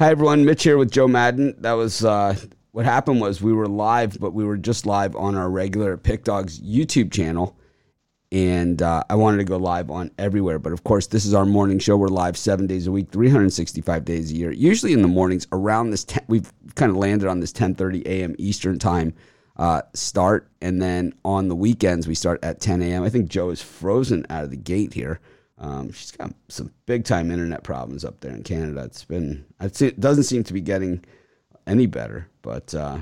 Hi 0.00 0.10
everyone, 0.10 0.44
Mitch 0.44 0.62
here 0.62 0.78
with 0.78 0.92
Joe 0.92 1.08
Madden. 1.08 1.56
That 1.58 1.72
was 1.72 2.04
uh, 2.04 2.36
what 2.70 2.84
happened 2.84 3.20
was 3.20 3.42
we 3.42 3.52
were 3.52 3.66
live, 3.66 4.16
but 4.20 4.32
we 4.32 4.44
were 4.44 4.56
just 4.56 4.86
live 4.86 5.16
on 5.16 5.34
our 5.34 5.50
regular 5.50 5.96
Pick 5.96 6.22
Dogs 6.22 6.60
YouTube 6.60 7.10
channel, 7.10 7.58
and 8.30 8.80
uh, 8.80 9.02
I 9.10 9.16
wanted 9.16 9.38
to 9.38 9.44
go 9.44 9.56
live 9.56 9.90
on 9.90 10.12
everywhere. 10.16 10.60
But 10.60 10.72
of 10.72 10.84
course, 10.84 11.08
this 11.08 11.24
is 11.24 11.34
our 11.34 11.44
morning 11.44 11.80
show. 11.80 11.96
We're 11.96 12.06
live 12.06 12.36
seven 12.36 12.68
days 12.68 12.86
a 12.86 12.92
week, 12.92 13.10
365 13.10 14.04
days 14.04 14.30
a 14.30 14.36
year. 14.36 14.52
Usually 14.52 14.92
in 14.92 15.02
the 15.02 15.08
mornings 15.08 15.48
around 15.50 15.90
this, 15.90 16.04
10, 16.04 16.26
we've 16.28 16.52
kind 16.76 16.90
of 16.90 16.96
landed 16.96 17.26
on 17.26 17.40
this 17.40 17.52
10:30 17.52 18.06
a.m. 18.06 18.36
Eastern 18.38 18.78
time 18.78 19.14
uh, 19.56 19.82
start, 19.94 20.48
and 20.60 20.80
then 20.80 21.12
on 21.24 21.48
the 21.48 21.56
weekends 21.56 22.06
we 22.06 22.14
start 22.14 22.38
at 22.44 22.60
10 22.60 22.82
a.m. 22.82 23.02
I 23.02 23.10
think 23.10 23.28
Joe 23.28 23.50
is 23.50 23.60
frozen 23.60 24.26
out 24.30 24.44
of 24.44 24.50
the 24.50 24.56
gate 24.56 24.94
here. 24.94 25.18
Um, 25.60 25.90
she's 25.92 26.12
got 26.12 26.32
some 26.48 26.72
big 26.86 27.04
time 27.04 27.30
internet 27.30 27.64
problems 27.64 28.04
up 28.04 28.20
there 28.20 28.32
in 28.32 28.42
Canada. 28.42 28.84
It's 28.84 29.04
been 29.04 29.44
it 29.60 29.98
doesn't 29.98 30.24
seem 30.24 30.44
to 30.44 30.52
be 30.52 30.60
getting 30.60 31.04
any 31.66 31.86
better, 31.86 32.28
but 32.42 32.72
uh, 32.74 32.98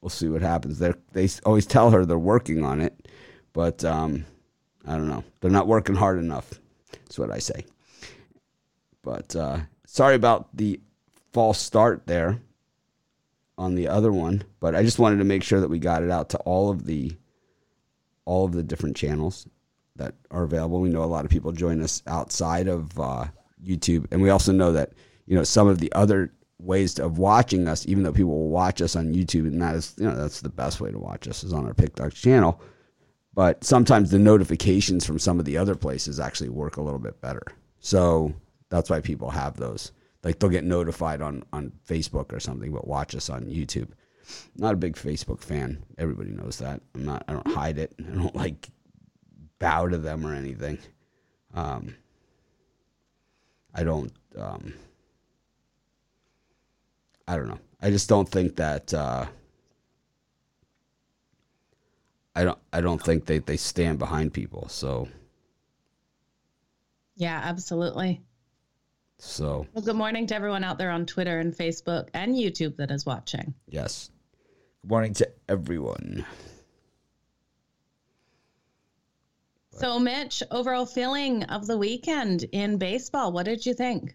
we'll 0.00 0.10
see 0.10 0.28
what 0.28 0.42
happens. 0.42 0.78
They 0.78 0.92
they 1.12 1.28
always 1.44 1.66
tell 1.66 1.90
her 1.90 2.04
they're 2.04 2.18
working 2.18 2.64
on 2.64 2.80
it, 2.80 3.08
but 3.52 3.84
um, 3.84 4.24
I 4.84 4.96
don't 4.96 5.08
know. 5.08 5.22
They're 5.40 5.50
not 5.50 5.68
working 5.68 5.94
hard 5.94 6.18
enough. 6.18 6.60
That's 6.92 7.18
what 7.18 7.30
I 7.30 7.38
say. 7.38 7.66
But 9.02 9.34
uh, 9.36 9.60
sorry 9.86 10.16
about 10.16 10.56
the 10.56 10.80
false 11.32 11.60
start 11.60 12.02
there 12.06 12.40
on 13.56 13.76
the 13.76 13.86
other 13.86 14.12
one, 14.12 14.42
but 14.58 14.74
I 14.74 14.82
just 14.82 14.98
wanted 14.98 15.18
to 15.18 15.24
make 15.24 15.44
sure 15.44 15.60
that 15.60 15.70
we 15.70 15.78
got 15.78 16.02
it 16.02 16.10
out 16.10 16.30
to 16.30 16.38
all 16.38 16.68
of 16.68 16.84
the 16.84 17.16
all 18.24 18.44
of 18.44 18.52
the 18.52 18.62
different 18.62 18.96
channels 18.96 19.46
that 19.96 20.14
are 20.30 20.44
available. 20.44 20.80
We 20.80 20.88
know 20.88 21.04
a 21.04 21.06
lot 21.06 21.24
of 21.24 21.30
people 21.30 21.52
join 21.52 21.82
us 21.82 22.02
outside 22.06 22.68
of 22.68 22.98
uh, 22.98 23.26
YouTube, 23.64 24.06
and 24.10 24.22
we 24.22 24.30
also 24.30 24.52
know 24.52 24.72
that 24.72 24.92
you 25.26 25.36
know 25.36 25.44
some 25.44 25.68
of 25.68 25.78
the 25.78 25.92
other 25.92 26.32
ways 26.58 26.98
of 26.98 27.18
watching 27.18 27.66
us, 27.68 27.86
even 27.86 28.02
though 28.02 28.12
people 28.12 28.30
will 28.30 28.48
watch 28.48 28.80
us 28.80 28.96
on 28.96 29.14
YouTube, 29.14 29.46
and 29.46 29.60
that 29.60 29.74
is 29.74 29.94
you 29.98 30.04
know 30.04 30.14
that's 30.14 30.40
the 30.40 30.48
best 30.48 30.80
way 30.80 30.90
to 30.90 30.98
watch 30.98 31.28
us 31.28 31.44
is 31.44 31.52
on 31.52 31.66
our 31.66 31.74
Pick 31.74 31.94
Dogs 31.94 32.20
channel. 32.20 32.60
But 33.34 33.64
sometimes 33.64 34.10
the 34.10 34.18
notifications 34.18 35.06
from 35.06 35.18
some 35.18 35.38
of 35.38 35.46
the 35.46 35.56
other 35.56 35.74
places 35.74 36.20
actually 36.20 36.50
work 36.50 36.76
a 36.76 36.82
little 36.82 36.98
bit 36.98 37.20
better. 37.22 37.42
So 37.80 38.34
that's 38.68 38.90
why 38.90 39.00
people 39.00 39.30
have 39.30 39.56
those. 39.56 39.92
Like 40.22 40.38
they'll 40.38 40.50
get 40.50 40.64
notified 40.64 41.22
on 41.22 41.42
on 41.52 41.72
Facebook 41.86 42.32
or 42.32 42.40
something, 42.40 42.72
but 42.72 42.86
watch 42.86 43.14
us 43.14 43.28
on 43.30 43.44
YouTube. 43.44 43.90
not 44.56 44.74
a 44.74 44.78
big 44.78 44.94
Facebook 44.94 45.40
fan. 45.40 45.82
Everybody 45.98 46.30
knows 46.30 46.58
that. 46.58 46.80
I'm 46.94 47.04
not. 47.04 47.24
I 47.28 47.32
don't 47.32 47.52
hide 47.52 47.78
it. 47.78 47.94
I 48.00 48.14
don't 48.14 48.36
like 48.36 48.68
bow 49.62 49.86
to 49.86 49.96
them 49.96 50.26
or 50.26 50.34
anything. 50.34 50.76
Um, 51.54 51.94
I 53.72 53.84
don't. 53.84 54.12
Um, 54.36 54.74
I 57.28 57.36
don't 57.36 57.48
know. 57.48 57.60
I 57.80 57.90
just 57.90 58.08
don't 58.08 58.28
think 58.28 58.56
that. 58.56 58.92
Uh, 58.92 59.26
I 62.34 62.44
don't. 62.44 62.58
I 62.72 62.80
don't 62.80 63.02
think 63.02 63.24
they 63.24 63.38
they 63.38 63.56
stand 63.56 63.98
behind 63.98 64.34
people. 64.34 64.68
So. 64.68 65.08
Yeah, 67.14 67.40
absolutely. 67.44 68.20
So. 69.18 69.66
Well, 69.72 69.84
good 69.84 69.94
morning 69.94 70.26
to 70.26 70.34
everyone 70.34 70.64
out 70.64 70.78
there 70.78 70.90
on 70.90 71.06
Twitter 71.06 71.38
and 71.38 71.54
Facebook 71.54 72.08
and 72.14 72.34
YouTube 72.34 72.76
that 72.78 72.90
is 72.90 73.06
watching. 73.06 73.54
Yes. 73.68 74.10
Good 74.82 74.90
morning 74.90 75.14
to 75.14 75.30
everyone. 75.48 76.26
So, 79.74 79.98
Mitch, 79.98 80.42
overall 80.50 80.86
feeling 80.86 81.44
of 81.44 81.66
the 81.66 81.78
weekend 81.78 82.44
in 82.52 82.76
baseball, 82.76 83.32
what 83.32 83.46
did 83.46 83.64
you 83.64 83.74
think? 83.74 84.14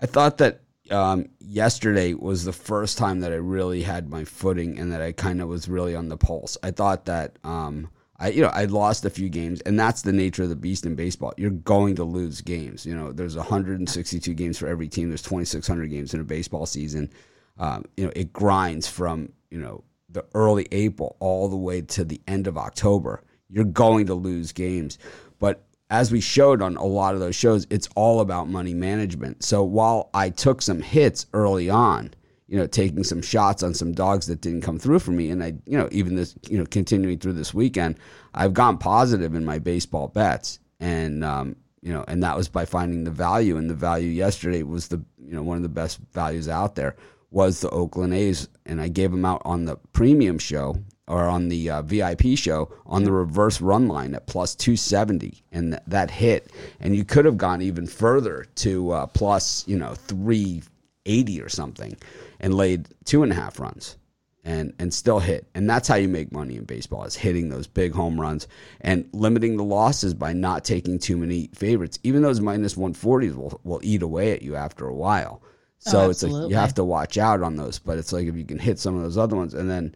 I 0.00 0.06
thought 0.06 0.38
that 0.38 0.60
um, 0.90 1.28
yesterday 1.40 2.14
was 2.14 2.44
the 2.44 2.52
first 2.52 2.96
time 2.96 3.20
that 3.20 3.32
I 3.32 3.36
really 3.36 3.82
had 3.82 4.08
my 4.08 4.24
footing 4.24 4.78
and 4.78 4.92
that 4.92 5.02
I 5.02 5.12
kind 5.12 5.42
of 5.42 5.48
was 5.48 5.68
really 5.68 5.96
on 5.96 6.08
the 6.08 6.16
pulse. 6.16 6.56
I 6.62 6.70
thought 6.70 7.06
that 7.06 7.38
um, 7.42 7.90
I, 8.20 8.30
you 8.30 8.42
know, 8.42 8.50
I 8.54 8.64
lost 8.66 9.04
a 9.04 9.10
few 9.10 9.28
games, 9.28 9.60
and 9.62 9.78
that's 9.78 10.02
the 10.02 10.12
nature 10.12 10.44
of 10.44 10.48
the 10.48 10.56
beast 10.56 10.86
in 10.86 10.94
baseball. 10.94 11.34
You're 11.36 11.50
going 11.50 11.96
to 11.96 12.04
lose 12.04 12.40
games. 12.40 12.86
You 12.86 12.96
know, 12.96 13.12
there's 13.12 13.36
162 13.36 14.32
games 14.34 14.58
for 14.58 14.68
every 14.68 14.88
team. 14.88 15.08
There's 15.08 15.22
2,600 15.22 15.88
games 15.88 16.14
in 16.14 16.20
a 16.20 16.24
baseball 16.24 16.66
season. 16.66 17.10
Um, 17.58 17.84
you 17.96 18.04
know, 18.04 18.12
it 18.14 18.32
grinds 18.32 18.86
from 18.86 19.32
you 19.50 19.58
know 19.58 19.82
the 20.08 20.24
early 20.34 20.68
April 20.70 21.16
all 21.18 21.48
the 21.48 21.56
way 21.56 21.80
to 21.82 22.04
the 22.04 22.20
end 22.28 22.46
of 22.46 22.56
October 22.56 23.24
you're 23.50 23.64
going 23.64 24.06
to 24.06 24.14
lose 24.14 24.52
games. 24.52 24.98
But 25.38 25.64
as 25.90 26.12
we 26.12 26.20
showed 26.20 26.60
on 26.60 26.76
a 26.76 26.84
lot 26.84 27.14
of 27.14 27.20
those 27.20 27.36
shows, 27.36 27.66
it's 27.70 27.88
all 27.96 28.20
about 28.20 28.48
money 28.48 28.74
management. 28.74 29.42
So 29.42 29.62
while 29.62 30.10
I 30.12 30.30
took 30.30 30.60
some 30.60 30.82
hits 30.82 31.26
early 31.32 31.70
on, 31.70 32.12
you 32.46 32.58
know, 32.58 32.66
taking 32.66 33.04
some 33.04 33.22
shots 33.22 33.62
on 33.62 33.74
some 33.74 33.92
dogs 33.92 34.26
that 34.26 34.40
didn't 34.40 34.62
come 34.62 34.78
through 34.78 35.00
for 35.00 35.10
me, 35.10 35.30
and 35.30 35.42
I, 35.42 35.54
you 35.66 35.76
know, 35.76 35.88
even 35.92 36.16
this, 36.16 36.34
you 36.48 36.58
know, 36.58 36.64
continuing 36.66 37.18
through 37.18 37.34
this 37.34 37.52
weekend, 37.52 37.98
I've 38.34 38.54
gone 38.54 38.78
positive 38.78 39.34
in 39.34 39.44
my 39.44 39.58
baseball 39.58 40.08
bets, 40.08 40.58
and 40.80 41.24
um, 41.24 41.56
you 41.82 41.92
know, 41.92 42.04
and 42.08 42.22
that 42.22 42.36
was 42.36 42.48
by 42.48 42.64
finding 42.64 43.04
the 43.04 43.10
value, 43.10 43.58
and 43.58 43.68
the 43.68 43.74
value 43.74 44.08
yesterday 44.08 44.62
was 44.62 44.88
the, 44.88 45.02
you 45.22 45.34
know, 45.34 45.42
one 45.42 45.58
of 45.58 45.62
the 45.62 45.68
best 45.68 46.00
values 46.12 46.48
out 46.48 46.74
there 46.74 46.96
was 47.30 47.60
the 47.60 47.70
Oakland 47.70 48.14
A's, 48.14 48.48
and 48.64 48.80
I 48.80 48.88
gave 48.88 49.10
them 49.10 49.26
out 49.26 49.42
on 49.44 49.66
the 49.66 49.76
premium 49.92 50.38
show 50.38 50.76
or 51.08 51.24
on 51.24 51.48
the 51.48 51.70
uh, 51.70 51.82
VIP 51.82 52.36
show 52.36 52.70
on 52.86 53.04
the 53.04 53.12
reverse 53.12 53.60
run 53.60 53.88
line 53.88 54.14
at 54.14 54.26
plus 54.26 54.54
270, 54.54 55.42
and 55.52 55.72
th- 55.72 55.82
that 55.86 56.10
hit. 56.10 56.52
And 56.80 56.94
you 56.94 57.04
could 57.04 57.24
have 57.24 57.36
gone 57.36 57.62
even 57.62 57.86
further 57.86 58.46
to 58.56 58.92
uh, 58.92 59.06
plus, 59.06 59.66
you 59.66 59.78
know, 59.78 59.94
380 59.94 61.40
or 61.40 61.48
something 61.48 61.96
and 62.40 62.54
laid 62.54 62.88
two 63.04 63.22
and 63.22 63.32
a 63.32 63.34
half 63.34 63.58
runs 63.58 63.96
and, 64.44 64.72
and 64.78 64.92
still 64.92 65.18
hit. 65.18 65.46
And 65.54 65.68
that's 65.68 65.88
how 65.88 65.96
you 65.96 66.08
make 66.08 66.32
money 66.32 66.56
in 66.56 66.64
baseball 66.64 67.04
is 67.04 67.16
hitting 67.16 67.48
those 67.48 67.66
big 67.66 67.92
home 67.92 68.20
runs 68.20 68.48
and 68.80 69.08
limiting 69.12 69.56
the 69.56 69.64
losses 69.64 70.14
by 70.14 70.32
not 70.32 70.64
taking 70.64 70.98
too 70.98 71.16
many 71.16 71.50
favorites. 71.54 71.98
Even 72.02 72.22
those 72.22 72.40
minus 72.40 72.74
140s 72.74 73.34
will, 73.34 73.60
will 73.64 73.80
eat 73.82 74.02
away 74.02 74.32
at 74.32 74.42
you 74.42 74.56
after 74.56 74.86
a 74.86 74.94
while. 74.94 75.42
So 75.80 76.00
oh, 76.00 76.10
it's 76.10 76.22
like 76.22 76.50
you 76.50 76.56
have 76.56 76.74
to 76.74 76.84
watch 76.84 77.18
out 77.18 77.42
on 77.42 77.56
those. 77.56 77.78
But 77.78 77.98
it's 77.98 78.12
like 78.12 78.26
if 78.26 78.36
you 78.36 78.44
can 78.44 78.58
hit 78.58 78.78
some 78.78 78.96
of 78.96 79.02
those 79.02 79.18
other 79.18 79.36
ones 79.36 79.54
and 79.54 79.70
then 79.70 79.94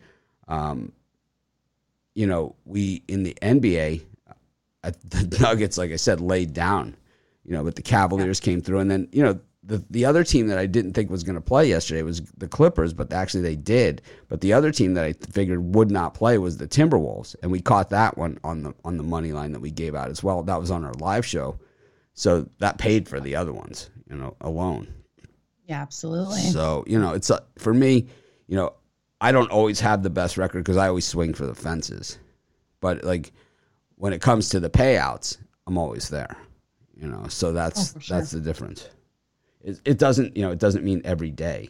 um, 0.49 0.93
you 2.15 2.27
know, 2.27 2.55
we 2.65 3.03
in 3.09 3.23
the 3.23 3.37
NBA, 3.43 4.03
uh, 4.85 4.93
the 5.09 5.39
Nuggets, 5.41 5.79
like 5.79 5.93
I 5.93 5.97
said, 5.97 6.21
laid 6.21 6.53
down, 6.53 6.97
you 7.45 7.53
know, 7.53 7.65
but 7.65 7.77
the 7.77 7.83
Cavaliers 7.83 8.41
yeah. 8.41 8.45
came 8.45 8.61
through. 8.61 8.81
And 8.81 8.91
then, 8.91 9.09
you 9.13 9.23
know, 9.23 9.41
the, 9.65 9.85
the 9.91 10.05
other 10.05 10.25
team 10.25 10.49
that 10.49 10.59
I 10.59 10.67
didn't 10.67 10.93
think 10.93 11.09
was 11.11 11.23
going 11.23 11.37
to 11.37 11.41
play 11.41 11.69
yesterday 11.69 12.03
was 12.03 12.21
the 12.37 12.49
Clippers, 12.49 12.93
but 12.93 13.13
actually 13.13 13.43
they 13.43 13.55
did. 13.55 14.03
But 14.29 14.41
the 14.41 14.53
other 14.53 14.73
team 14.73 14.95
that 14.95 15.05
I 15.05 15.13
figured 15.13 15.75
would 15.75 15.91
not 15.91 16.15
play 16.15 16.39
was 16.39 16.57
the 16.57 16.67
Timberwolves, 16.67 17.37
and 17.43 17.53
we 17.53 17.61
caught 17.61 17.91
that 17.91 18.19
one 18.19 18.39
on 18.43 18.65
the 18.65 18.75
on 18.85 18.97
the 18.97 19.05
money 19.05 19.33
line 19.33 19.53
that 19.53 19.61
we 19.61 19.71
gave 19.71 19.95
out 19.95 20.11
as 20.11 20.23
well. 20.23 20.43
That 20.43 20.59
was 20.59 20.71
on 20.73 20.85
our 20.85 20.95
live 20.95 21.25
show, 21.25 21.61
so 22.15 22.49
that 22.59 22.79
paid 22.79 23.09
for 23.09 23.21
the 23.21 23.37
other 23.37 23.53
ones, 23.53 23.91
you 24.11 24.17
know, 24.17 24.37
alone. 24.41 24.93
Yeah, 25.67 25.81
absolutely. 25.81 26.41
So 26.41 26.83
you 26.89 26.99
know, 26.99 27.13
it's 27.13 27.31
a, 27.31 27.45
for 27.57 27.73
me, 27.73 28.09
you 28.49 28.57
know, 28.57 28.75
I 29.23 29.31
don't 29.31 29.53
always 29.53 29.79
have 29.79 30.03
the 30.03 30.11
best 30.11 30.37
record 30.37 30.65
because 30.65 30.77
I 30.77 30.89
always 30.89 31.07
swing 31.07 31.33
for 31.33 31.47
the 31.47 31.55
fences. 31.55 32.19
But 32.81 33.05
like 33.05 33.33
when 33.95 34.13
it 34.13 34.21
comes 34.21 34.49
to 34.49 34.59
the 34.59 34.69
payouts, 34.69 35.39
I'm 35.69 35.79
always 35.79 36.09
there. 36.09 36.37
You 36.97 37.07
know, 37.07 37.27
so 37.29 37.53
that's 37.53 37.95
oh, 37.95 38.01
sure. 38.01 38.17
that's 38.17 38.33
the 38.33 38.41
difference. 38.41 38.89
It, 39.63 39.81
it 39.85 39.99
doesn't 39.99 40.37
you 40.37 40.43
know 40.43 40.51
it 40.51 40.59
doesn't 40.59 40.85
mean 40.85 41.03
every 41.05 41.31
day. 41.31 41.69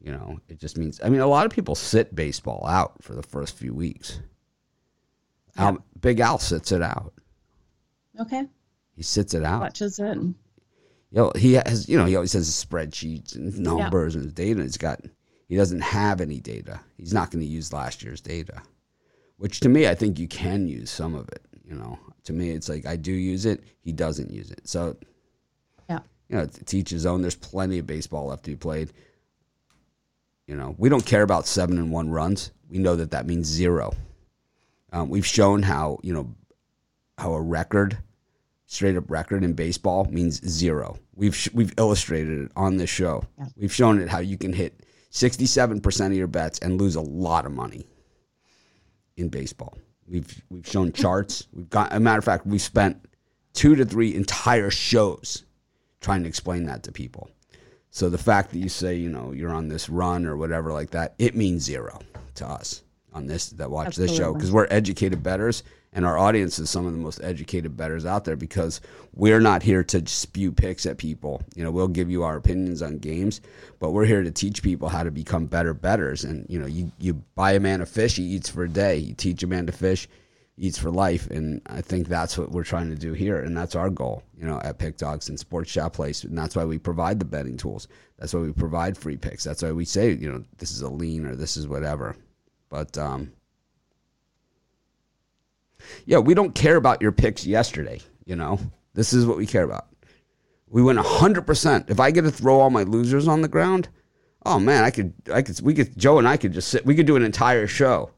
You 0.00 0.12
know, 0.12 0.38
it 0.48 0.60
just 0.60 0.78
means 0.78 1.00
I 1.02 1.08
mean 1.08 1.20
a 1.20 1.26
lot 1.26 1.46
of 1.46 1.52
people 1.52 1.74
sit 1.74 2.14
baseball 2.14 2.64
out 2.64 3.02
for 3.02 3.14
the 3.14 3.24
first 3.24 3.58
few 3.58 3.74
weeks. 3.74 4.20
Yeah. 5.56 5.68
Um, 5.68 5.82
Big 6.00 6.20
Al 6.20 6.38
sits 6.38 6.70
it 6.70 6.80
out. 6.80 7.12
Okay. 8.20 8.44
He 8.94 9.02
sits 9.02 9.34
it 9.34 9.42
out. 9.42 9.62
Watches 9.62 9.98
it. 9.98 10.16
You 10.16 10.36
know, 11.10 11.32
he 11.34 11.54
has 11.54 11.88
you 11.88 11.98
know 11.98 12.04
he 12.04 12.14
always 12.14 12.34
has 12.34 12.46
his 12.46 12.64
spreadsheets 12.64 13.34
and 13.34 13.58
numbers 13.58 14.14
yeah. 14.14 14.20
and 14.20 14.32
data. 14.32 14.62
He's 14.62 14.76
got 14.76 15.00
he 15.48 15.56
doesn't 15.56 15.80
have 15.80 16.20
any 16.20 16.40
data. 16.40 16.80
He's 16.96 17.14
not 17.14 17.30
going 17.30 17.44
to 17.44 17.50
use 17.50 17.72
last 17.72 18.02
year's 18.02 18.20
data, 18.20 18.62
which 19.36 19.60
to 19.60 19.68
me, 19.68 19.86
I 19.86 19.94
think 19.94 20.18
you 20.18 20.28
can 20.28 20.66
use 20.66 20.90
some 20.90 21.14
of 21.14 21.28
it. 21.28 21.42
You 21.64 21.76
know, 21.76 21.98
to 22.24 22.32
me, 22.32 22.50
it's 22.50 22.68
like 22.68 22.86
I 22.86 22.96
do 22.96 23.12
use 23.12 23.46
it. 23.46 23.62
He 23.80 23.92
doesn't 23.92 24.30
use 24.30 24.50
it. 24.50 24.68
So, 24.68 24.96
yeah, 25.88 26.00
you 26.28 26.36
know, 26.36 26.46
to 26.46 26.78
each 26.78 26.90
his 26.90 27.06
own. 27.06 27.22
There's 27.22 27.36
plenty 27.36 27.78
of 27.78 27.86
baseball 27.86 28.26
left 28.26 28.44
to 28.44 28.50
be 28.50 28.56
played. 28.56 28.92
You 30.46 30.56
know, 30.56 30.74
we 30.78 30.88
don't 30.88 31.04
care 31.04 31.22
about 31.22 31.46
seven 31.46 31.78
and 31.78 31.90
one 31.90 32.10
runs. 32.10 32.52
We 32.68 32.78
know 32.78 32.96
that 32.96 33.10
that 33.12 33.26
means 33.26 33.46
zero. 33.46 33.92
Um, 34.92 35.08
we've 35.08 35.26
shown 35.26 35.62
how 35.62 35.98
you 36.02 36.12
know 36.12 36.34
how 37.18 37.32
a 37.32 37.40
record, 37.40 37.98
straight 38.66 38.96
up 38.96 39.10
record 39.10 39.42
in 39.42 39.54
baseball 39.54 40.04
means 40.06 40.46
zero. 40.48 40.98
We've 41.14 41.48
we've 41.52 41.74
illustrated 41.78 42.46
it 42.46 42.52
on 42.56 42.76
this 42.76 42.90
show. 42.90 43.24
Yeah. 43.38 43.46
We've 43.56 43.74
shown 43.74 44.00
it 44.00 44.08
how 44.08 44.20
you 44.20 44.38
can 44.38 44.52
hit 44.52 44.84
67% 45.12 46.06
of 46.06 46.12
your 46.12 46.26
bets 46.26 46.58
and 46.58 46.80
lose 46.80 46.96
a 46.96 47.00
lot 47.00 47.46
of 47.46 47.52
money 47.52 47.86
in 49.16 49.28
baseball. 49.28 49.78
We've 50.08 50.42
we've 50.50 50.66
shown 50.66 50.92
charts. 50.92 51.46
We've 51.52 51.68
got 51.68 51.92
a 51.92 52.00
matter 52.00 52.18
of 52.18 52.24
fact, 52.24 52.46
we've 52.46 52.62
spent 52.62 53.08
two 53.52 53.74
to 53.76 53.84
three 53.84 54.14
entire 54.14 54.70
shows 54.70 55.44
trying 56.00 56.22
to 56.22 56.28
explain 56.28 56.66
that 56.66 56.82
to 56.84 56.92
people. 56.92 57.30
So 57.90 58.10
the 58.10 58.18
fact 58.18 58.50
that 58.50 58.58
you 58.58 58.68
say, 58.68 58.94
you 58.94 59.08
know, 59.08 59.32
you're 59.32 59.54
on 59.54 59.68
this 59.68 59.88
run 59.88 60.26
or 60.26 60.36
whatever 60.36 60.72
like 60.72 60.90
that, 60.90 61.14
it 61.18 61.34
means 61.34 61.62
zero 61.62 61.98
to 62.34 62.46
us 62.46 62.82
on 63.12 63.26
this 63.26 63.48
that 63.50 63.70
watch 63.70 63.96
this 63.96 64.14
show 64.14 64.34
because 64.34 64.52
we're 64.52 64.68
educated 64.70 65.22
betters 65.22 65.62
and 65.96 66.04
our 66.04 66.18
audience 66.18 66.58
is 66.58 66.68
some 66.68 66.84
of 66.84 66.92
the 66.92 66.98
most 66.98 67.22
educated 67.22 67.74
betters 67.74 68.04
out 68.04 68.26
there 68.26 68.36
because 68.36 68.82
we're 69.14 69.40
not 69.40 69.62
here 69.62 69.82
to 69.82 70.06
spew 70.06 70.52
picks 70.52 70.84
at 70.84 70.98
people. 70.98 71.42
You 71.54 71.64
know, 71.64 71.70
we'll 71.70 71.88
give 71.88 72.10
you 72.10 72.22
our 72.22 72.36
opinions 72.36 72.82
on 72.82 72.98
games, 72.98 73.40
but 73.78 73.92
we're 73.92 74.04
here 74.04 74.22
to 74.22 74.30
teach 74.30 74.62
people 74.62 74.90
how 74.90 75.02
to 75.02 75.10
become 75.10 75.46
better 75.46 75.72
betters. 75.72 76.22
And 76.22 76.44
you 76.50 76.58
know, 76.58 76.66
you 76.66 76.92
you 76.98 77.14
buy 77.34 77.52
a 77.52 77.60
man 77.60 77.80
a 77.80 77.86
fish, 77.86 78.16
he 78.16 78.24
eats 78.24 78.50
for 78.50 78.64
a 78.64 78.68
day. 78.68 78.98
You 78.98 79.14
teach 79.14 79.42
a 79.42 79.46
man 79.46 79.64
to 79.66 79.72
fish, 79.72 80.06
he 80.56 80.66
eats 80.66 80.76
for 80.76 80.90
life. 80.90 81.28
And 81.30 81.62
I 81.64 81.80
think 81.80 82.08
that's 82.08 82.36
what 82.36 82.52
we're 82.52 82.62
trying 82.62 82.90
to 82.90 82.96
do 82.96 83.14
here, 83.14 83.40
and 83.40 83.56
that's 83.56 83.74
our 83.74 83.88
goal. 83.88 84.22
You 84.38 84.46
know, 84.46 84.60
at 84.62 84.76
Pick 84.76 84.98
Dogs 84.98 85.30
and 85.30 85.40
Sports 85.40 85.72
Chat 85.72 85.94
Place, 85.94 86.24
and 86.24 86.36
that's 86.36 86.54
why 86.54 86.66
we 86.66 86.76
provide 86.76 87.18
the 87.18 87.24
betting 87.24 87.56
tools. 87.56 87.88
That's 88.18 88.34
why 88.34 88.40
we 88.40 88.52
provide 88.52 88.98
free 88.98 89.16
picks. 89.16 89.44
That's 89.44 89.62
why 89.62 89.72
we 89.72 89.86
say, 89.86 90.12
you 90.12 90.30
know, 90.30 90.44
this 90.58 90.72
is 90.72 90.82
a 90.82 90.90
lean 90.90 91.24
or 91.24 91.34
this 91.34 91.56
is 91.56 91.66
whatever. 91.66 92.16
But 92.68 92.98
um, 92.98 93.32
yeah, 96.04 96.18
we 96.18 96.34
don't 96.34 96.54
care 96.54 96.76
about 96.76 97.02
your 97.02 97.12
picks 97.12 97.46
yesterday. 97.46 98.00
You 98.24 98.36
know, 98.36 98.58
this 98.94 99.12
is 99.12 99.26
what 99.26 99.36
we 99.36 99.46
care 99.46 99.64
about. 99.64 99.86
We 100.68 100.82
went 100.82 100.98
hundred 100.98 101.46
percent. 101.46 101.90
If 101.90 102.00
I 102.00 102.10
get 102.10 102.22
to 102.22 102.30
throw 102.30 102.60
all 102.60 102.70
my 102.70 102.82
losers 102.82 103.28
on 103.28 103.42
the 103.42 103.48
ground, 103.48 103.88
oh 104.44 104.58
man, 104.58 104.84
I 104.84 104.90
could, 104.90 105.12
I 105.32 105.42
could, 105.42 105.60
we 105.60 105.74
could, 105.74 105.96
Joe 105.96 106.18
and 106.18 106.26
I 106.26 106.36
could 106.36 106.52
just 106.52 106.68
sit. 106.68 106.84
We 106.84 106.94
could 106.94 107.06
do 107.06 107.16
an 107.16 107.22
entire 107.22 107.66
show. 107.66 108.10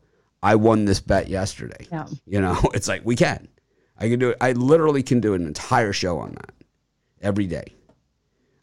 I 0.43 0.55
won 0.55 0.85
this 0.85 1.01
bet 1.01 1.29
yesterday. 1.29 1.87
Yeah. 1.91 2.07
You 2.27 2.41
know, 2.41 2.59
it's 2.75 2.89
like 2.89 3.03
we 3.05 3.17
can. 3.17 3.49
I 3.99 4.09
can 4.09 4.19
do 4.19 4.31
it. 4.31 4.37
I 4.41 4.53
literally 4.53 5.03
can 5.03 5.21
do 5.21 5.35
an 5.35 5.47
entire 5.47 5.93
show 5.93 6.19
on 6.19 6.33
that 6.35 6.53
every 7.21 7.47
day. 7.47 7.75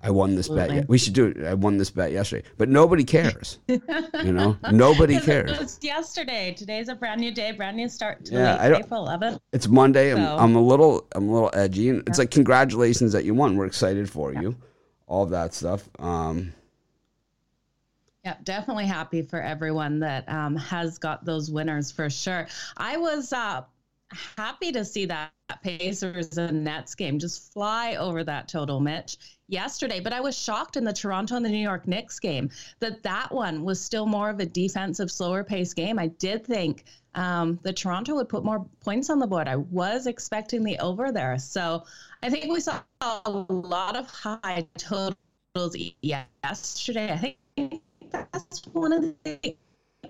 I 0.05 0.11
won 0.11 0.35
this 0.35 0.47
bet. 0.47 0.57
Absolutely. 0.69 0.77
ye- 0.81 0.85
We 0.87 0.97
should 0.99 1.13
do 1.13 1.25
it. 1.27 1.43
I 1.43 1.55
won 1.55 1.77
this 1.77 1.89
bet 1.89 2.11
yesterday, 2.11 2.47
but 2.57 2.69
nobody 2.69 3.03
cares. 3.03 3.57
you 3.67 3.81
know, 4.31 4.55
nobody 4.71 5.19
cares. 5.29 5.51
It 5.51 5.59
was 5.59 5.79
yesterday. 5.81 6.53
Today's 6.55 6.89
a 6.89 6.95
brand 6.95 7.19
new 7.21 7.31
day, 7.31 7.51
brand 7.53 7.75
new 7.75 7.89
start 7.89 8.23
to 8.25 8.33
Yeah, 8.35 8.57
I 8.59 8.69
don't- 8.69 8.83
April 8.83 9.05
11th. 9.07 9.39
It's 9.51 9.67
Monday. 9.67 10.11
I'm, 10.13 10.19
I'm 10.39 10.55
a 10.55 10.61
little 10.61 11.07
I'm 11.15 11.27
a 11.27 11.33
little 11.33 11.49
edgy, 11.53 11.89
and 11.89 12.03
it's 12.07 12.19
like 12.19 12.29
congratulations 12.29 13.13
that 13.13 13.25
you 13.25 13.33
won. 13.33 13.57
We're 13.57 13.65
excited 13.65 14.07
for 14.09 14.31
you, 14.31 14.55
all 15.07 15.25
that 15.27 15.53
stuff. 15.55 15.89
Um, 15.97 16.53
Yeah, 18.23 18.35
definitely 18.43 18.85
happy 18.85 19.21
for 19.23 19.41
everyone 19.41 19.99
that 20.01 20.27
um, 20.29 20.55
has 20.55 20.97
got 20.99 21.25
those 21.25 21.49
winners 21.51 21.91
for 21.91 22.09
sure. 22.09 22.47
I 22.77 22.97
was 22.97 23.31
uh, 23.33 23.63
happy 24.37 24.71
to 24.71 24.83
see 24.85 25.05
that 25.05 25.31
Pacers 25.63 26.37
and 26.37 26.63
Nets 26.63 26.95
game 26.95 27.19
just 27.19 27.53
fly 27.53 27.95
over 27.95 28.23
that 28.23 28.47
total, 28.47 28.79
Mitch, 28.79 29.17
yesterday. 29.47 29.99
But 29.99 30.13
I 30.13 30.21
was 30.21 30.37
shocked 30.37 30.77
in 30.77 30.83
the 30.83 30.93
Toronto 30.93 31.35
and 31.35 31.45
the 31.45 31.49
New 31.49 31.57
York 31.57 31.87
Knicks 31.87 32.19
game 32.19 32.49
that 32.79 33.03
that 33.03 33.31
one 33.31 33.63
was 33.63 33.81
still 33.81 34.05
more 34.05 34.29
of 34.29 34.39
a 34.39 34.45
defensive, 34.45 35.11
slower 35.11 35.43
paced 35.43 35.75
game. 35.75 35.99
I 35.99 36.07
did 36.07 36.45
think 36.45 36.85
um, 37.15 37.59
the 37.63 37.73
Toronto 37.73 38.15
would 38.15 38.29
put 38.29 38.43
more 38.43 38.65
points 38.81 39.09
on 39.09 39.19
the 39.19 39.27
board. 39.27 39.47
I 39.47 39.55
was 39.55 40.07
expecting 40.07 40.63
the 40.63 40.77
over 40.79 41.11
there. 41.11 41.37
So 41.37 41.83
I 42.23 42.29
think 42.29 42.51
we 42.51 42.59
saw 42.59 42.81
a 43.01 43.29
lot 43.49 43.95
of 43.95 44.07
high 44.07 44.67
totals 44.77 45.15
yesterday. 46.01 47.11
I 47.13 47.37
think 47.55 47.81
that's 48.11 48.65
one 48.73 48.91
of 48.93 49.13
the 49.23 49.55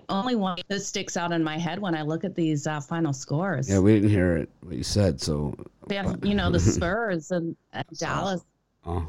only 0.08 0.36
one 0.36 0.58
that 0.68 0.80
sticks 0.80 1.16
out 1.16 1.32
in 1.32 1.42
my 1.42 1.58
head 1.58 1.78
when 1.80 1.94
I 1.94 2.02
look 2.02 2.24
at 2.24 2.34
these 2.34 2.66
uh, 2.66 2.80
final 2.80 3.12
scores. 3.12 3.68
yeah, 3.68 3.78
we 3.78 3.94
didn't 3.94 4.10
hear 4.10 4.36
it 4.36 4.48
what 4.60 4.76
you 4.76 4.82
said, 4.84 5.20
so 5.20 5.54
Yeah, 5.88 6.14
you 6.22 6.34
know 6.34 6.50
the 6.50 6.60
Spurs 6.74 7.30
and, 7.30 7.56
and 7.72 7.86
Dallas. 7.98 8.44
oh 8.84 9.06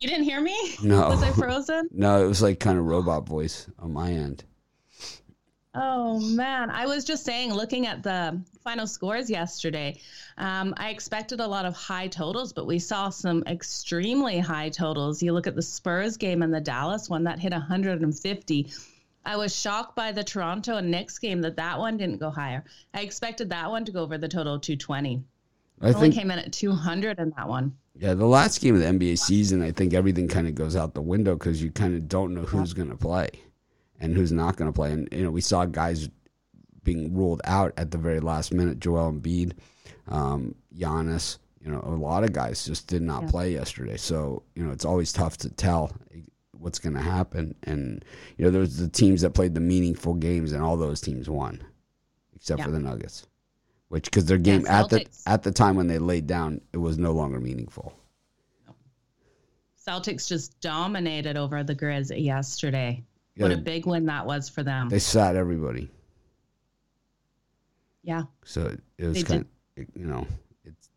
You 0.00 0.08
didn't 0.08 0.24
hear 0.24 0.40
me? 0.40 0.56
No. 0.82 1.08
Was 1.08 1.22
I 1.22 1.32
frozen? 1.32 1.88
no, 1.92 2.24
it 2.24 2.28
was 2.28 2.40
like 2.40 2.60
kind 2.60 2.78
of 2.78 2.84
robot 2.84 3.26
voice 3.26 3.68
on 3.78 3.92
my 3.92 4.12
end. 4.12 4.44
Oh 5.74 6.18
man, 6.20 6.70
I 6.70 6.86
was 6.86 7.04
just 7.04 7.24
saying, 7.24 7.52
looking 7.52 7.86
at 7.86 8.02
the 8.02 8.40
final 8.64 8.86
scores 8.86 9.28
yesterday, 9.28 10.00
um, 10.36 10.74
I 10.76 10.90
expected 10.90 11.40
a 11.40 11.46
lot 11.46 11.66
of 11.66 11.74
high 11.74 12.08
totals, 12.08 12.52
but 12.52 12.66
we 12.66 12.78
saw 12.78 13.10
some 13.10 13.44
extremely 13.46 14.38
high 14.38 14.70
totals. 14.70 15.22
You 15.22 15.32
look 15.32 15.46
at 15.46 15.54
the 15.54 15.62
Spurs 15.62 16.16
game 16.16 16.42
and 16.42 16.52
the 16.52 16.60
Dallas 16.60 17.08
one 17.08 17.24
that 17.24 17.38
hit 17.38 17.52
150. 17.52 18.72
I 19.24 19.36
was 19.36 19.54
shocked 19.54 19.94
by 19.94 20.10
the 20.10 20.24
Toronto 20.24 20.76
and 20.76 20.90
Knicks 20.90 21.18
game 21.18 21.42
that 21.42 21.56
that 21.56 21.78
one 21.78 21.96
didn't 21.96 22.18
go 22.18 22.30
higher. 22.30 22.64
I 22.94 23.02
expected 23.02 23.50
that 23.50 23.70
one 23.70 23.84
to 23.84 23.92
go 23.92 24.02
over 24.02 24.16
the 24.16 24.28
total 24.28 24.54
of 24.54 24.62
220. 24.62 25.22
I 25.80 25.86
Only 25.88 26.00
think 26.00 26.14
came 26.14 26.30
in 26.30 26.38
at 26.38 26.52
200 26.52 27.18
in 27.18 27.32
that 27.36 27.48
one. 27.48 27.76
Yeah, 27.98 28.14
the 28.14 28.26
last 28.26 28.60
game 28.60 28.74
of 28.74 28.80
the 28.80 28.86
NBA 28.86 29.18
season, 29.18 29.62
I 29.62 29.72
think 29.72 29.92
everything 29.92 30.28
kind 30.28 30.46
of 30.46 30.54
goes 30.54 30.76
out 30.76 30.94
the 30.94 31.02
window 31.02 31.34
because 31.34 31.62
you 31.62 31.70
kind 31.70 31.94
of 31.94 32.08
don't 32.08 32.34
know 32.34 32.42
who's 32.42 32.72
going 32.72 32.90
to 32.90 32.96
play 32.96 33.28
and 34.00 34.14
who's 34.14 34.32
not 34.32 34.56
going 34.56 34.70
to 34.70 34.74
play. 34.74 34.92
And 34.92 35.08
you 35.12 35.24
know, 35.24 35.30
we 35.30 35.40
saw 35.40 35.64
guys 35.64 36.08
being 36.84 37.14
ruled 37.14 37.40
out 37.44 37.72
at 37.76 37.90
the 37.90 37.98
very 37.98 38.20
last 38.20 38.52
minute. 38.52 38.80
Joel 38.80 39.12
Embiid, 39.12 39.52
um, 40.08 40.54
Giannis, 40.76 41.38
you 41.60 41.70
know, 41.70 41.80
a 41.84 41.90
lot 41.90 42.24
of 42.24 42.32
guys 42.32 42.64
just 42.64 42.86
did 42.86 43.02
not 43.02 43.24
Yeah. 43.24 43.30
play 43.30 43.52
yesterday. 43.52 43.96
So 43.96 44.42
you 44.54 44.64
know, 44.64 44.70
it's 44.70 44.84
always 44.84 45.12
tough 45.12 45.36
to 45.38 45.50
tell 45.50 45.90
what's 46.52 46.78
going 46.78 46.94
to 46.94 47.00
happen. 47.02 47.54
And 47.64 48.04
you 48.36 48.44
know, 48.44 48.50
there's 48.50 48.76
the 48.78 48.88
teams 48.88 49.20
that 49.22 49.30
played 49.30 49.54
the 49.54 49.60
meaningful 49.60 50.14
games, 50.14 50.52
and 50.52 50.62
all 50.62 50.76
those 50.76 51.00
teams 51.00 51.28
won, 51.28 51.62
except 52.34 52.60
Yeah. 52.60 52.64
for 52.66 52.70
the 52.70 52.80
Nuggets. 52.80 53.26
Which, 53.88 54.04
because 54.04 54.26
their 54.26 54.38
game 54.38 54.66
at 54.66 54.90
the 54.90 55.06
at 55.26 55.42
the 55.42 55.50
time 55.50 55.74
when 55.76 55.86
they 55.86 55.98
laid 55.98 56.26
down, 56.26 56.60
it 56.72 56.76
was 56.76 56.98
no 56.98 57.12
longer 57.12 57.40
meaningful. 57.40 57.94
Celtics 59.86 60.28
just 60.28 60.60
dominated 60.60 61.38
over 61.38 61.64
the 61.64 61.74
Grizz 61.74 62.12
yesterday. 62.22 63.02
What 63.38 63.52
a 63.52 63.56
big 63.56 63.86
win 63.86 64.06
that 64.06 64.26
was 64.26 64.48
for 64.48 64.62
them. 64.62 64.88
They 64.88 64.98
sat 64.98 65.36
everybody, 65.36 65.88
yeah. 68.02 68.24
so 68.44 68.66
it, 68.66 68.80
it 68.98 69.06
was 69.06 69.24
kind 69.24 69.46
of 69.76 69.86
you 69.94 70.06
know 70.06 70.26
it's 70.64 70.90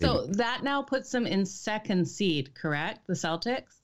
So 0.00 0.26
that 0.26 0.62
now 0.62 0.82
puts 0.82 1.10
them 1.10 1.26
in 1.26 1.46
second 1.46 2.06
seed, 2.06 2.54
correct? 2.54 3.06
The 3.06 3.14
Celtics? 3.14 3.80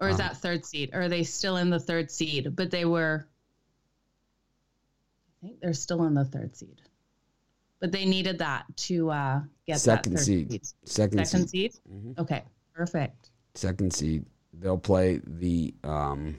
Or 0.00 0.08
is 0.08 0.14
Uh, 0.14 0.18
that 0.18 0.36
third 0.38 0.64
seed? 0.64 0.90
Or 0.94 1.02
are 1.02 1.08
they 1.08 1.24
still 1.24 1.56
in 1.58 1.68
the 1.68 1.80
third 1.80 2.10
seed? 2.10 2.56
But 2.56 2.70
they 2.70 2.84
were, 2.84 3.26
think 5.40 5.60
they're 5.60 5.72
still 5.72 6.04
in 6.04 6.14
the 6.14 6.24
third 6.24 6.56
seed. 6.56 6.80
But 7.80 7.92
they 7.92 8.04
needed 8.04 8.38
that 8.38 8.64
to 8.88 9.10
uh, 9.10 9.40
get 9.66 9.80
second 9.80 10.12
that 10.12 10.18
third 10.18 10.24
seed, 10.26 10.50
seed. 10.52 10.66
second, 10.84 11.26
Second 11.26 11.48
seed, 11.48 11.72
seed? 11.72 11.82
Mhm. 11.90 12.18
Okay, 12.18 12.44
perfect. 12.74 13.30
second 13.54 13.92
seed. 13.94 14.24
They'll 14.52 14.78
play 14.78 15.20
the 15.24 15.74
um. 15.84 16.36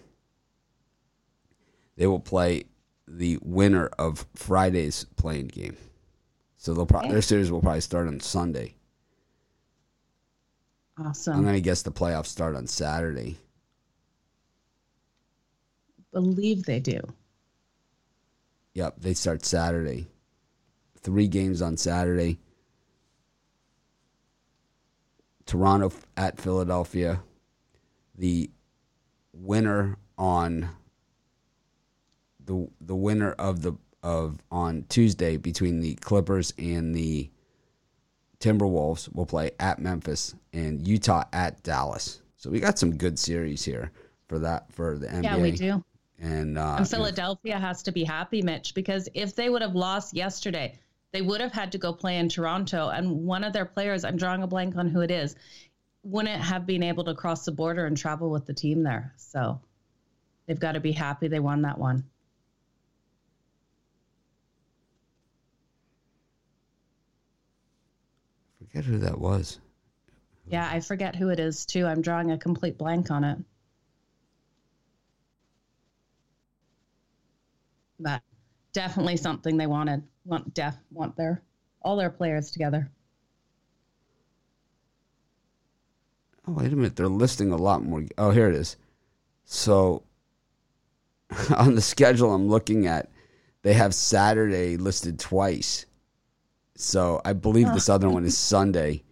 They 1.97 2.05
will 2.07 2.19
play 2.19 2.65
the 3.07 3.37
winner 3.41 3.87
of 3.99 4.25
Friday's 4.35 5.05
playing 5.17 5.47
game, 5.47 5.77
so 6.57 6.73
they'll 6.73 6.85
pro- 6.85 6.99
Okay. 6.99 7.11
their 7.11 7.21
series 7.21 7.51
will 7.51 7.61
probably 7.61 7.81
start 7.81 8.07
on 8.07 8.19
Sunday. 8.19 8.75
Awesome. 10.97 11.37
I'm 11.37 11.43
gonna 11.45 11.59
guess 11.59 11.81
the 11.81 11.91
playoffs 11.91 12.27
start 12.27 12.55
on 12.55 12.67
Saturday. 12.67 13.37
Believe 16.11 16.63
they 16.65 16.79
do. 16.79 16.99
Yep, 18.73 18.95
they 18.99 19.13
start 19.13 19.45
Saturday. 19.45 20.07
Three 20.99 21.27
games 21.27 21.61
on 21.61 21.77
Saturday. 21.77 22.39
Toronto 25.45 25.91
at 26.15 26.39
Philadelphia. 26.39 27.21
The 28.17 28.49
winner 29.33 29.97
on 30.17 30.69
the 32.45 32.67
the 32.79 32.95
winner 32.95 33.31
of 33.33 33.61
the 33.61 33.73
of 34.03 34.39
on 34.51 34.85
Tuesday 34.89 35.37
between 35.37 35.79
the 35.79 35.95
Clippers 35.95 36.53
and 36.57 36.95
the 36.95 37.29
Timberwolves 38.39 39.13
will 39.13 39.25
play 39.25 39.51
at 39.59 39.79
Memphis 39.79 40.35
and 40.53 40.87
Utah 40.87 41.23
at 41.31 41.61
Dallas. 41.63 42.21
So 42.37 42.49
we 42.49 42.59
got 42.59 42.79
some 42.79 42.97
good 42.97 43.19
series 43.19 43.63
here 43.63 43.91
for 44.27 44.39
that 44.39 44.71
for 44.71 44.97
the 44.97 45.07
NBA. 45.07 45.23
Yeah, 45.23 45.37
we 45.37 45.51
do. 45.51 45.83
And, 46.21 46.57
uh, 46.57 46.75
And 46.77 46.89
Philadelphia 46.89 47.59
has 47.59 47.83
to 47.83 47.91
be 47.91 48.03
happy, 48.03 48.41
Mitch, 48.41 48.75
because 48.75 49.09
if 49.13 49.35
they 49.35 49.49
would 49.49 49.63
have 49.63 49.75
lost 49.75 50.15
yesterday, 50.15 50.79
they 51.11 51.21
would 51.21 51.41
have 51.41 51.51
had 51.51 51.71
to 51.71 51.79
go 51.79 51.91
play 51.91 52.17
in 52.17 52.29
Toronto. 52.29 52.89
And 52.89 53.25
one 53.25 53.43
of 53.43 53.53
their 53.53 53.65
players, 53.65 54.05
I'm 54.05 54.17
drawing 54.17 54.43
a 54.43 54.47
blank 54.47 54.77
on 54.77 54.87
who 54.87 55.01
it 55.01 55.11
is, 55.11 55.35
wouldn't 56.03 56.41
have 56.41 56.65
been 56.65 56.83
able 56.83 57.03
to 57.05 57.15
cross 57.15 57.43
the 57.43 57.51
border 57.51 57.85
and 57.85 57.97
travel 57.97 58.29
with 58.29 58.45
the 58.45 58.53
team 58.53 58.83
there. 58.83 59.13
So 59.17 59.59
they've 60.45 60.59
got 60.59 60.73
to 60.73 60.79
be 60.79 60.91
happy 60.91 61.27
they 61.27 61.39
won 61.39 61.63
that 61.63 61.79
one. 61.79 62.05
forget 68.71 68.85
who 68.85 68.99
that 68.99 69.19
was. 69.19 69.59
Yeah, 70.47 70.67
I 70.69 70.79
forget 70.79 71.15
who 71.15 71.29
it 71.29 71.39
is 71.39 71.65
too. 71.65 71.85
I'm 71.85 72.01
drawing 72.01 72.31
a 72.31 72.37
complete 72.37 72.77
blank 72.77 73.11
on 73.11 73.23
it. 73.23 73.37
But 78.01 78.21
definitely 78.73 79.17
something 79.17 79.57
they 79.57 79.67
wanted. 79.67 80.03
Want 80.25 80.53
def 80.53 80.75
want 80.91 81.15
their 81.15 81.41
all 81.81 81.95
their 81.95 82.09
players 82.09 82.51
together. 82.51 82.91
Oh 86.47 86.53
wait 86.53 86.73
a 86.73 86.75
minute, 86.75 86.95
they're 86.95 87.07
listing 87.07 87.51
a 87.51 87.57
lot 87.57 87.83
more. 87.83 88.03
Oh, 88.17 88.31
here 88.31 88.49
it 88.49 88.55
is. 88.55 88.77
So 89.45 90.03
on 91.55 91.75
the 91.75 91.81
schedule 91.81 92.33
I'm 92.33 92.47
looking 92.47 92.87
at, 92.87 93.09
they 93.61 93.73
have 93.73 93.93
Saturday 93.93 94.77
listed 94.77 95.19
twice. 95.19 95.85
So 96.75 97.21
I 97.23 97.33
believe 97.33 97.71
this 97.73 97.89
other 97.89 98.09
one 98.09 98.25
is 98.25 98.37
Sunday, 98.37 99.03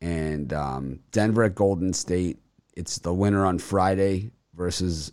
and 0.00 0.52
um, 0.52 1.00
Denver 1.10 1.42
at 1.42 1.56
Golden 1.56 1.92
State. 1.92 2.38
It's 2.76 2.98
the 2.98 3.12
winner 3.12 3.44
on 3.44 3.58
Friday 3.58 4.30
versus, 4.54 5.12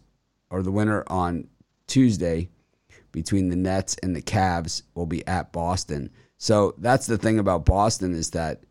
or 0.51 0.61
the 0.61 0.71
winner 0.71 1.03
on 1.07 1.47
Tuesday 1.87 2.49
between 3.17 3.49
the 3.49 3.55
Nets 3.55 3.97
and 4.03 4.15
the 4.15 4.21
Cavs 4.21 4.83
will 4.93 5.07
be 5.07 5.25
at 5.25 5.51
Boston. 5.51 6.11
So 6.37 6.75
that's 6.77 7.07
the 7.07 7.17
thing 7.17 7.39
about 7.39 7.65
Boston 7.65 8.13
is 8.13 8.29
that 8.29 8.61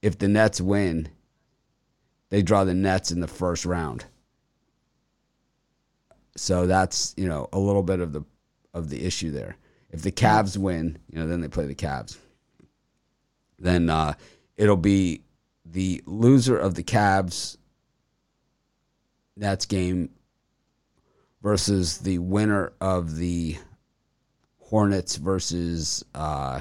if 0.00 0.16
the 0.16 0.28
Nets 0.28 0.60
win, 0.60 1.08
they 2.28 2.40
draw 2.40 2.62
the 2.62 2.72
Nets 2.72 3.10
in 3.10 3.18
the 3.18 3.26
first 3.26 3.66
round. 3.66 4.04
So 6.36 6.68
that's 6.68 7.14
you 7.16 7.26
know 7.26 7.48
a 7.52 7.58
little 7.58 7.82
bit 7.82 7.98
of 7.98 8.12
the 8.12 8.24
of 8.72 8.90
the 8.90 9.04
issue 9.04 9.32
there. 9.32 9.56
If 9.90 10.02
the 10.02 10.12
Cavs 10.12 10.56
win, 10.56 10.98
you 11.10 11.18
know, 11.18 11.26
then 11.26 11.40
they 11.40 11.48
play 11.48 11.66
the 11.66 11.74
Cavs. 11.74 12.16
Then 13.58 13.90
uh, 13.90 14.14
it'll 14.56 14.76
be 14.76 15.24
the 15.64 16.00
loser 16.06 16.56
of 16.56 16.76
the 16.76 16.84
Cavs 16.84 17.56
Nets 19.36 19.66
game 19.66 20.10
versus 21.42 21.98
the 21.98 22.18
winner 22.18 22.72
of 22.80 23.16
the 23.16 23.56
Hornets 24.66 25.14
versus 25.14 26.04
uh, 26.12 26.60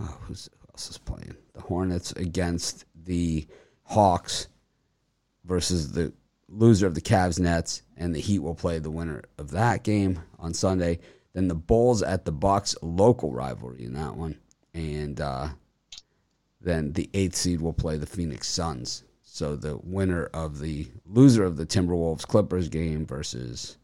oh, 0.00 0.18
who 0.22 0.32
else 0.32 0.88
is 0.88 0.96
playing? 0.96 1.36
The 1.52 1.60
Hornets 1.60 2.12
against 2.12 2.86
the 3.04 3.46
Hawks 3.82 4.48
versus 5.44 5.92
the 5.92 6.14
loser 6.48 6.86
of 6.86 6.94
the 6.94 7.02
Cavs 7.02 7.38
Nets, 7.38 7.82
and 7.98 8.14
the 8.14 8.20
Heat 8.20 8.38
will 8.38 8.54
play 8.54 8.78
the 8.78 8.90
winner 8.90 9.22
of 9.36 9.50
that 9.50 9.82
game 9.82 10.20
on 10.38 10.54
Sunday. 10.54 10.98
Then 11.34 11.48
the 11.48 11.54
Bulls 11.54 12.02
at 12.02 12.24
the 12.24 12.32
Bucks, 12.32 12.74
local 12.80 13.30
rivalry 13.30 13.84
in 13.84 13.92
that 13.92 14.16
one, 14.16 14.38
and 14.72 15.20
uh, 15.20 15.48
then 16.58 16.94
the 16.94 17.10
eighth 17.12 17.36
seed 17.36 17.60
will 17.60 17.74
play 17.74 17.98
the 17.98 18.06
Phoenix 18.06 18.48
Suns. 18.48 19.04
So 19.22 19.56
the 19.56 19.76
winner 19.82 20.24
of 20.32 20.58
the 20.58 20.88
loser 21.04 21.44
of 21.44 21.58
the 21.58 21.66
Timberwolves 21.66 22.26
Clippers 22.26 22.70
game 22.70 23.04
versus 23.04 23.76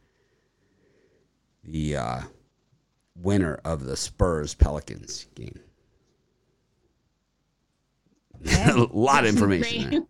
the 1.67 1.97
uh, 1.97 2.21
winner 3.17 3.61
of 3.65 3.85
the 3.85 3.97
Spurs 3.97 4.55
Pelicans 4.55 5.27
game. 5.35 5.59
A 8.47 8.87
lot 8.93 9.25
of 9.25 9.31
information. 9.31 10.07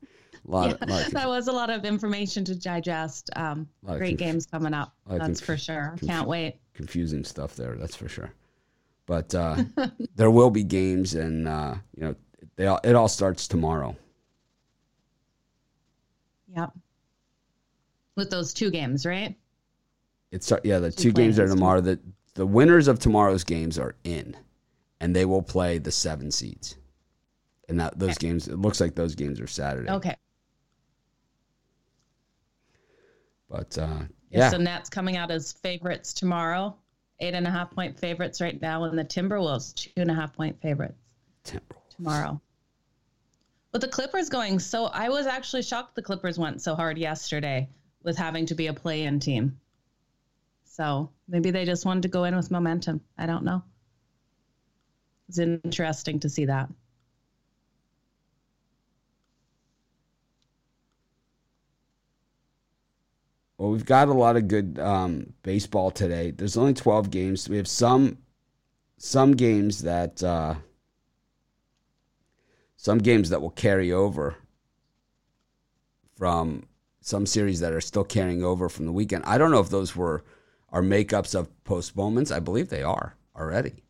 Lot, 0.46 0.78
Yeah, 0.80 0.86
lot 0.94 1.06
of 1.06 1.12
that 1.12 1.26
was 1.28 1.48
a 1.48 1.52
lot 1.52 1.70
of 1.70 1.84
information 1.86 2.44
to 2.44 2.54
digest. 2.54 3.30
Um, 3.36 3.66
great 3.84 4.00
conf- 4.10 4.18
games 4.18 4.46
coming 4.46 4.74
up. 4.74 4.94
That's 5.06 5.22
conf- 5.24 5.40
for 5.40 5.56
sure. 5.56 5.94
conf- 5.98 6.06
Can't 6.06 6.28
wait. 6.28 6.58
confusing 6.74 7.24
stuff 7.24 7.56
there. 7.56 7.76
That's 7.76 7.94
for 7.96 8.08
sure. 8.08 8.30
But 9.06 9.34
uh, 9.34 9.64
there 10.16 10.30
will 10.30 10.50
be 10.50 10.62
games, 10.64 11.14
and 11.14 11.48
uh, 11.48 11.76
you 11.96 12.02
know, 12.04 12.14
they 12.56 12.66
all, 12.66 12.80
it 12.84 12.94
all 12.94 13.08
starts 13.08 13.48
tomorrow. 13.48 13.96
Yep. 16.54 16.72
With 18.16 18.30
those 18.30 18.52
two 18.52 18.70
games, 18.70 19.06
right? 19.06 19.34
It's 20.34 20.52
yeah, 20.64 20.80
the 20.80 20.90
Two 20.90 21.12
games 21.12 21.38
are 21.38 21.46
tomorrow. 21.46 21.80
The 21.80 22.00
the 22.34 22.44
winners 22.44 22.88
of 22.88 22.98
tomorrow's 22.98 23.44
games 23.44 23.78
are 23.78 23.94
in, 24.02 24.36
and 25.00 25.14
they 25.14 25.24
will 25.24 25.42
play 25.42 25.78
the 25.78 25.92
seven 25.92 26.32
seeds. 26.32 26.76
And 27.68 27.78
that 27.78 28.00
those 28.00 28.18
games, 28.18 28.48
it 28.48 28.58
looks 28.58 28.80
like 28.80 28.96
those 28.96 29.14
games 29.14 29.40
are 29.40 29.46
Saturday. 29.46 29.88
Okay. 29.88 30.16
But 33.48 33.78
uh, 33.78 34.00
Yeah. 34.30 34.50
So 34.50 34.58
Nets 34.58 34.90
coming 34.90 35.16
out 35.16 35.30
as 35.30 35.52
favorites 35.52 36.12
tomorrow. 36.12 36.76
Eight 37.20 37.34
and 37.34 37.46
a 37.46 37.50
half 37.50 37.70
point 37.70 37.96
favorites 37.96 38.40
right 38.40 38.60
now, 38.60 38.82
and 38.82 38.98
the 38.98 39.04
Timberwolves 39.04 39.72
two 39.72 39.90
and 39.96 40.10
a 40.10 40.14
half 40.14 40.34
point 40.34 40.60
favorites 40.60 40.98
Timberwolves. 41.44 41.96
tomorrow. 41.96 42.40
But 43.70 43.82
the 43.82 43.88
Clippers 43.88 44.28
going 44.28 44.58
so 44.58 44.86
I 44.86 45.08
was 45.10 45.28
actually 45.28 45.62
shocked 45.62 45.94
the 45.94 46.02
Clippers 46.02 46.40
went 46.40 46.60
so 46.60 46.74
hard 46.74 46.98
yesterday 46.98 47.68
with 48.02 48.16
having 48.16 48.46
to 48.46 48.56
be 48.56 48.66
a 48.66 48.74
play 48.74 49.04
in 49.04 49.20
team. 49.20 49.60
So 50.74 51.08
maybe 51.28 51.52
they 51.52 51.64
just 51.64 51.86
wanted 51.86 52.02
to 52.02 52.08
go 52.08 52.24
in 52.24 52.34
with 52.34 52.50
momentum. 52.50 53.00
I 53.16 53.26
don't 53.26 53.44
know. 53.44 53.62
It's 55.28 55.38
interesting 55.38 56.18
to 56.18 56.28
see 56.28 56.46
that. 56.46 56.68
Well, 63.56 63.70
we've 63.70 63.84
got 63.86 64.08
a 64.08 64.12
lot 64.12 64.36
of 64.36 64.48
good 64.48 64.80
um, 64.80 65.34
baseball 65.44 65.92
today. 65.92 66.32
There's 66.32 66.56
only 66.56 66.74
12 66.74 67.08
games. 67.08 67.48
We 67.48 67.56
have 67.56 67.68
some 67.68 68.18
some 68.98 69.30
games 69.30 69.82
that 69.82 70.24
uh, 70.24 70.56
some 72.76 72.98
games 72.98 73.30
that 73.30 73.40
will 73.40 73.50
carry 73.50 73.92
over 73.92 74.38
from 76.16 76.64
some 77.00 77.26
series 77.26 77.60
that 77.60 77.72
are 77.72 77.80
still 77.80 78.02
carrying 78.02 78.42
over 78.42 78.68
from 78.68 78.86
the 78.86 78.92
weekend. 78.92 79.22
I 79.24 79.38
don't 79.38 79.52
know 79.52 79.60
if 79.60 79.70
those 79.70 79.94
were 79.94 80.24
are 80.74 80.82
makeups 80.82 81.36
of 81.36 81.48
postponements. 81.62 82.32
I 82.32 82.40
believe 82.40 82.68
they 82.68 82.82
are 82.82 83.16
already, 83.34 83.84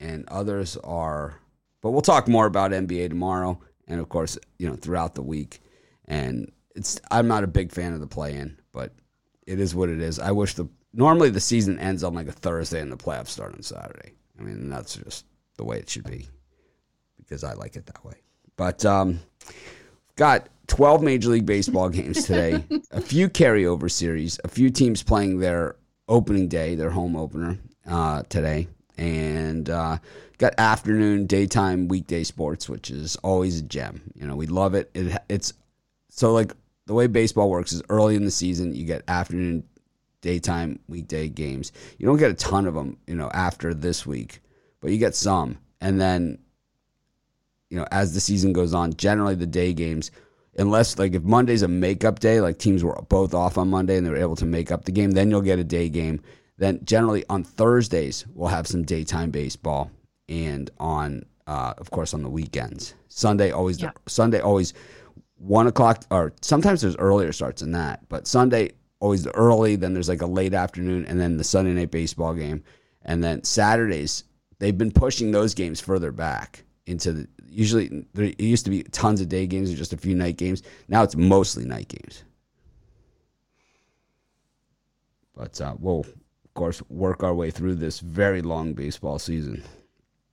and 0.00 0.24
others 0.28 0.78
are. 0.78 1.40
But 1.82 1.90
we'll 1.90 2.00
talk 2.00 2.28
more 2.28 2.46
about 2.46 2.70
NBA 2.70 3.10
tomorrow, 3.10 3.60
and 3.88 4.00
of 4.00 4.08
course, 4.08 4.38
you 4.58 4.68
know, 4.68 4.76
throughout 4.76 5.16
the 5.16 5.22
week. 5.22 5.60
And 6.06 6.52
it's 6.76 7.00
I'm 7.10 7.26
not 7.26 7.42
a 7.42 7.48
big 7.48 7.72
fan 7.72 7.92
of 7.92 8.00
the 8.00 8.06
play-in, 8.06 8.56
but 8.72 8.92
it 9.46 9.58
is 9.58 9.74
what 9.74 9.88
it 9.88 10.00
is. 10.00 10.20
I 10.20 10.30
wish 10.30 10.54
the 10.54 10.68
normally 10.94 11.28
the 11.28 11.40
season 11.40 11.78
ends 11.80 12.04
on 12.04 12.14
like 12.14 12.28
a 12.28 12.32
Thursday 12.32 12.80
and 12.80 12.90
the 12.90 12.96
playoffs 12.96 13.28
start 13.28 13.54
on 13.54 13.62
Saturday. 13.62 14.12
I 14.38 14.42
mean, 14.42 14.70
that's 14.70 14.96
just 14.96 15.26
the 15.56 15.64
way 15.64 15.78
it 15.78 15.90
should 15.90 16.04
be 16.04 16.28
because 17.18 17.42
I 17.42 17.54
like 17.54 17.74
it 17.74 17.86
that 17.86 18.04
way. 18.04 18.14
But 18.56 18.84
um, 18.84 19.18
got 20.14 20.48
12 20.68 21.02
Major 21.02 21.30
League 21.30 21.46
Baseball 21.46 21.88
games 21.88 22.24
today, 22.24 22.64
a 22.92 23.00
few 23.00 23.28
carryover 23.28 23.90
series, 23.90 24.38
a 24.44 24.48
few 24.48 24.70
teams 24.70 25.02
playing 25.02 25.40
their 25.40 25.76
opening 26.08 26.48
day, 26.48 26.74
their 26.74 26.90
home 26.90 27.16
opener 27.16 27.58
uh, 27.88 28.22
today, 28.28 28.68
and 28.96 29.68
uh, 29.68 29.98
got 30.38 30.54
afternoon, 30.58 31.26
daytime, 31.26 31.88
weekday 31.88 32.24
sports, 32.24 32.68
which 32.68 32.90
is 32.90 33.16
always 33.16 33.60
a 33.60 33.62
gem. 33.62 34.02
You 34.14 34.26
know, 34.26 34.36
we 34.36 34.46
love 34.46 34.74
it. 34.74 34.90
it 34.94 35.16
it's 35.28 35.52
so 36.10 36.32
like 36.32 36.52
the 36.86 36.94
way 36.94 37.06
baseball 37.06 37.50
works 37.50 37.72
is 37.72 37.82
early 37.88 38.16
in 38.16 38.24
the 38.24 38.30
season 38.30 38.74
you 38.74 38.84
get 38.84 39.02
afternoon 39.08 39.64
daytime 40.22 40.78
weekday 40.88 41.28
games 41.28 41.72
you 41.98 42.06
don't 42.06 42.16
get 42.16 42.30
a 42.30 42.34
ton 42.34 42.66
of 42.66 42.74
them 42.74 42.96
you 43.06 43.14
know 43.14 43.28
after 43.32 43.74
this 43.74 44.06
week 44.06 44.40
but 44.80 44.90
you 44.90 44.98
get 44.98 45.14
some 45.14 45.58
and 45.80 46.00
then 46.00 46.38
you 47.70 47.76
know 47.76 47.86
as 47.90 48.14
the 48.14 48.20
season 48.20 48.52
goes 48.52 48.72
on 48.72 48.92
generally 48.94 49.34
the 49.34 49.46
day 49.46 49.72
games 49.72 50.10
unless 50.58 50.98
like 50.98 51.14
if 51.14 51.22
monday's 51.22 51.62
a 51.62 51.68
makeup 51.68 52.18
day 52.20 52.40
like 52.40 52.58
teams 52.58 52.82
were 52.82 52.94
both 53.08 53.34
off 53.34 53.58
on 53.58 53.68
monday 53.68 53.96
and 53.96 54.06
they 54.06 54.10
were 54.10 54.16
able 54.16 54.36
to 54.36 54.46
make 54.46 54.70
up 54.72 54.84
the 54.84 54.92
game 54.92 55.10
then 55.12 55.30
you'll 55.30 55.40
get 55.42 55.58
a 55.58 55.64
day 55.64 55.88
game. 55.88 56.20
Then 56.58 56.80
generally 56.84 57.24
on 57.28 57.44
thursdays 57.44 58.24
we'll 58.34 58.48
have 58.48 58.66
some 58.66 58.82
daytime 58.82 59.30
baseball 59.30 59.90
and 60.28 60.70
on 60.80 61.24
uh, 61.46 61.74
of 61.78 61.90
course 61.90 62.12
on 62.14 62.22
the 62.22 62.30
weekends. 62.30 62.94
Sunday 63.08 63.50
always 63.50 63.80
Yeah. 63.80 63.90
sunday 64.06 64.40
always 64.40 64.72
one 65.36 65.66
o'clock 65.66 66.04
or 66.10 66.32
sometimes 66.40 66.80
there's 66.80 66.96
earlier 66.96 67.32
starts 67.32 67.60
than 67.60 67.72
that 67.72 68.08
but 68.08 68.26
sunday 68.26 68.70
always 69.00 69.22
the 69.24 69.34
early 69.34 69.76
then 69.76 69.92
there's 69.92 70.08
like 70.08 70.22
a 70.22 70.26
late 70.26 70.54
afternoon 70.54 71.04
and 71.06 71.20
then 71.20 71.36
the 71.36 71.44
sunday 71.44 71.72
night 71.72 71.90
baseball 71.90 72.32
game. 72.34 72.62
And 73.02 73.22
then 73.22 73.44
saturdays 73.44 74.24
they've 74.58 74.76
been 74.76 74.90
pushing 74.92 75.30
those 75.32 75.54
games 75.54 75.80
further 75.80 76.10
back 76.10 76.64
into 76.86 77.12
the 77.12 77.28
usually 77.56 78.06
there 78.12 78.26
it 78.26 78.40
used 78.40 78.64
to 78.66 78.70
be 78.70 78.82
tons 78.84 79.20
of 79.20 79.28
day 79.28 79.46
games 79.46 79.72
or 79.72 79.76
just 79.76 79.92
a 79.92 79.96
few 79.96 80.14
night 80.14 80.36
games. 80.36 80.62
Now 80.88 81.02
it's 81.02 81.16
mostly 81.16 81.64
night 81.64 81.88
games. 81.88 82.22
But 85.34 85.60
uh, 85.60 85.74
we'll 85.78 86.00
of 86.00 86.54
course 86.54 86.82
work 86.88 87.22
our 87.22 87.34
way 87.34 87.50
through 87.50 87.76
this 87.76 88.00
very 88.00 88.42
long 88.42 88.74
baseball 88.74 89.18
season. 89.18 89.62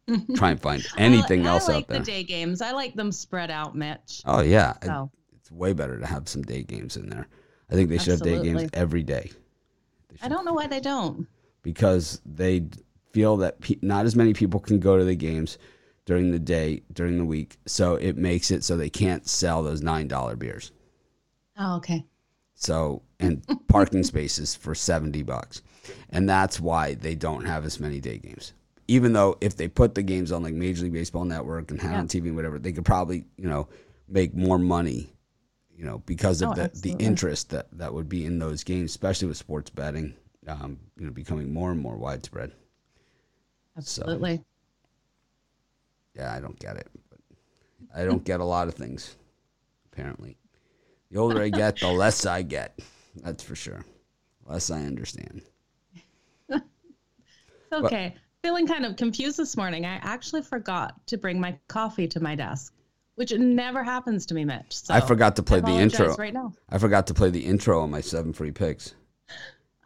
Try 0.36 0.52
and 0.52 0.62
find 0.62 0.86
anything 0.98 1.48
I, 1.48 1.52
else 1.52 1.70
I 1.70 1.76
like 1.76 1.84
out 1.84 1.88
there. 1.88 2.00
the 2.00 2.06
day 2.06 2.24
games. 2.24 2.62
I 2.62 2.72
like 2.72 2.94
them 2.94 3.12
spread 3.12 3.50
out, 3.50 3.76
Mitch. 3.76 4.22
oh 4.26 4.42
yeah. 4.42 4.74
So. 4.84 5.10
it's 5.38 5.52
way 5.52 5.72
better 5.74 6.00
to 6.00 6.06
have 6.06 6.28
some 6.28 6.42
day 6.42 6.64
games 6.64 6.98
in 6.98 7.10
there. 7.10 7.28
I 7.72 7.76
think 7.76 7.90
they 7.90 7.98
should 7.98 8.12
have 8.12 8.22
day 8.22 8.42
games 8.44 8.70
every 8.74 9.04
day. 9.04 9.32
I 10.22 10.28
don't 10.28 10.46
know 10.46 10.54
why 10.54 10.68
they 10.68 10.82
don't. 10.82 11.26
because 11.64 12.22
they 12.26 12.66
feel 13.12 13.38
that 13.38 13.62
pe- 13.62 13.80
not 13.82 14.06
as 14.06 14.16
many 14.16 14.34
people 14.34 14.60
can 14.60 14.80
go 14.80 14.98
to 14.98 15.06
the 15.06 15.16
games 15.16 15.58
during 16.06 16.32
the 16.32 16.40
day 16.40 16.84
during 16.92 17.18
the 17.18 17.26
week, 17.26 17.58
so 17.66 17.96
it 17.96 18.18
makes 18.18 18.52
it 18.52 18.64
so 18.64 18.76
they 18.78 18.90
can't 18.90 19.28
sell 19.28 19.64
those 19.64 19.82
nine 19.82 20.08
dollar 20.08 20.36
beers. 20.36 20.72
Oh, 21.58 21.78
okay. 21.78 22.06
So 22.56 23.02
and 23.20 23.44
parking 23.68 24.04
spaces 24.04 24.56
for 24.56 24.76
seventy 24.76 25.24
bucks, 25.24 25.62
and 26.10 26.28
that's 26.30 26.60
why 26.60 26.96
they 26.96 27.16
don't 27.16 27.46
have 27.46 27.66
as 27.66 27.80
many 27.80 28.00
day 28.00 28.18
games. 28.18 28.54
Even 28.88 29.14
though 29.14 29.38
if 29.40 29.56
they 29.56 29.68
put 29.68 29.96
the 29.96 30.04
games 30.04 30.32
on 30.32 30.44
like 30.44 30.54
Major 30.54 30.84
League 30.84 30.94
Baseball 30.94 31.24
Network 31.26 31.72
and 31.72 31.82
had 31.82 31.94
it 31.94 31.98
on 32.00 32.08
TV 32.08 32.28
and 32.28 32.36
whatever, 32.36 32.60
they 32.60 32.74
could 32.74 32.86
probably 32.86 33.26
you 33.38 33.48
know 33.48 33.68
make 34.10 34.36
more 34.36 34.60
money, 34.60 35.14
you 35.76 35.86
know, 35.86 36.00
because 36.00 36.42
of 36.42 36.50
Oh, 36.50 36.54
the, 36.54 36.72
the 36.82 36.96
interest 37.00 37.50
that, 37.52 37.68
that 37.72 37.94
would 37.94 38.10
be 38.10 38.26
in 38.26 38.40
those 38.40 38.64
games, 38.64 38.92
especially 38.92 39.30
with 39.30 39.38
sports 39.38 39.70
betting, 39.70 40.14
um, 40.48 40.78
you 40.98 41.06
know, 41.06 41.12
becoming 41.12 41.52
more 41.54 41.72
and 41.72 41.80
more 41.80 41.96
widespread. 41.96 42.52
Absolutely. 43.78 44.44
Yeah, 46.16 46.34
I 46.34 46.40
don't 46.40 46.58
get 46.60 46.78
it. 46.78 46.88
But 47.10 47.20
I 47.96 48.06
don't 48.06 48.24
get 48.24 48.40
a 48.40 48.46
lot 48.46 48.68
of 48.68 48.76
things, 48.76 49.16
apparently. 49.92 50.38
The 51.12 51.20
older 51.20 51.42
I 51.42 51.50
get, 51.50 51.80
the 51.80 51.88
less 51.92 52.26
I 52.26 52.42
get. 52.42 52.80
That's 53.24 53.44
for 53.44 53.56
sure. 53.56 53.86
Less 54.46 54.70
I 54.72 54.82
understand. 54.82 55.42
Okay. 57.72 58.16
Feeling 58.44 58.68
kind 58.68 58.86
of 58.86 58.98
confused 58.98 59.38
this 59.38 59.58
morning. 59.58 59.86
I 59.86 59.96
actually 60.04 60.42
forgot 60.44 60.96
to 61.08 61.18
bring 61.18 61.40
my 61.40 61.58
coffee 61.68 62.08
to 62.10 62.20
my 62.20 62.36
desk, 62.36 62.74
which 63.16 63.32
never 63.34 63.84
happens 63.84 64.26
to 64.28 64.36
me, 64.36 64.46
Mitch. 64.46 64.76
So 64.76 64.94
I 64.94 65.00
forgot 65.00 65.36
to 65.38 65.44
play 65.44 65.60
the 65.62 65.72
intro. 65.72 66.14
right 66.16 66.34
now. 66.34 66.54
I 66.70 66.78
forgot 66.78 67.08
to 67.08 67.14
play 67.14 67.30
the 67.30 67.44
intro 67.44 67.82
on 67.82 67.90
my 67.90 68.02
seven 68.02 68.34
free 68.34 68.52
picks. 68.52 68.94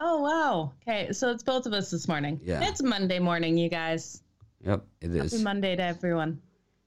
Oh 0.00 0.20
wow. 0.20 0.72
Okay, 0.82 1.12
so 1.12 1.30
it's 1.30 1.42
both 1.42 1.66
of 1.66 1.72
us 1.72 1.90
this 1.90 2.08
morning. 2.08 2.40
Yeah. 2.44 2.68
It's 2.68 2.82
Monday 2.82 3.18
morning, 3.18 3.56
you 3.56 3.68
guys. 3.68 4.22
Yep, 4.64 4.84
it 5.00 5.10
is. 5.14 5.32
Happy 5.32 5.44
Monday 5.44 5.76
to 5.76 5.82
everyone. 5.82 6.40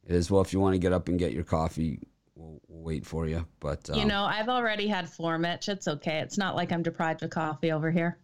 It 0.06 0.16
is. 0.16 0.30
Well, 0.30 0.42
if 0.42 0.52
you 0.54 0.60
want 0.60 0.74
to 0.74 0.80
get 0.80 0.94
up 0.94 1.08
and 1.08 1.18
get 1.18 1.32
your 1.32 1.44
coffee, 1.44 2.00
we'll, 2.36 2.62
we'll 2.68 2.84
wait 2.84 3.06
for 3.06 3.28
you. 3.28 3.46
But 3.60 3.90
um, 3.90 3.98
you 4.00 4.06
know, 4.06 4.24
I've 4.24 4.50
already 4.50 4.88
had 4.88 5.08
four, 5.10 5.38
Mitch. 5.38 5.70
It's 5.70 5.88
okay. 5.88 6.20
It's 6.20 6.38
not 6.38 6.56
like 6.56 6.72
I'm 6.72 6.84
deprived 6.84 7.24
of 7.24 7.30
coffee 7.30 7.72
over 7.72 7.90
here. 7.92 8.18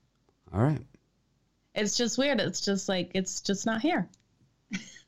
all 0.54 0.62
right. 0.62 0.82
It's 1.75 1.96
just 1.96 2.18
weird. 2.18 2.39
It's 2.42 2.62
just 2.62 2.89
like 2.89 3.12
it's 3.13 3.42
just 3.42 3.66
not 3.66 3.82
here. 3.82 4.10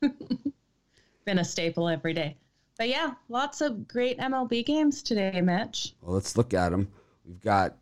Been 1.24 1.38
a 1.38 1.44
staple 1.44 1.88
every 1.88 2.14
day. 2.14 2.36
But 2.78 2.88
yeah, 2.88 3.12
lots 3.28 3.60
of 3.60 3.86
great 3.88 4.18
MLB 4.18 4.64
games 4.64 5.02
today, 5.02 5.40
Mitch. 5.42 5.94
Well, 6.00 6.14
let's 6.14 6.36
look 6.36 6.54
at 6.54 6.70
them. 6.70 6.88
We've 7.26 7.40
got 7.40 7.76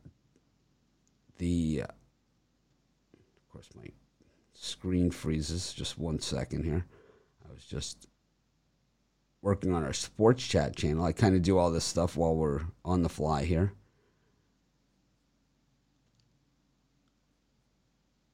the. 1.36 1.82
Uh, 1.84 1.92
of 3.36 3.52
course, 3.52 3.68
my 3.76 3.84
screen 4.68 5.10
freezes. 5.10 5.72
Just 5.72 5.98
one 5.98 6.20
second 6.20 6.64
here. 6.64 6.84
I 7.48 7.52
was 7.52 7.64
just 7.64 8.06
working 9.42 9.72
on 9.72 9.84
our 9.84 9.92
sports 9.92 10.46
chat 10.46 10.76
channel. 10.76 11.04
I 11.04 11.12
kind 11.12 11.34
of 11.34 11.42
do 11.42 11.58
all 11.58 11.70
this 11.70 11.84
stuff 11.84 12.16
while 12.16 12.34
we're 12.34 12.62
on 12.84 13.02
the 13.02 13.08
fly 13.08 13.44
here. 13.44 13.72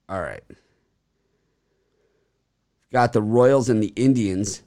All 0.09 0.21
right. 0.21 0.43
We've 0.49 0.59
got 2.93 3.13
the 3.13 3.23
Royals 3.23 3.69
and 3.69 3.83
the 3.83 3.93
Indians. 3.97 4.63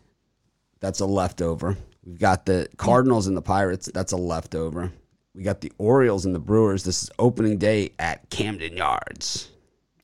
That's 0.80 1.00
a 1.00 1.06
leftover. 1.06 1.78
We've 2.06 2.20
got 2.20 2.46
the 2.46 2.68
Cardinals 2.78 3.28
and 3.28 3.38
the 3.38 3.42
Pirates. 3.42 3.90
That's 3.94 4.14
a 4.14 4.18
leftover. 4.18 4.92
We 5.36 5.44
got 5.44 5.62
the 5.62 5.72
Orioles 5.78 6.26
and 6.26 6.34
the 6.34 6.40
Brewers. 6.40 6.84
This 6.84 7.04
is 7.04 7.12
opening 7.20 7.58
day 7.58 7.94
at 8.00 8.30
Camden 8.30 8.78
Yards. 8.78 9.52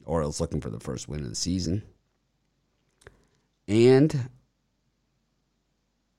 Orioles 0.05 0.39
looking 0.41 0.61
for 0.61 0.69
the 0.69 0.79
first 0.79 1.07
win 1.07 1.21
of 1.21 1.29
the 1.29 1.35
season. 1.35 1.83
And 3.67 4.29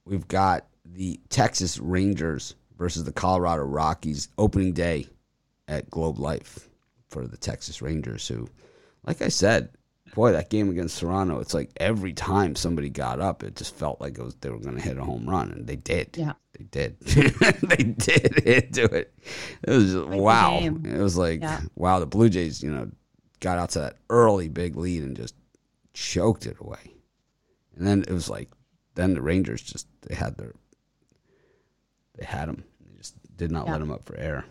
we've 0.04 0.26
got 0.28 0.66
the 0.84 1.20
Texas 1.28 1.78
Rangers 1.78 2.54
versus 2.78 3.04
the 3.04 3.12
Colorado 3.12 3.62
Rockies 3.64 4.28
opening 4.38 4.72
day 4.72 5.06
at 5.68 5.90
Globe 5.90 6.18
Life 6.18 6.68
for 7.08 7.26
the 7.26 7.36
Texas 7.36 7.80
Rangers 7.82 8.26
who 8.28 8.48
like 9.06 9.20
I 9.22 9.28
said, 9.28 9.68
boy, 10.14 10.32
that 10.32 10.48
game 10.50 10.70
against 10.70 10.98
Toronto, 10.98 11.38
it's 11.40 11.52
like 11.54 11.70
every 11.76 12.12
time 12.14 12.56
somebody 12.56 12.88
got 12.88 13.20
up, 13.20 13.42
it 13.42 13.56
just 13.56 13.74
felt 13.74 14.00
like 14.00 14.18
it 14.18 14.22
was 14.22 14.34
they 14.36 14.48
were 14.50 14.58
going 14.58 14.76
to 14.76 14.82
hit 14.82 14.96
a 14.96 15.04
home 15.04 15.28
run, 15.28 15.50
and 15.50 15.66
they 15.66 15.76
did. 15.76 16.16
Yeah. 16.16 16.32
they 16.58 16.64
did. 16.64 16.98
they 17.00 17.82
did 17.84 18.40
hit 18.44 18.72
to 18.74 18.84
it. 18.84 19.12
It 19.62 19.70
was 19.70 19.92
just, 19.92 20.06
wow. 20.06 20.58
It 20.62 20.98
was 20.98 21.16
like 21.18 21.42
Yeah. 21.42 21.60
wow. 21.74 21.98
The 21.98 22.06
Blue 22.06 22.28
Jays, 22.30 22.62
you 22.62 22.72
know, 22.72 22.90
got 23.44 23.58
out 23.58 23.70
to 23.70 23.78
that 23.80 23.98
early 24.10 24.48
big 24.48 24.74
lead 24.74 25.02
and 25.04 25.16
just 25.16 25.34
choked 25.92 26.46
it 26.46 26.56
away, 26.60 26.92
and 27.76 27.86
then 27.86 28.02
it 28.08 28.12
was 28.12 28.28
like 28.28 28.50
then 28.96 29.14
the 29.14 29.22
Rangers 29.22 29.62
just 29.62 29.86
they 30.02 30.14
had 30.16 30.36
their 30.36 30.52
they 32.18 32.24
had 32.24 32.48
them. 32.48 32.64
They 32.80 32.96
just 32.96 33.14
did 33.36 33.50
not 33.52 33.66
Yeah. 33.66 33.72
let 33.72 33.78
them 33.80 33.90
up 33.92 34.04
for 34.06 34.16
air. 34.16 34.44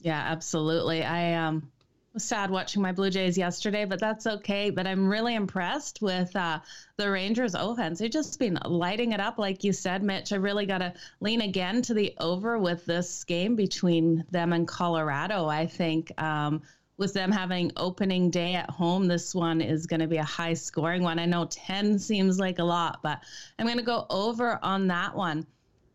Yeah, 0.00 0.20
absolutely. 0.20 1.02
I 1.02 1.34
um 1.34 1.70
was 2.14 2.24
sad 2.24 2.50
watching 2.50 2.82
my 2.82 2.90
Blue 2.92 3.08
Jays 3.10 3.38
yesterday, 3.38 3.84
but 3.84 4.00
that's 4.00 4.26
okay. 4.26 4.70
But 4.70 4.86
I'm 4.86 5.06
really 5.08 5.34
impressed 5.36 6.02
with 6.02 6.34
uh, 6.34 6.58
the 6.96 7.08
Rangers 7.10 7.54
offense. 7.54 8.00
They've 8.00 8.10
just 8.10 8.38
been 8.38 8.58
lighting 8.64 9.12
it 9.12 9.20
up, 9.20 9.38
like 9.38 9.62
you 9.62 9.72
said, 9.72 10.02
Mitch. 10.02 10.32
I 10.32 10.36
really 10.36 10.66
got 10.66 10.78
to 10.78 10.92
lean 11.20 11.40
again 11.42 11.82
to 11.82 11.94
the 11.94 12.12
over 12.18 12.58
with 12.58 12.84
this 12.84 13.22
game 13.24 13.54
between 13.54 14.24
them 14.32 14.52
and 14.52 14.66
Colorado. 14.66 15.46
I 15.46 15.66
think 15.66 16.10
um, 16.20 16.62
with 17.00 17.14
them 17.14 17.32
having 17.32 17.72
opening 17.78 18.30
day 18.30 18.54
at 18.54 18.68
home, 18.68 19.08
this 19.08 19.34
one 19.34 19.62
is 19.62 19.86
going 19.86 20.00
to 20.00 20.06
be 20.06 20.18
a 20.18 20.22
high 20.22 20.52
scoring 20.52 21.02
one. 21.02 21.18
I 21.18 21.24
know 21.24 21.46
10 21.50 21.98
seems 21.98 22.38
like 22.38 22.58
a 22.58 22.64
lot, 22.64 23.00
but 23.02 23.20
I'm 23.58 23.66
going 23.66 23.78
to 23.78 23.82
go 23.82 24.06
over 24.10 24.60
on 24.62 24.86
that 24.88 25.16
one. 25.16 25.46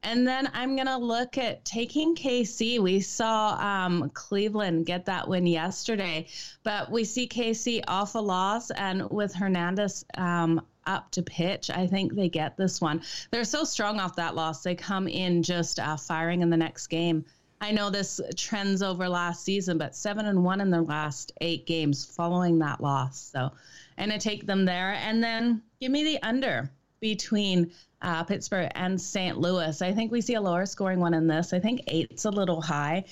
And 0.02 0.28
then 0.28 0.50
I'm 0.54 0.76
going 0.76 0.88
to 0.88 0.98
look 0.98 1.38
at 1.38 1.64
taking 1.64 2.16
KC. 2.16 2.80
We 2.80 3.00
saw 3.00 3.56
um, 3.56 4.10
Cleveland 4.14 4.88
get 4.88 5.06
that 5.06 5.28
win 5.28 5.48
yesterday, 5.48 6.28
but 6.64 6.92
we 6.92 7.04
see 7.04 7.28
KC 7.28 7.84
off 7.88 8.16
a 8.16 8.20
loss. 8.20 8.72
And 8.72 9.10
with 9.10 9.34
Hernandez 9.34 10.06
um, 10.16 10.62
up 10.86 11.12
to 11.12 11.22
pitch, 11.22 11.70
I 11.70 11.86
think 11.88 12.16
they 12.16 12.30
get 12.30 12.58
this 12.58 12.82
one. 12.82 13.02
They're 13.32 13.46
so 13.46 13.64
strong 13.64 14.00
off 14.00 14.16
that 14.16 14.36
loss. 14.36 14.64
They 14.64 14.76
come 14.76 15.08
in 15.08 15.44
just 15.44 15.80
uh, 15.80 15.98
firing 15.98 16.42
in 16.42 16.50
the 16.50 16.58
next 16.58 16.88
game. 16.88 17.26
I 17.66 17.72
know 17.72 17.90
this 17.90 18.22
trends 18.38 18.84
over 18.84 19.10
last 19.10 19.44
season, 19.44 19.80
but 19.80 19.96
seven 19.96 20.28
and 20.28 20.44
one 20.44 20.62
in 20.62 20.70
their 20.70 20.84
last 20.84 21.32
eight 21.42 21.66
games 21.66 22.06
following 22.06 22.60
that 22.60 22.80
loss. 22.80 23.32
So, 23.34 23.54
and 23.98 24.14
I 24.14 24.20
take 24.20 24.46
them 24.46 24.66
there. 24.66 24.94
And 24.94 25.24
then 25.24 25.64
give 25.82 25.92
me 25.92 26.04
the 26.04 26.22
under 26.22 26.70
between 27.00 27.72
uh, 28.04 28.24
Pittsburgh 28.24 28.72
and 28.76 29.02
St. 29.02 29.40
Louis. 29.40 29.82
I 29.82 29.94
think 29.94 30.12
we 30.12 30.22
see 30.22 30.36
a 30.36 30.42
lower 30.42 30.68
scoring 30.68 31.00
one 31.00 31.16
in 31.16 31.26
this. 31.26 31.54
I 31.54 31.60
think 31.60 31.82
eight's 31.88 32.26
a 32.26 32.30
little 32.30 32.62
high. 32.62 33.06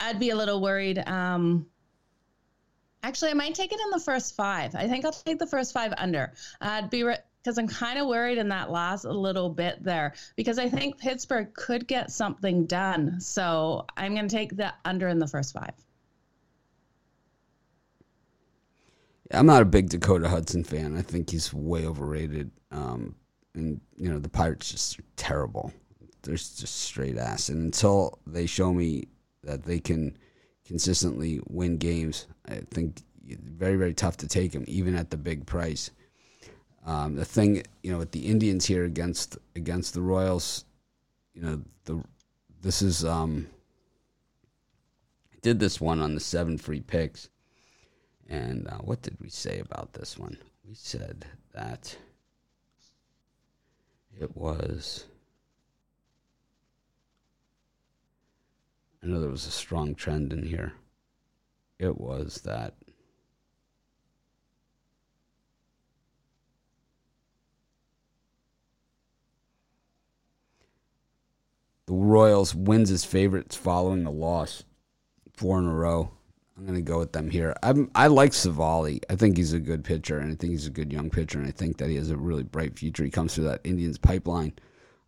I'd 0.00 0.18
be 0.18 0.30
a 0.30 0.36
little 0.36 0.60
worried. 0.60 0.98
Um, 1.06 1.64
actually, 3.04 3.30
I 3.30 3.34
might 3.34 3.54
take 3.54 3.72
it 3.72 3.78
in 3.78 3.90
the 3.90 4.00
first 4.00 4.34
five. 4.34 4.74
I 4.74 4.88
think 4.88 5.04
I'll 5.04 5.12
take 5.12 5.38
the 5.38 5.46
first 5.46 5.72
five 5.72 5.94
under. 5.96 6.32
I'd 6.60 6.90
be 6.90 7.04
because 7.48 7.56
I'm 7.56 7.66
kind 7.66 7.98
of 7.98 8.06
worried 8.06 8.36
in 8.36 8.50
that 8.50 8.70
last 8.70 9.06
little 9.06 9.48
bit 9.48 9.82
there 9.82 10.12
because 10.36 10.58
I 10.58 10.68
think 10.68 10.98
Pittsburgh 10.98 11.54
could 11.54 11.88
get 11.88 12.10
something 12.10 12.66
done. 12.66 13.22
So 13.22 13.86
I'm 13.96 14.14
going 14.14 14.28
to 14.28 14.36
take 14.36 14.54
the 14.54 14.74
under 14.84 15.08
in 15.08 15.18
the 15.18 15.26
first 15.26 15.54
five. 15.54 15.72
I'm 19.30 19.46
not 19.46 19.62
a 19.62 19.64
big 19.64 19.88
Dakota 19.88 20.28
Hudson 20.28 20.62
fan. 20.62 20.94
I 20.94 21.00
think 21.00 21.30
he's 21.30 21.54
way 21.54 21.86
overrated. 21.86 22.50
Um, 22.70 23.14
and 23.54 23.80
you 23.96 24.10
know 24.10 24.18
the 24.18 24.28
Pirates 24.28 24.70
just 24.70 24.98
are 24.98 25.04
terrible. 25.16 25.72
They're 26.20 26.34
just 26.34 26.66
straight 26.66 27.16
ass. 27.16 27.48
And 27.48 27.62
until 27.62 28.18
they 28.26 28.44
show 28.44 28.74
me 28.74 29.08
that 29.42 29.62
they 29.62 29.80
can 29.80 30.18
consistently 30.66 31.40
win 31.48 31.78
games, 31.78 32.26
I 32.46 32.56
think 32.70 33.00
it's 33.26 33.40
very 33.42 33.76
very 33.76 33.94
tough 33.94 34.18
to 34.18 34.28
take 34.28 34.52
them, 34.52 34.66
even 34.68 34.94
at 34.94 35.08
the 35.08 35.16
big 35.16 35.46
price. 35.46 35.90
Um, 36.88 37.16
the 37.16 37.24
thing 37.26 37.62
you 37.82 37.92
know 37.92 37.98
with 37.98 38.12
the 38.12 38.26
Indians 38.26 38.64
here 38.64 38.86
against 38.86 39.36
against 39.54 39.92
the 39.92 40.00
Royals, 40.00 40.64
you 41.34 41.42
know 41.42 41.60
the 41.84 42.02
this 42.62 42.80
is 42.80 43.04
um, 43.04 43.46
did 45.42 45.60
this 45.60 45.82
one 45.82 46.00
on 46.00 46.14
the 46.14 46.20
seven 46.20 46.56
free 46.56 46.80
picks. 46.80 47.28
And 48.26 48.66
uh, 48.68 48.78
what 48.78 49.02
did 49.02 49.18
we 49.20 49.28
say 49.28 49.58
about 49.58 49.92
this 49.92 50.18
one? 50.18 50.38
We 50.66 50.72
said 50.72 51.26
that 51.52 51.94
it 54.18 54.34
was. 54.34 55.04
I 59.02 59.08
know 59.08 59.20
there 59.20 59.28
was 59.28 59.46
a 59.46 59.50
strong 59.50 59.94
trend 59.94 60.32
in 60.32 60.42
here. 60.42 60.72
It 61.78 62.00
was 62.00 62.40
that. 62.46 62.72
The 71.88 71.94
Royals 71.94 72.54
wins 72.54 72.90
as 72.90 73.06
favorites 73.06 73.56
following 73.56 74.04
a 74.04 74.10
loss, 74.10 74.62
four 75.32 75.58
in 75.58 75.64
a 75.64 75.72
row. 75.72 76.10
I'm 76.54 76.64
going 76.64 76.74
to 76.74 76.82
go 76.82 76.98
with 76.98 77.12
them 77.12 77.30
here. 77.30 77.56
I'm, 77.62 77.90
I 77.94 78.08
like 78.08 78.32
Civale. 78.32 79.00
I 79.08 79.16
think 79.16 79.38
he's 79.38 79.54
a 79.54 79.58
good 79.58 79.84
pitcher, 79.84 80.18
and 80.18 80.30
I 80.30 80.34
think 80.34 80.50
he's 80.50 80.66
a 80.66 80.70
good 80.70 80.92
young 80.92 81.08
pitcher, 81.08 81.38
and 81.38 81.48
I 81.48 81.50
think 81.50 81.78
that 81.78 81.88
he 81.88 81.96
has 81.96 82.10
a 82.10 82.16
really 82.18 82.42
bright 82.42 82.78
future. 82.78 83.04
He 83.04 83.10
comes 83.10 83.34
through 83.34 83.44
that 83.44 83.62
Indians 83.64 83.96
pipeline, 83.96 84.52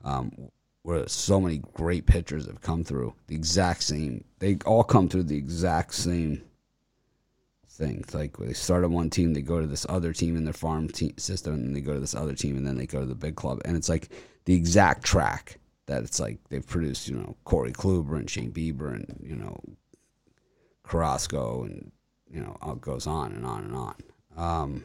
um, 0.04 0.32
where 0.80 1.06
so 1.06 1.38
many 1.38 1.58
great 1.74 2.06
pitchers 2.06 2.46
have 2.46 2.62
come 2.62 2.82
through. 2.82 3.14
The 3.26 3.34
exact 3.34 3.82
same. 3.82 4.24
They 4.38 4.56
all 4.64 4.82
come 4.82 5.06
through 5.06 5.24
the 5.24 5.36
exact 5.36 5.92
same 5.92 6.40
thing. 7.68 8.06
Like 8.14 8.38
they 8.38 8.54
start 8.54 8.84
on 8.84 8.92
one 8.92 9.10
team, 9.10 9.34
they 9.34 9.42
go 9.42 9.60
to 9.60 9.66
this 9.66 9.84
other 9.90 10.14
team 10.14 10.34
in 10.34 10.44
their 10.44 10.54
farm 10.54 10.88
system, 11.18 11.52
and 11.52 11.76
they 11.76 11.82
go 11.82 11.92
to 11.92 12.00
this 12.00 12.14
other 12.14 12.34
team, 12.34 12.56
and 12.56 12.66
then 12.66 12.78
they 12.78 12.86
go 12.86 13.00
to 13.00 13.06
the 13.06 13.14
big 13.14 13.36
club, 13.36 13.60
and 13.66 13.76
it's 13.76 13.90
like 13.90 14.08
the 14.46 14.54
exact 14.54 15.04
track 15.04 15.59
that 15.90 16.04
it's 16.04 16.20
like 16.20 16.38
they've 16.48 16.66
produced, 16.66 17.08
you 17.08 17.16
know, 17.16 17.34
Corey 17.42 17.72
Kluber 17.72 18.16
and 18.16 18.30
Shane 18.30 18.52
Bieber 18.52 18.94
and 18.94 19.20
you 19.20 19.34
know, 19.34 19.60
Carrasco 20.84 21.64
and 21.64 21.90
you 22.32 22.40
know, 22.40 22.56
it 22.64 22.80
goes 22.80 23.08
on 23.08 23.32
and 23.32 23.44
on 23.44 23.64
and 23.64 23.74
on. 23.74 23.94
Um, 24.36 24.84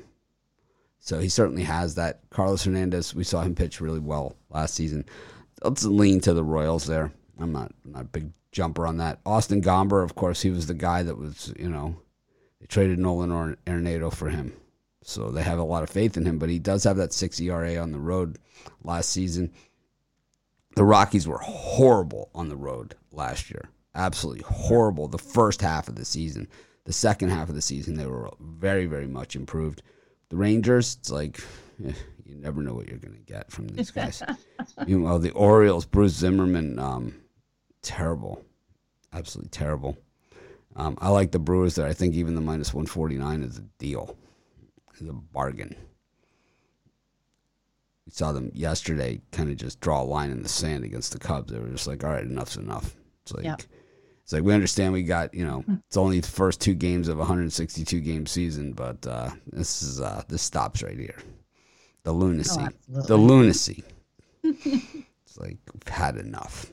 so 1.00 1.20
he 1.20 1.30
certainly 1.30 1.62
has 1.62 1.94
that. 1.96 2.22
Carlos 2.32 2.64
Hernandez, 2.64 3.14
we 3.14 3.24
saw 3.24 3.44
him 3.44 3.54
pitch 3.54 3.80
really 3.80 4.00
well 4.00 4.36
last 4.50 4.74
season. 4.74 5.06
Let's 5.64 5.86
lean 5.86 6.22
to 6.22 6.34
the 6.34 6.44
Royals 6.44 6.88
there. 6.88 7.12
I'm 7.40 7.52
not 7.52 7.72
I'm 7.86 7.92
not 7.92 8.02
a 8.02 8.06
big 8.06 8.32
jumper 8.52 8.88
on 8.88 8.98
that. 8.98 9.20
Austin 9.28 9.62
Gomber, 9.62 10.04
of 10.04 10.16
course, 10.16 10.42
he 10.42 10.50
was 10.50 10.66
the 10.66 10.74
guy 10.74 11.04
that 11.04 11.20
was, 11.20 11.54
you 11.60 11.70
know, 11.70 11.96
they 12.60 12.66
traded 12.66 12.98
Nolan 12.98 13.58
Arenado 13.68 14.12
for 14.12 14.30
him. 14.30 14.54
So 15.04 15.30
they 15.30 15.44
have 15.44 15.60
a 15.60 15.64
lot 15.64 15.84
of 15.84 15.92
faith 15.92 16.18
in 16.18 16.26
him, 16.26 16.40
but 16.40 16.50
he 16.50 16.58
does 16.58 16.84
have 16.86 16.98
that 16.98 17.14
6 17.14 17.40
ERA 17.42 17.78
on 17.78 17.92
the 17.92 18.00
road 18.00 18.40
last 18.84 19.12
season. 19.12 19.52
The 20.76 20.84
Rockies 20.84 21.28
were 21.28 21.38
horrible 21.38 22.30
on 22.36 22.50
the 22.50 22.58
road 22.58 22.96
last 23.12 23.50
year. 23.50 23.70
Absolutely 23.96 24.44
horrible 24.44 25.08
the 25.08 25.18
first 25.18 25.62
half 25.62 25.88
of 25.88 25.96
the 25.96 26.04
season. 26.06 26.48
The 26.84 26.94
second 26.94 27.30
half 27.30 27.50
of 27.50 27.56
the 27.56 27.62
season, 27.62 27.96
they 27.96 28.06
were 28.06 28.30
very, 28.40 28.86
very 28.86 29.08
much 29.08 29.36
improved. 29.36 29.82
The 30.30 30.36
Rangers, 30.36 30.98
it's 31.00 31.10
like 31.10 31.40
eh, 31.84 31.94
you 32.26 32.36
never 32.36 32.62
know 32.62 32.74
what 32.74 32.90
you're 32.90 33.00
going 33.00 33.16
to 33.16 33.22
get 33.22 33.52
from 33.52 33.70
these 33.70 33.90
guys. 33.90 34.22
Meanwhile, 34.86 35.20
the 35.20 35.32
Orioles, 35.32 35.86
Bruce 35.86 36.14
Zimmermann, 36.14 36.78
um, 36.78 37.16
terrible, 37.82 38.44
absolutely 39.14 39.50
terrible. 39.50 39.98
Um, 40.76 40.98
I 41.00 41.10
like 41.10 41.32
the 41.32 41.40
Brewers 41.40 41.76
there. 41.76 41.88
I 41.88 41.94
think 41.94 42.16
even 42.16 42.36
the 42.36 42.42
minus 42.42 42.74
149 42.74 43.44
is 43.44 43.60
a 43.60 43.62
deal, 43.80 44.18
is 45.00 45.08
a 45.08 45.14
bargain. 45.14 45.74
We 48.06 48.12
saw 48.12 48.32
them 48.32 48.52
yesterday 48.54 49.22
kind 49.32 49.50
of 49.50 49.58
just 49.58 49.80
draw 49.80 50.02
a 50.02 50.04
line 50.04 50.30
in 50.30 50.44
the 50.44 50.50
sand 50.50 50.84
against 50.84 51.12
the 51.12 51.20
Cubs. 51.20 51.52
They 51.52 51.60
were 51.60 51.70
just 51.70 51.88
like, 51.88 52.04
all 52.04 52.12
right, 52.12 52.24
enough's 52.24 52.58
enough. 52.58 52.96
It's 53.24 53.34
like, 53.34 53.46
yep. 53.46 53.62
it's 54.24 54.32
like 54.32 54.44
we 54.44 54.54
understand 54.54 54.94
we 54.94 55.04
got, 55.04 55.34
you 55.34 55.46
know, 55.46 55.64
it's 55.88 55.98
only 55.98 56.20
the 56.20 56.28
first 56.28 56.62
two 56.62 56.76
games 56.76 57.08
of 57.08 57.18
a 57.18 57.20
162 57.20 58.00
game 58.02 58.28
season, 58.28 58.74
but 58.74 59.06
uh, 59.08 59.32
this 59.48 59.82
is 59.82 60.00
uh, 60.00 60.24
this 60.28 60.44
stops 60.44 60.84
right 60.84 60.98
here. 60.98 61.18
The 62.04 62.12
lunacy, 62.12 62.62
oh, 62.96 63.02
the 63.02 63.18
lunacy. 63.18 63.84
it's 64.44 65.38
like 65.38 65.58
we've 65.74 65.88
had 65.88 66.18
enough. 66.18 66.68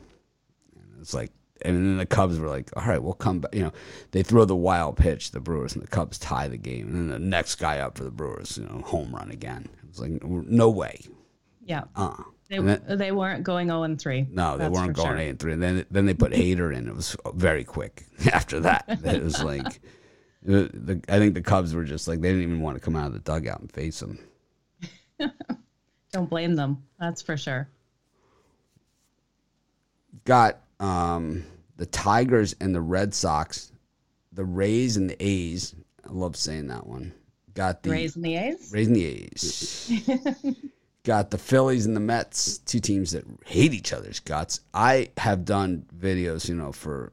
And 0.77 1.01
it's 1.01 1.15
like 1.15 1.33
and 1.65 1.77
then 1.77 1.97
the 1.97 2.07
Cubs 2.07 2.39
were 2.39 2.49
like, 2.49 2.71
all 2.77 2.85
right, 2.85 3.03
we'll 3.03 3.15
come 3.15 3.41
back. 3.41 3.55
You 3.55 3.63
know, 3.63 3.73
they 4.11 4.23
throw 4.23 4.45
the 4.45 4.57
wild 4.57 4.97
pitch, 4.97 5.31
the 5.31 5.41
Brewers, 5.41 5.75
and 5.75 5.83
the 5.83 5.89
Cubs 5.89 6.19
tie 6.19 6.49
the 6.49 6.57
game. 6.57 6.89
And 6.89 6.97
then 6.97 7.09
the 7.09 7.19
next 7.19 7.57
guy 7.57 7.79
up 7.79 7.97
for 7.97 8.05
the 8.05 8.11
Brewers, 8.11 8.59
you 8.59 8.65
know, 8.65 8.83
home 8.85 9.15
run 9.15 9.31
again. 9.31 9.69
It 9.83 9.89
was 9.89 10.01
like, 10.01 10.23
no 10.25 10.71
way. 10.71 11.01
Yeah. 11.65 11.85
Uh. 11.95 12.15
They, 12.49 12.59
then, 12.59 12.99
they 12.99 13.13
weren't 13.13 13.45
going 13.45 13.69
0 13.69 13.85
and 13.85 13.99
3. 13.99 14.27
No, 14.31 14.59
they 14.59 14.69
weren't 14.69 14.93
going 14.93 15.09
sure. 15.09 15.17
8 15.17 15.29
and 15.31 15.39
3. 15.39 15.53
And 15.55 15.63
then 15.63 15.87
then 15.91 16.05
they 16.05 16.13
put 16.13 16.33
Hader 16.33 16.75
in. 16.77 16.87
It 16.87 16.95
was 16.95 17.17
very 17.35 17.65
quick 17.65 18.05
after 18.33 18.61
that. 18.61 18.85
it 19.05 19.23
was 19.23 19.43
like, 19.43 19.81
it, 20.45 20.87
the, 20.87 21.01
I 21.09 21.19
think 21.19 21.33
the 21.33 21.41
Cubs 21.41 21.75
were 21.75 21.85
just 21.85 22.09
like, 22.09 22.21
they 22.21 22.29
didn't 22.29 22.43
even 22.43 22.61
want 22.61 22.77
to 22.77 22.81
come 22.81 22.95
out 22.95 23.07
of 23.07 23.15
the 23.15 23.21
dugout 23.21 23.61
and 23.61 23.73
face 23.73 24.03
him. 24.03 24.19
Don't 26.13 26.29
blame 26.29 26.55
them. 26.55 26.83
That's 27.01 27.23
for 27.23 27.39
sure. 27.39 27.71
Got 30.27 30.61
um, 30.79 31.45
the 31.79 31.87
Tigers 31.87 32.55
and 32.61 32.75
the 32.75 32.83
Red 32.83 33.15
Sox, 33.15 33.73
the 34.31 34.45
Rays 34.45 34.99
and 34.99 35.09
the 35.09 35.17
A's. 35.25 35.75
I 36.07 36.13
love 36.13 36.37
saying 36.37 36.67
that 36.67 36.87
one. 36.87 37.15
Got 37.55 37.83
the 37.83 37.91
Rays 37.91 38.17
and 38.17 38.25
the 38.25 38.37
A's. 38.37 38.71
Rays 38.75 38.89
and 38.89 38.97
the 38.97 39.07
A's. 39.07 39.91
Got 41.05 41.31
the 41.31 41.39
Phillies 41.39 41.87
and 41.87 41.97
the 41.97 42.01
Mets, 42.01 42.59
two 42.59 42.79
teams 42.79 43.11
that 43.11 43.25
hate 43.45 43.75
each 43.75 43.93
other's 43.93 44.21
guts. 44.21 44.61
I 44.73 45.11
have 45.17 45.45
done 45.45 45.85
videos, 45.99 46.49
you 46.49 46.55
know, 46.55 46.73
for 46.73 47.13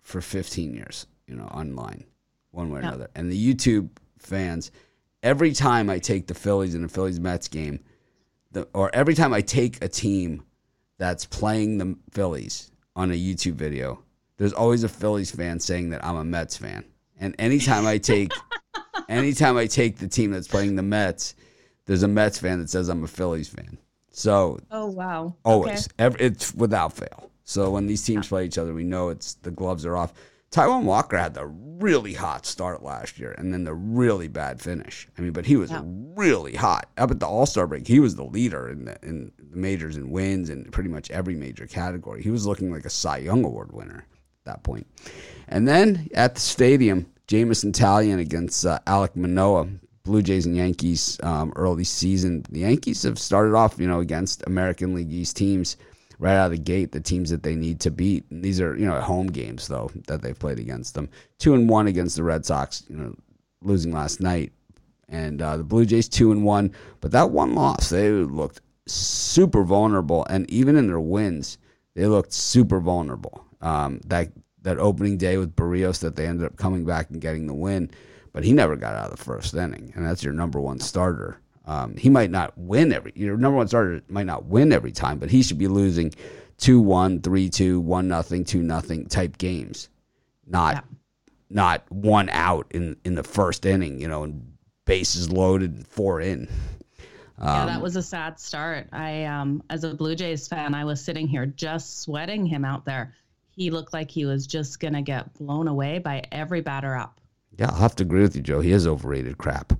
for 0.00 0.20
15 0.20 0.72
years, 0.72 1.06
you 1.26 1.34
know, 1.34 1.46
online, 1.46 2.04
one 2.52 2.70
way 2.70 2.78
or 2.78 2.82
yeah. 2.82 2.88
another. 2.88 3.08
And 3.14 3.30
the 3.30 3.54
YouTube 3.54 3.88
fans, 4.18 4.70
every 5.22 5.52
time 5.52 5.90
I 5.90 5.98
take 5.98 6.26
the 6.26 6.34
Phillies 6.34 6.74
and 6.74 6.84
the 6.84 6.88
Phillies 6.88 7.18
Mets 7.18 7.48
game, 7.48 7.80
the, 8.52 8.68
or 8.72 8.88
every 8.94 9.14
time 9.14 9.34
I 9.34 9.40
take 9.40 9.82
a 9.82 9.88
team 9.88 10.44
that's 10.96 11.26
playing 11.26 11.78
the 11.78 11.96
Phillies 12.12 12.70
on 12.94 13.10
a 13.10 13.14
YouTube 13.14 13.54
video, 13.54 14.02
there's 14.36 14.52
always 14.52 14.84
a 14.84 14.88
Phillies 14.88 15.30
fan 15.30 15.58
saying 15.60 15.90
that 15.90 16.04
I'm 16.04 16.16
a 16.16 16.24
Mets 16.24 16.56
fan. 16.56 16.84
And 17.18 17.34
anytime 17.38 17.86
I 17.86 17.98
take 17.98 18.32
anytime 19.08 19.56
I 19.56 19.66
take 19.66 19.98
the 19.98 20.08
team 20.08 20.30
that's 20.30 20.48
playing 20.48 20.76
the 20.76 20.82
Mets, 20.82 21.34
there's 21.86 22.02
a 22.02 22.08
Mets 22.08 22.38
fan 22.38 22.58
that 22.58 22.70
says 22.70 22.88
I'm 22.88 23.04
a 23.04 23.08
Phillies 23.08 23.48
fan. 23.48 23.78
So 24.10 24.58
Oh 24.70 24.86
wow. 24.86 25.36
Always. 25.44 25.86
Okay. 25.86 25.94
Every, 25.98 26.20
it's 26.20 26.54
without 26.54 26.92
fail. 26.92 27.30
So 27.44 27.70
when 27.70 27.86
these 27.86 28.04
teams 28.04 28.28
play 28.28 28.44
each 28.44 28.58
other, 28.58 28.74
we 28.74 28.84
know 28.84 29.08
it's 29.08 29.34
the 29.34 29.50
gloves 29.50 29.86
are 29.86 29.96
off. 29.96 30.12
Taijuan 30.50 30.84
Walker 30.84 31.18
had 31.18 31.34
the 31.34 31.46
really 31.46 32.14
hot 32.14 32.46
start 32.46 32.82
last 32.82 33.18
year 33.18 33.32
and 33.32 33.52
then 33.52 33.64
the 33.64 33.74
really 33.74 34.28
bad 34.28 34.60
finish. 34.60 35.06
I 35.18 35.20
mean, 35.20 35.32
but 35.32 35.44
he 35.44 35.56
was 35.56 35.70
yeah. 35.70 35.82
really 35.84 36.54
hot. 36.54 36.88
Up 36.96 37.10
at 37.10 37.20
the 37.20 37.26
All 37.26 37.46
Star 37.46 37.66
break, 37.66 37.86
he 37.86 38.00
was 38.00 38.16
the 38.16 38.24
leader 38.24 38.68
in 38.68 38.84
the 38.86 38.98
in 39.02 39.32
the 39.50 39.56
majors 39.56 39.96
and 39.96 40.10
wins 40.10 40.50
in 40.50 40.64
pretty 40.66 40.88
much 40.88 41.10
every 41.10 41.34
major 41.34 41.66
category. 41.66 42.22
He 42.22 42.30
was 42.30 42.46
looking 42.46 42.72
like 42.72 42.84
a 42.84 42.90
Cy 42.90 43.18
Young 43.18 43.44
Award 43.44 43.72
winner 43.72 44.06
at 44.08 44.44
that 44.44 44.62
point. 44.62 44.86
And 45.48 45.68
then 45.68 46.08
at 46.14 46.34
the 46.34 46.40
stadium, 46.40 47.06
Jameson 47.26 47.72
Taillon 47.72 48.18
against 48.18 48.64
uh, 48.64 48.78
Alek 48.86 49.16
Manoah, 49.16 49.68
Blue 50.06 50.22
Jays 50.22 50.46
and 50.46 50.56
Yankees 50.56 51.18
um, 51.22 51.52
early 51.56 51.84
season. 51.84 52.46
The 52.48 52.60
Yankees 52.60 53.02
have 53.02 53.18
started 53.18 53.54
off, 53.54 53.78
you 53.78 53.86
know, 53.86 54.00
against 54.00 54.46
American 54.46 54.94
League 54.94 55.12
East 55.12 55.36
teams 55.36 55.76
right 56.18 56.36
out 56.36 56.46
of 56.46 56.52
the 56.52 56.58
gate 56.58 56.92
the 56.92 57.00
teams 57.00 57.30
that 57.30 57.42
they 57.42 57.54
need 57.54 57.80
to 57.80 57.90
beat. 57.90 58.24
And 58.30 58.42
these 58.42 58.60
are 58.60 58.76
you 58.76 58.86
know 58.86 59.00
home 59.00 59.26
games 59.26 59.68
though 59.68 59.90
that 60.06 60.22
they've 60.22 60.38
played 60.38 60.58
against 60.58 60.94
them. 60.94 61.08
Two 61.38 61.54
and 61.54 61.68
one 61.68 61.86
against 61.86 62.16
the 62.16 62.22
Red 62.22 62.46
Sox, 62.46 62.84
you 62.88 62.96
know, 62.96 63.14
losing 63.62 63.92
last 63.92 64.20
night, 64.20 64.52
and 65.08 65.42
uh, 65.42 65.56
the 65.56 65.64
Blue 65.64 65.84
Jays 65.84 66.08
two 66.08 66.32
and 66.32 66.44
one. 66.44 66.72
But 67.00 67.12
that 67.12 67.30
one 67.30 67.54
loss, 67.54 67.90
they 67.90 68.10
looked 68.10 68.60
super 68.86 69.64
vulnerable, 69.64 70.24
and 70.30 70.48
even 70.50 70.76
in 70.76 70.86
their 70.86 71.00
wins, 71.00 71.58
they 71.94 72.06
looked 72.06 72.32
super 72.32 72.80
vulnerable. 72.80 73.44
Um, 73.60 74.00
that 74.06 74.30
that 74.62 74.78
opening 74.78 75.16
day 75.16 75.36
with 75.38 75.54
Berrios 75.54 76.00
that 76.00 76.16
they 76.16 76.26
ended 76.26 76.46
up 76.46 76.56
coming 76.56 76.84
back 76.84 77.10
and 77.10 77.20
getting 77.20 77.46
the 77.46 77.54
win, 77.54 77.90
but 78.36 78.44
he 78.44 78.52
never 78.52 78.76
got 78.76 78.94
out 78.94 79.10
of 79.10 79.16
the 79.16 79.24
first 79.24 79.54
inning, 79.54 79.94
and 79.96 80.04
that's 80.04 80.22
your 80.22 80.34
number 80.34 80.60
one 80.60 80.78
starter. 80.78 81.40
Um, 81.64 81.96
he 81.96 82.10
might 82.10 82.30
not 82.30 82.52
win 82.58 82.92
every 82.92 83.10
your 83.14 83.38
number 83.38 83.56
one 83.56 83.66
starter 83.66 84.02
might 84.10 84.26
not 84.26 84.44
win 84.44 84.74
every 84.74 84.92
time, 84.92 85.18
but 85.18 85.30
he 85.30 85.42
should 85.42 85.56
be 85.56 85.68
losing 85.68 86.10
2-1, 86.58 87.22
3-2, 87.22 87.80
1 87.80 88.08
nothing, 88.08 88.44
2 88.44 88.62
nothing 88.62 89.06
type 89.06 89.38
games. 89.38 89.88
Not 90.46 90.74
yeah. 90.74 90.80
not 91.48 91.90
one 91.90 92.28
out 92.28 92.66
in 92.72 92.98
in 93.06 93.14
the 93.14 93.22
first 93.22 93.64
inning, 93.64 94.02
you 94.02 94.06
know, 94.06 94.24
and 94.24 94.52
bases 94.84 95.32
loaded, 95.32 95.86
four 95.88 96.20
in. 96.20 96.46
Um, 97.38 97.48
yeah, 97.48 97.64
that 97.64 97.80
was 97.80 97.96
a 97.96 98.02
sad 98.02 98.38
start. 98.38 98.88
I 98.92 99.24
um 99.24 99.62
as 99.70 99.82
a 99.82 99.94
Blue 99.94 100.14
Jays 100.14 100.46
fan, 100.46 100.74
I 100.74 100.84
was 100.84 101.02
sitting 101.02 101.26
here 101.26 101.46
just 101.46 102.02
sweating 102.02 102.44
him 102.44 102.66
out 102.66 102.84
there. 102.84 103.14
He 103.48 103.70
looked 103.70 103.94
like 103.94 104.10
he 104.10 104.26
was 104.26 104.46
just 104.46 104.78
going 104.78 104.92
to 104.92 105.00
get 105.00 105.32
blown 105.32 105.68
away 105.68 106.00
by 106.00 106.22
every 106.30 106.60
batter 106.60 106.94
up. 106.94 107.18
Yeah, 107.58 107.70
I'll 107.70 107.80
have 107.80 107.96
to 107.96 108.04
agree 108.04 108.22
with 108.22 108.36
you, 108.36 108.42
Joe. 108.42 108.60
He 108.60 108.72
is 108.72 108.86
overrated 108.86 109.38
crap. 109.38 109.72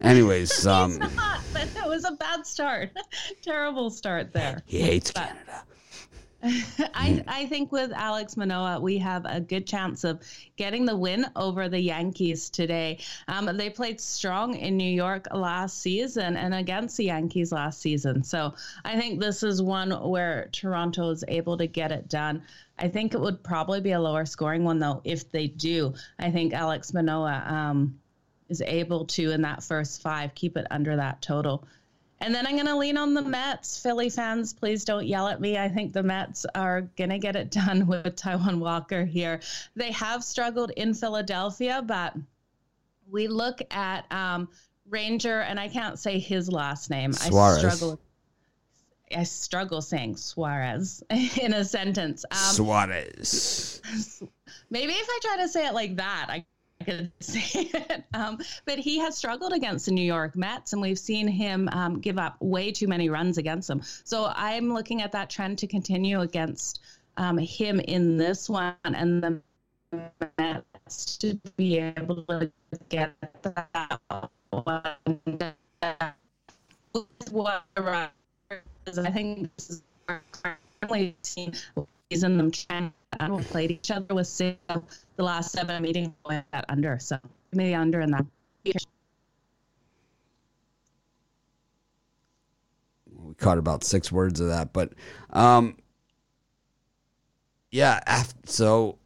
Anyways, 0.00 0.66
um, 0.66 0.98
not, 0.98 1.40
but 1.52 1.68
it 1.76 1.88
was 1.88 2.04
a 2.04 2.12
bad 2.12 2.46
start. 2.46 2.90
Terrible 3.42 3.90
start 3.90 4.32
there. 4.32 4.62
He 4.66 4.80
hates 4.80 5.10
but, 5.10 5.28
Canada. 5.28 5.64
I, 6.78 7.22
I 7.28 7.46
think 7.46 7.70
with 7.70 7.92
Alex 7.92 8.36
Manoah, 8.36 8.80
we 8.80 8.98
have 8.98 9.24
a 9.26 9.40
good 9.40 9.64
chance 9.64 10.02
of 10.02 10.20
getting 10.56 10.84
the 10.84 10.96
win 10.96 11.26
over 11.36 11.68
the 11.68 11.78
Yankees 11.78 12.50
today. 12.50 12.98
Um, 13.28 13.48
they 13.56 13.70
played 13.70 14.00
strong 14.00 14.56
in 14.56 14.76
New 14.76 14.90
York 14.90 15.28
last 15.32 15.80
season 15.80 16.36
and 16.36 16.52
against 16.52 16.96
the 16.96 17.04
Yankees 17.04 17.52
last 17.52 17.80
season. 17.80 18.24
So 18.24 18.54
I 18.84 18.98
think 18.98 19.20
this 19.20 19.44
is 19.44 19.62
one 19.62 19.90
where 19.90 20.48
Toronto 20.50 21.10
is 21.10 21.22
able 21.28 21.58
to 21.58 21.68
get 21.68 21.92
it 21.92 22.08
done. 22.08 22.42
I 22.76 22.88
think 22.88 23.14
it 23.14 23.20
would 23.20 23.44
probably 23.44 23.80
be 23.80 23.92
a 23.92 24.00
lower 24.00 24.26
scoring 24.26 24.64
one, 24.64 24.80
though, 24.80 25.00
if 25.04 25.30
they 25.30 25.46
do. 25.46 25.94
I 26.18 26.32
think 26.32 26.54
Alex 26.54 26.92
Manoah 26.92 27.44
um, 27.46 28.00
is 28.48 28.62
able 28.62 29.04
to, 29.06 29.30
in 29.30 29.42
that 29.42 29.62
first 29.62 30.02
five, 30.02 30.34
keep 30.34 30.56
it 30.56 30.66
under 30.72 30.96
that 30.96 31.22
total. 31.22 31.64
And 32.22 32.32
then 32.32 32.46
I'm 32.46 32.54
going 32.54 32.66
to 32.66 32.76
lean 32.76 32.96
on 32.96 33.14
the 33.14 33.22
Mets. 33.22 33.82
Philly 33.82 34.08
fans, 34.08 34.52
please 34.52 34.84
don't 34.84 35.06
yell 35.06 35.26
at 35.26 35.40
me. 35.40 35.58
I 35.58 35.68
think 35.68 35.92
the 35.92 36.04
Mets 36.04 36.46
are 36.54 36.82
going 36.96 37.10
to 37.10 37.18
get 37.18 37.34
it 37.34 37.50
done 37.50 37.86
with 37.88 38.14
Taijuan 38.16 38.58
Walker 38.58 39.04
here. 39.04 39.40
They 39.74 39.90
have 39.90 40.22
struggled 40.22 40.70
in 40.70 40.94
Philadelphia, 40.94 41.82
but 41.84 42.14
we 43.10 43.26
look 43.26 43.60
at 43.72 44.10
um, 44.12 44.48
Ranger, 44.88 45.40
and 45.40 45.58
I 45.58 45.68
can't 45.68 45.98
say 45.98 46.20
his 46.20 46.48
last 46.48 46.90
name. 46.90 47.12
Suarez. 47.12 47.64
I 47.64 47.68
struggle. 47.68 48.00
I 49.14 49.24
struggle 49.24 49.82
saying 49.82 50.16
Suarez 50.16 51.02
in 51.10 51.52
a 51.52 51.64
sentence. 51.64 52.24
Um, 52.30 52.38
Suarez. 52.38 53.82
Maybe 54.70 54.92
if 54.92 55.06
I 55.10 55.18
try 55.22 55.36
to 55.38 55.48
say 55.48 55.66
it 55.66 55.74
like 55.74 55.96
that, 55.96 56.26
I 56.28 56.44
could 56.82 57.10
say 57.20 57.70
it. 57.72 58.04
Um, 58.14 58.38
but 58.64 58.78
he 58.78 58.98
has 58.98 59.16
struggled 59.16 59.52
against 59.52 59.86
the 59.86 59.92
New 59.92 60.04
York 60.04 60.36
Mets, 60.36 60.72
and 60.72 60.82
we've 60.82 60.98
seen 60.98 61.28
him 61.28 61.68
um, 61.72 62.00
give 62.00 62.18
up 62.18 62.36
way 62.40 62.72
too 62.72 62.88
many 62.88 63.08
runs 63.08 63.38
against 63.38 63.68
them. 63.68 63.82
So 64.04 64.32
I'm 64.34 64.72
looking 64.72 65.02
at 65.02 65.12
that 65.12 65.30
trend 65.30 65.58
to 65.58 65.66
continue 65.66 66.20
against 66.20 66.80
um, 67.16 67.38
him 67.38 67.80
in 67.80 68.16
this 68.16 68.48
one, 68.48 68.74
and 68.84 69.22
the 69.22 69.40
Mets 70.38 71.16
to 71.18 71.38
be 71.56 71.78
able 71.78 72.24
to 72.24 72.50
get 72.88 73.14
that 73.42 74.00
one 74.50 74.82
I 78.98 79.10
think 79.10 79.50
this 79.56 79.70
is 79.70 79.82
currently 80.06 81.16
seen 81.22 81.54
season 82.12 82.36
them 82.36 82.50
trying 82.50 82.92
to 83.18 83.38
played 83.50 83.70
each 83.70 83.90
other 83.90 84.14
with 84.14 84.26
six 84.26 84.58
the 85.16 85.22
last 85.22 85.52
seven 85.52 85.82
meetings 85.82 86.10
went 86.26 86.44
under. 86.68 86.98
So 86.98 87.18
maybe 87.52 87.74
under 87.74 88.00
in 88.00 88.10
that. 88.10 88.26
We 93.24 93.34
caught 93.34 93.58
about 93.58 93.84
six 93.84 94.12
words 94.12 94.40
of 94.40 94.48
that, 94.48 94.72
but 94.72 94.92
um, 95.30 95.76
yeah. 97.70 98.00
After, 98.06 98.36
so 98.44 98.98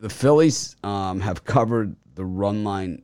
the 0.00 0.08
Phillies 0.08 0.74
um, 0.82 1.20
have 1.20 1.44
covered 1.44 1.94
the 2.14 2.24
run 2.24 2.64
line 2.64 3.02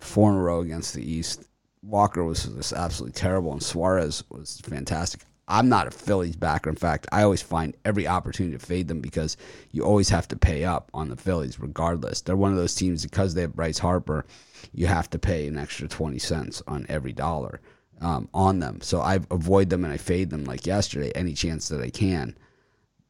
four 0.00 0.30
in 0.30 0.36
a 0.36 0.42
row 0.42 0.60
against 0.60 0.92
the 0.92 1.08
East. 1.08 1.48
Walker 1.82 2.24
was 2.24 2.44
just 2.44 2.72
absolutely 2.72 3.18
terrible, 3.18 3.52
and 3.52 3.62
Suarez 3.62 4.24
was 4.28 4.60
fantastic. 4.64 5.22
I'm 5.46 5.68
not 5.68 5.86
a 5.86 5.90
Phillies 5.90 6.36
backer. 6.36 6.70
In 6.70 6.76
fact, 6.76 7.06
I 7.12 7.22
always 7.22 7.42
find 7.42 7.76
every 7.84 8.06
opportunity 8.06 8.56
to 8.56 8.64
fade 8.64 8.88
them 8.88 9.00
because 9.00 9.36
you 9.72 9.82
always 9.82 10.08
have 10.08 10.26
to 10.28 10.36
pay 10.36 10.64
up 10.64 10.90
on 10.94 11.08
the 11.08 11.16
Phillies, 11.16 11.60
regardless. 11.60 12.22
They're 12.22 12.36
one 12.36 12.52
of 12.52 12.56
those 12.56 12.74
teams 12.74 13.04
because 13.04 13.34
they 13.34 13.42
have 13.42 13.54
Bryce 13.54 13.78
Harper, 13.78 14.24
you 14.72 14.86
have 14.86 15.10
to 15.10 15.18
pay 15.18 15.46
an 15.46 15.58
extra 15.58 15.86
20 15.86 16.18
cents 16.18 16.62
on 16.66 16.86
every 16.88 17.12
dollar 17.12 17.60
um, 18.00 18.28
on 18.32 18.60
them. 18.60 18.80
So 18.80 19.00
I 19.00 19.20
avoid 19.30 19.70
them 19.70 19.84
and 19.84 19.92
I 19.92 19.98
fade 19.98 20.30
them 20.30 20.44
like 20.44 20.66
yesterday, 20.66 21.12
any 21.14 21.34
chance 21.34 21.68
that 21.68 21.82
I 21.82 21.90
can. 21.90 22.36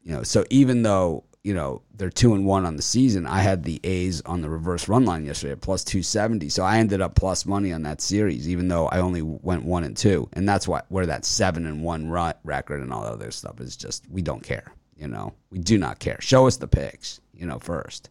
You 0.02 0.14
know, 0.14 0.22
so 0.22 0.44
even 0.50 0.82
though 0.82 1.24
you 1.44 1.52
know 1.52 1.82
they're 1.94 2.10
two 2.10 2.34
and 2.34 2.44
one 2.44 2.64
on 2.64 2.76
the 2.76 2.82
season. 2.82 3.26
I 3.26 3.40
had 3.40 3.62
the 3.62 3.78
A's 3.84 4.22
on 4.22 4.40
the 4.40 4.48
reverse 4.48 4.88
run 4.88 5.04
line 5.04 5.24
yesterday 5.26 5.52
at 5.52 5.60
plus 5.60 5.84
two 5.84 6.02
seventy, 6.02 6.48
so 6.48 6.64
I 6.64 6.78
ended 6.78 7.00
up 7.00 7.14
plus 7.14 7.46
money 7.46 7.72
on 7.72 7.82
that 7.82 8.00
series, 8.00 8.48
even 8.48 8.66
though 8.66 8.88
I 8.88 8.98
only 8.98 9.22
went 9.22 9.64
one 9.64 9.84
and 9.84 9.96
two, 9.96 10.28
and 10.32 10.48
that's 10.48 10.66
why 10.66 10.82
where 10.88 11.06
that 11.06 11.24
seven 11.24 11.66
and 11.66 11.82
one 11.82 12.10
record 12.10 12.80
and 12.80 12.92
all 12.92 13.02
that 13.02 13.12
other 13.12 13.30
stuff 13.30 13.60
is 13.60 13.76
just 13.76 14.10
we 14.10 14.22
don't 14.22 14.42
care. 14.42 14.72
You 14.96 15.08
know, 15.08 15.34
we 15.50 15.58
do 15.58 15.76
not 15.76 15.98
care. 15.98 16.18
Show 16.20 16.46
us 16.46 16.56
the 16.56 16.68
picks, 16.68 17.20
you 17.34 17.46
know, 17.46 17.58
first, 17.58 18.08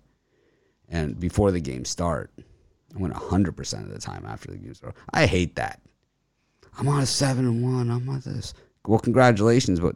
and 0.87 1.19
before 1.19 1.51
the 1.51 1.59
game 1.59 1.83
start. 1.85 2.31
I 2.95 2.99
went 2.99 3.15
hundred 3.15 3.57
percent 3.57 3.85
of 3.85 3.91
the 3.91 3.99
time 3.99 4.23
after 4.27 4.51
the 4.51 4.57
game 4.57 4.75
start. 4.75 4.95
I 5.11 5.25
hate 5.25 5.55
that. 5.55 5.81
I'm 6.77 6.87
on 6.87 7.01
a 7.01 7.05
seven 7.07 7.45
and 7.45 7.63
one. 7.63 7.89
I'm 7.89 8.07
on 8.07 8.19
this. 8.19 8.53
Well, 8.85 8.99
congratulations, 8.99 9.79
but 9.79 9.95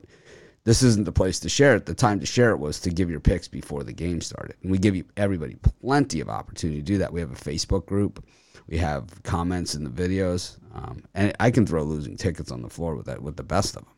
this 0.68 0.84
isn't 0.84 1.06
the 1.06 1.14
place 1.14 1.40
to 1.40 1.48
share 1.48 1.78
it. 1.78 1.86
The 1.86 1.94
time 1.94 2.20
to 2.20 2.26
share 2.26 2.50
it 2.50 2.58
was 2.58 2.82
to 2.82 2.90
give 2.90 3.10
your 3.10 3.22
picks 3.22 3.48
before 3.48 3.86
the 3.86 3.94
game 3.94 4.20
started. 4.20 4.58
And 4.62 4.70
we 4.70 4.78
give 4.78 4.98
you 4.98 5.06
everybody 5.16 5.56
plenty 5.80 6.20
of 6.20 6.28
opportunity 6.28 6.80
to 6.80 6.84
do 6.86 6.98
that. 6.98 7.14
We 7.14 7.22
have 7.22 7.32
a 7.32 7.36
Facebook 7.36 7.86
group. 7.86 8.22
We 8.68 8.78
have 8.80 9.24
comments 9.24 9.76
in 9.76 9.86
the 9.86 9.90
videos, 9.90 10.58
um, 10.76 11.06
and 11.16 11.34
I 11.40 11.52
can 11.52 11.66
throw 11.66 11.84
losing 11.84 12.18
tickets 12.18 12.52
on 12.52 12.62
the 12.62 12.70
floor 12.70 12.98
with 12.98 13.06
that 13.06 13.22
with 13.22 13.38
the 13.38 13.44
best 13.44 13.78
of 13.78 13.86
them. 13.86 13.94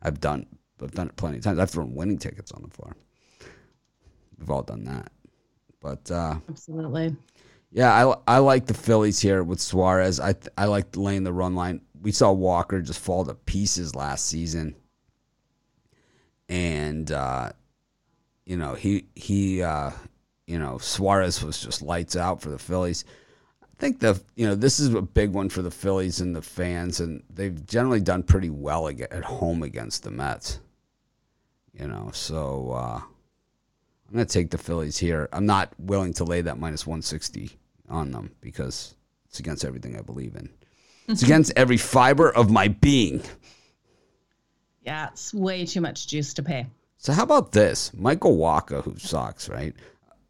I've 0.00 0.18
done 0.18 0.46
I've 0.82 0.92
done 0.92 1.08
it 1.08 1.16
plenty 1.16 1.36
of 1.36 1.44
times. 1.44 1.58
I've 1.58 1.68
thrown 1.68 1.94
winning 1.94 2.16
tickets 2.16 2.52
on 2.52 2.62
the 2.62 2.70
floor. 2.70 2.96
We've 4.38 4.48
all 4.48 4.62
done 4.62 4.84
that, 4.84 5.12
but 5.82 6.10
uh, 6.10 6.36
absolutely, 6.48 7.14
yeah. 7.70 7.92
I 7.92 8.36
I 8.36 8.38
like 8.38 8.64
the 8.64 8.72
Phillies 8.72 9.20
here 9.20 9.42
with 9.42 9.60
Suarez. 9.60 10.20
I 10.20 10.36
I 10.56 10.64
like 10.64 10.96
laying 10.96 11.24
the 11.24 11.34
run 11.34 11.54
line. 11.54 11.82
We 12.00 12.12
saw 12.12 12.32
Walker 12.32 12.80
just 12.80 13.00
fall 13.00 13.26
to 13.26 13.34
pieces 13.34 13.94
last 13.94 14.24
season 14.24 14.74
and 16.48 17.10
uh, 17.10 17.50
you 18.44 18.56
know 18.56 18.74
he 18.74 19.06
he 19.14 19.62
uh, 19.62 19.90
you 20.46 20.58
know 20.58 20.78
Suarez 20.78 21.42
was 21.42 21.60
just 21.60 21.82
lights 21.82 22.16
out 22.16 22.40
for 22.40 22.50
the 22.50 22.58
Phillies. 22.58 23.04
I 23.62 23.66
think 23.78 24.00
the 24.00 24.20
you 24.36 24.46
know 24.46 24.54
this 24.54 24.78
is 24.78 24.94
a 24.94 25.02
big 25.02 25.32
one 25.32 25.48
for 25.48 25.62
the 25.62 25.70
Phillies 25.70 26.20
and 26.20 26.34
the 26.34 26.42
fans, 26.42 27.00
and 27.00 27.22
they've 27.30 27.64
generally 27.66 28.00
done 28.00 28.22
pretty 28.22 28.50
well 28.50 28.88
at 28.88 29.24
home 29.24 29.62
against 29.62 30.02
the 30.02 30.10
Mets. 30.10 30.60
You 31.72 31.88
know, 31.88 32.10
so 32.12 32.70
uh, 32.70 33.00
I'm 34.08 34.14
going 34.14 34.26
to 34.26 34.32
take 34.32 34.50
the 34.50 34.58
Phillies 34.58 34.96
here. 34.96 35.28
I'm 35.32 35.46
not 35.46 35.72
willing 35.78 36.12
to 36.14 36.24
lay 36.24 36.40
that 36.42 36.58
minus 36.58 36.86
160 36.86 37.50
on 37.88 38.12
them 38.12 38.30
because 38.40 38.94
it's 39.26 39.40
against 39.40 39.64
everything 39.64 39.96
I 39.98 40.02
believe 40.02 40.36
in. 40.36 40.50
It's 41.08 41.22
against 41.24 41.52
every 41.56 41.76
fiber 41.76 42.30
of 42.30 42.48
my 42.48 42.68
being. 42.68 43.22
Yeah, 44.84 45.08
it's 45.08 45.32
way 45.32 45.64
too 45.64 45.80
much 45.80 46.06
juice 46.06 46.34
to 46.34 46.42
pay. 46.42 46.66
So 46.98 47.12
how 47.12 47.22
about 47.22 47.52
this, 47.52 47.92
Michael 47.94 48.36
Wacha, 48.36 48.82
who 48.82 48.96
sucks, 48.98 49.48
right? 49.48 49.74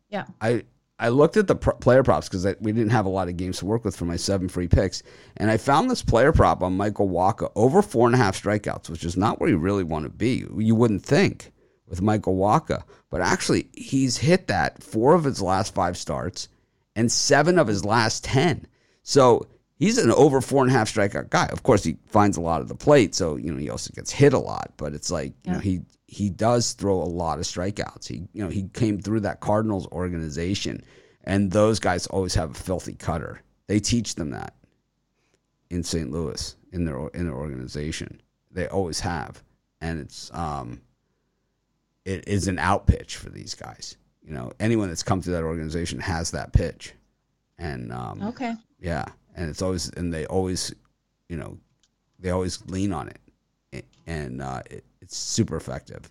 Yeah. 0.09 0.25
I 0.41 0.65
I 0.99 1.09
looked 1.09 1.37
at 1.37 1.49
the 1.49 1.57
pr- 1.57 1.73
player 1.73 2.05
props 2.05 2.29
because 2.29 2.47
we 2.61 2.73
didn't 2.73 2.91
have 2.93 3.07
a 3.07 3.11
lot 3.11 3.29
of 3.29 3.37
games 3.37 3.59
to 3.59 3.67
work 3.67 3.85
with 3.85 3.97
for 3.97 4.05
my 4.05 4.17
seven 4.17 4.49
free 4.49 4.69
picks, 4.69 5.03
and 5.37 5.51
I 5.51 5.57
found 5.57 5.91
this 5.91 6.03
player 6.03 6.33
prop 6.33 6.63
on 6.63 6.77
Michael 6.77 7.09
Wacha 7.09 7.51
over 7.57 7.83
four 7.83 8.07
and 8.07 8.15
a 8.15 8.19
half 8.19 8.41
strikeouts, 8.41 8.89
which 8.89 9.05
is 9.05 9.17
not 9.17 9.41
where 9.41 9.51
you 9.51 9.59
really 9.59 9.83
want 9.83 10.05
to 10.05 10.11
be. 10.11 10.47
You 10.57 10.75
wouldn't 10.75 11.05
think 11.05 11.53
with 11.89 12.01
Michael 12.01 12.37
Wacha, 12.37 12.85
but 13.11 13.21
actually 13.21 13.69
he's 13.73 14.17
hit 14.17 14.47
that 14.47 14.83
four 14.83 15.15
of 15.15 15.25
his 15.25 15.43
last 15.43 15.75
five 15.75 15.97
starts 15.97 16.49
and 16.95 17.11
seven 17.11 17.59
of 17.59 17.67
his 17.67 17.85
last 17.85 18.25
ten. 18.25 18.67
So 19.03 19.47
he's 19.77 19.99
an 19.99 20.11
over 20.13 20.41
four 20.41 20.63
and 20.63 20.71
a 20.71 20.75
half 20.75 20.93
strikeout 20.93 21.31
guy. 21.31 21.47
Of 21.47 21.63
course, 21.63 21.85
he 21.85 21.97
finds 22.07 22.37
a 22.37 22.41
lot 22.41 22.61
of 22.61 22.69
the 22.69 22.75
plate, 22.75 23.15
so 23.15 23.37
you 23.37 23.53
know 23.53 23.59
he 23.59 23.71
also 23.71 23.93
gets 23.93 24.11
hit 24.11 24.33
a 24.33 24.39
lot. 24.39 24.73
But 24.77 24.95
it's 24.95 25.11
like 25.11 25.33
yeah. 25.45 25.51
you 25.51 25.57
know 25.57 25.61
he 25.61 25.81
he 26.07 26.31
does 26.31 26.73
throw 26.73 26.97
a 26.97 27.05
lot 27.05 27.39
of 27.39 27.45
strikeouts. 27.45 28.07
He 28.07 28.29
you 28.33 28.43
know 28.43 28.51
he 28.51 28.69
came 28.73 29.01
through 29.01 29.21
that 29.21 29.41
Cardinals 29.41 29.87
organization, 29.89 30.83
and 31.25 31.51
those 31.51 31.79
guys 31.79 32.07
always 32.07 32.35
have 32.35 32.53
a 32.53 32.55
filthy 32.55 32.95
cutter. 32.95 33.41
They 33.67 33.81
teach 33.81 34.15
them 34.15 34.31
that 34.31 34.55
in 35.71 35.83
St. 35.83 36.11
Louis 36.11 36.57
in 36.73 36.85
their 36.85 37.09
in 37.09 37.27
their 37.27 37.37
organization. 37.37 38.21
They 38.51 38.69
always 38.69 39.01
have, 39.01 39.43
and 39.81 40.01
it's 40.01 40.31
um, 40.33 40.81
it 42.05 42.29
is 42.29 42.49
an 42.49 42.59
out 42.59 42.87
pitch 42.87 43.17
for 43.17 43.31
these 43.31 43.55
guys. 43.55 43.97
You 44.23 44.33
know, 44.33 44.53
anyone 44.59 44.89
that's 44.89 45.03
come 45.03 45.21
through 45.21 45.35
that 45.35 45.45
organization 45.45 45.99
has 46.01 46.31
that 46.31 46.53
pitch, 46.53 46.95
and 47.59 47.93
um, 47.93 48.23
okay, 48.23 48.55
yeah 48.81 49.07
and 49.35 49.51
it's 49.51 49.63
always 49.63 49.89
and 49.91 50.13
they 50.13 50.27
always, 50.27 50.75
you 51.29 51.37
know, 51.37 51.59
they 52.19 52.31
always 52.31 52.65
lean 52.67 52.93
on 52.93 53.11
it, 53.73 53.85
and 54.07 54.41
uh, 54.41 54.63
it, 54.71 54.85
it's 55.01 55.17
super 55.17 55.57
effective. 55.57 56.09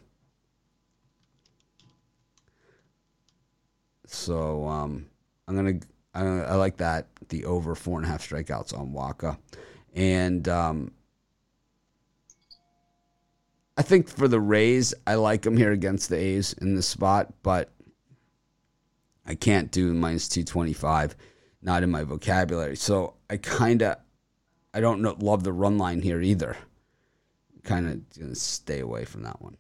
So 4.06 4.68
um, 4.68 5.08
I'm 5.48 5.56
gonna 5.56 5.80
I, 6.14 6.24
I, 6.24 6.56
like 6.56 6.78
that 6.78 7.08
the 7.30 7.46
over 7.46 7.74
four 7.74 7.98
and 7.98 8.06
a 8.06 8.10
half 8.10 8.28
strikeouts 8.28 8.78
on 8.78 8.92
Wacha, 8.92 9.38
and 9.96 10.48
um, 10.48 10.92
I 13.78 13.82
think 13.82 14.08
for 14.08 14.28
the 14.28 14.40
Rays 14.40 14.94
I 15.08 15.16
like 15.16 15.42
them 15.42 15.58
here 15.58 15.72
against 15.72 16.10
the 16.10 16.18
A's 16.18 16.54
in 16.54 16.76
this 16.76 16.88
spot, 16.88 17.34
but 17.42 17.72
I 19.26 19.36
can't 19.36 19.72
do 19.72 19.94
minus 19.94 20.28
two 20.28 20.44
twenty 20.44 20.74
five 20.74 21.16
not 21.64 21.84
in 21.84 21.90
my 21.90 22.04
vocabulary. 22.04 22.76
So 22.76 23.16
I 23.30 23.38
kind 23.38 23.82
of, 23.82 23.98
I 24.74 24.82
don't 24.82 25.02
know, 25.02 25.16
love 25.20 25.44
the 25.44 25.54
run 25.54 25.78
line 25.78 26.02
here 26.02 26.22
either. 26.22 26.58
Kind 27.64 27.88
of 27.88 28.20
gonna 28.20 28.36
stay 28.36 28.82
away 28.82 29.06
from 29.06 29.24
that 29.24 29.42
one. 29.42 29.58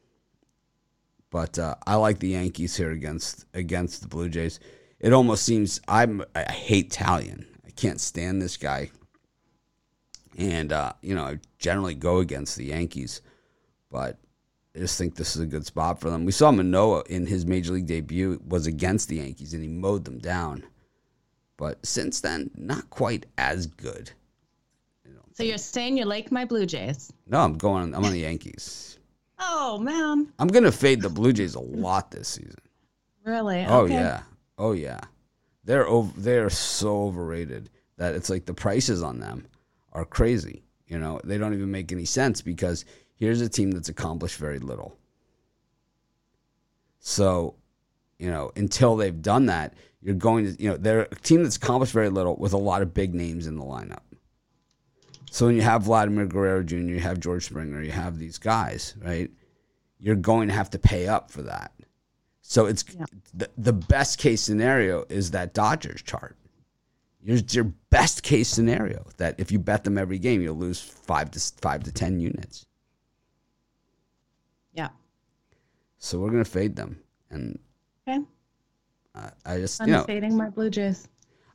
But 1.29 1.57
uh, 1.57 1.75
I 1.87 1.95
like 1.95 2.19
the 2.19 2.29
Yankees 2.29 2.75
here 2.75 2.91
against 2.91 3.45
against 3.53 4.01
the 4.01 4.07
Blue 4.07 4.29
Jays. 4.29 4.59
It 4.99 5.13
almost 5.13 5.45
seems 5.45 5.79
I'm 5.87 6.23
I 6.35 6.43
hate 6.51 6.91
Taillon. 6.91 7.45
I 7.65 7.71
can't 7.71 8.01
stand 8.01 8.41
this 8.41 8.57
guy. 8.57 8.91
And 10.37 10.73
uh, 10.73 10.93
you 11.01 11.15
know, 11.15 11.23
I 11.23 11.39
generally 11.57 11.95
go 11.95 12.17
against 12.17 12.57
the 12.57 12.65
Yankees, 12.65 13.21
but 13.89 14.19
I 14.75 14.79
just 14.79 14.97
think 14.97 15.15
this 15.15 15.35
is 15.35 15.41
a 15.41 15.47
good 15.47 15.65
spot 15.65 16.01
for 16.01 16.09
them. 16.09 16.25
We 16.25 16.31
saw 16.31 16.51
Manoah 16.51 17.03
in 17.09 17.27
his 17.27 17.45
major 17.45 17.73
league 17.73 17.85
debut 17.85 18.41
was 18.45 18.67
against 18.67 19.07
the 19.07 19.17
Yankees 19.17 19.53
and 19.53 19.61
he 19.61 19.69
mowed 19.69 20.03
them 20.03 20.17
down. 20.17 20.63
But 21.63 21.85
since 21.85 22.19
then, 22.19 22.51
not 22.57 22.89
quite 22.89 23.25
as 23.37 23.67
good. 23.67 24.11
So 25.31 25.43
you're 25.43 25.57
saying 25.57 25.95
you 25.97 26.03
like 26.03 26.29
my 26.29 26.43
Blue 26.43 26.65
Jays? 26.65 27.13
No, 27.25 27.39
I'm 27.39 27.57
going. 27.57 27.95
I'm 27.95 28.03
on 28.03 28.11
the 28.11 28.19
Yankees. 28.19 28.99
oh 29.39 29.77
man. 29.77 30.27
I'm 30.39 30.49
gonna 30.49 30.73
fade 30.73 31.01
the 31.01 31.07
Blue 31.07 31.31
Jays 31.31 31.55
a 31.55 31.61
lot 31.61 32.11
this 32.11 32.27
season. 32.27 32.59
Really? 33.23 33.65
Oh 33.65 33.83
okay. 33.83 33.93
yeah. 33.93 34.23
Oh 34.57 34.73
yeah. 34.73 34.99
They're 35.63 35.87
over. 35.87 36.11
They're 36.19 36.49
so 36.49 37.03
overrated 37.03 37.69
that 37.95 38.13
it's 38.13 38.29
like 38.29 38.45
the 38.45 38.53
prices 38.53 39.01
on 39.01 39.21
them 39.21 39.47
are 39.93 40.03
crazy. 40.03 40.65
You 40.87 40.99
know, 40.99 41.21
they 41.23 41.37
don't 41.37 41.53
even 41.53 41.71
make 41.71 41.93
any 41.93 42.03
sense 42.03 42.41
because 42.41 42.83
here's 43.15 43.39
a 43.39 43.47
team 43.47 43.71
that's 43.71 43.87
accomplished 43.87 44.35
very 44.35 44.59
little. 44.59 44.97
So 46.99 47.55
you 48.23 48.31
know, 48.31 48.53
until 48.55 48.95
they've 48.95 49.21
done 49.21 49.47
that, 49.47 49.73
you're 50.01 50.15
going 50.15 50.45
to, 50.45 50.63
you 50.63 50.69
know, 50.69 50.77
they're 50.77 51.01
a 51.11 51.15
team 51.15 51.43
that's 51.43 51.57
accomplished 51.57 51.91
very 51.91 52.09
little 52.09 52.37
with 52.37 52.53
a 52.53 52.57
lot 52.57 52.81
of 52.81 52.93
big 52.93 53.13
names 53.13 53.47
in 53.47 53.57
the 53.57 53.65
lineup. 53.65 53.99
So 55.29 55.47
when 55.47 55.55
you 55.55 55.61
have 55.61 55.83
Vladimir 55.83 56.25
Guerrero 56.25 56.63
Jr., 56.63 56.75
you 56.77 56.99
have 57.01 57.19
George 57.19 57.45
Springer, 57.45 57.81
you 57.81 57.91
have 57.91 58.17
these 58.17 58.37
guys, 58.37 58.95
right? 59.01 59.29
You're 59.99 60.15
going 60.15 60.47
to 60.47 60.53
have 60.53 60.69
to 60.69 60.79
pay 60.79 61.07
up 61.07 61.29
for 61.31 61.41
that. 61.41 61.73
So 62.41 62.65
it's 62.65 62.85
Yeah. 62.97 63.05
the, 63.33 63.49
the 63.57 63.73
best 63.73 64.19
case 64.19 64.39
scenario 64.39 65.03
is 65.09 65.31
that 65.31 65.53
Dodgers 65.53 66.01
chart. 66.01 66.37
Your, 67.21 67.37
your 67.49 67.65
best 67.89 68.23
case 68.23 68.47
scenario 68.47 69.05
that 69.17 69.35
if 69.37 69.51
you 69.51 69.59
bet 69.59 69.83
them 69.83 69.97
every 69.97 70.19
game, 70.19 70.41
you'll 70.41 70.55
lose 70.55 70.79
five 70.79 71.29
to 71.31 71.39
five 71.61 71.83
to 71.83 71.91
ten 71.91 72.19
units. 72.21 72.65
Yeah. 74.73 74.89
So 75.97 76.19
we're 76.19 76.31
gonna 76.31 76.43
fade 76.45 76.75
them, 76.75 76.99
and 77.29 77.59
Okay. 78.07 78.23
I, 79.15 79.31
I 79.45 79.57
just 79.57 79.81
I'm 79.81 79.87
you 79.87 79.93
know 79.93 80.03
fading 80.03 80.35
my 80.35 80.49
Blue 80.49 80.69
Jays. 80.69 81.07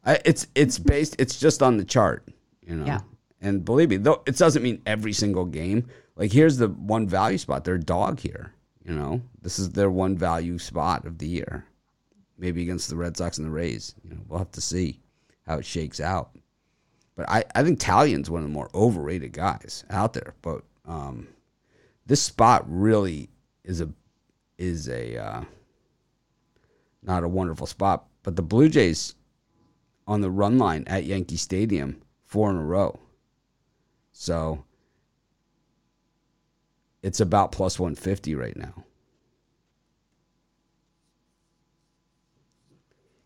I, 0.04 0.20
it's 0.24 0.46
it's 0.54 0.78
based 0.78 1.16
it's 1.18 1.38
just 1.38 1.62
on 1.62 1.76
the 1.76 1.84
chart, 1.84 2.28
you 2.66 2.76
know. 2.76 2.86
Yeah. 2.86 3.00
And 3.40 3.64
believe 3.64 3.90
me, 3.90 3.96
though 3.96 4.22
it 4.26 4.36
doesn't 4.36 4.62
mean 4.62 4.82
every 4.86 5.12
single 5.12 5.44
game. 5.44 5.88
Like 6.16 6.32
here's 6.32 6.56
the 6.56 6.68
one 6.68 7.08
value 7.08 7.38
spot. 7.38 7.64
They're 7.64 7.78
dog 7.78 8.20
here. 8.20 8.54
You 8.84 8.94
know, 8.94 9.20
this 9.42 9.58
is 9.58 9.70
their 9.70 9.90
one 9.90 10.16
value 10.16 10.58
spot 10.58 11.04
of 11.04 11.18
the 11.18 11.26
year. 11.26 11.66
Maybe 12.38 12.62
against 12.62 12.88
the 12.88 12.96
Red 12.96 13.16
Sox 13.16 13.38
and 13.38 13.46
the 13.46 13.50
Rays. 13.50 13.94
You 14.02 14.10
know, 14.10 14.20
we'll 14.28 14.38
have 14.38 14.52
to 14.52 14.60
see 14.60 15.00
how 15.46 15.58
it 15.58 15.66
shakes 15.66 16.00
out. 16.00 16.30
But 17.16 17.28
I, 17.28 17.44
I 17.54 17.64
think 17.64 17.80
Taillon's 17.80 18.30
one 18.30 18.42
of 18.42 18.48
the 18.48 18.54
more 18.54 18.70
overrated 18.74 19.32
guys 19.32 19.84
out 19.90 20.12
there. 20.12 20.34
But 20.40 20.62
um, 20.86 21.26
this 22.06 22.22
spot 22.22 22.64
really 22.66 23.28
is 23.64 23.80
a 23.80 23.90
is 24.56 24.88
a 24.88 25.16
uh, 25.16 25.44
not 27.02 27.24
a 27.24 27.28
wonderful 27.28 27.66
spot. 27.66 28.06
But 28.22 28.36
the 28.36 28.42
Blue 28.42 28.68
Jays 28.68 29.14
on 30.06 30.20
the 30.20 30.30
run 30.30 30.58
line 30.58 30.84
at 30.86 31.04
Yankee 31.04 31.36
Stadium 31.36 32.02
four 32.24 32.50
in 32.50 32.56
a 32.56 32.64
row. 32.64 32.98
So 34.12 34.64
it's 37.02 37.20
about 37.20 37.52
plus 37.52 37.78
150 37.78 38.34
right 38.34 38.56
now. 38.56 38.84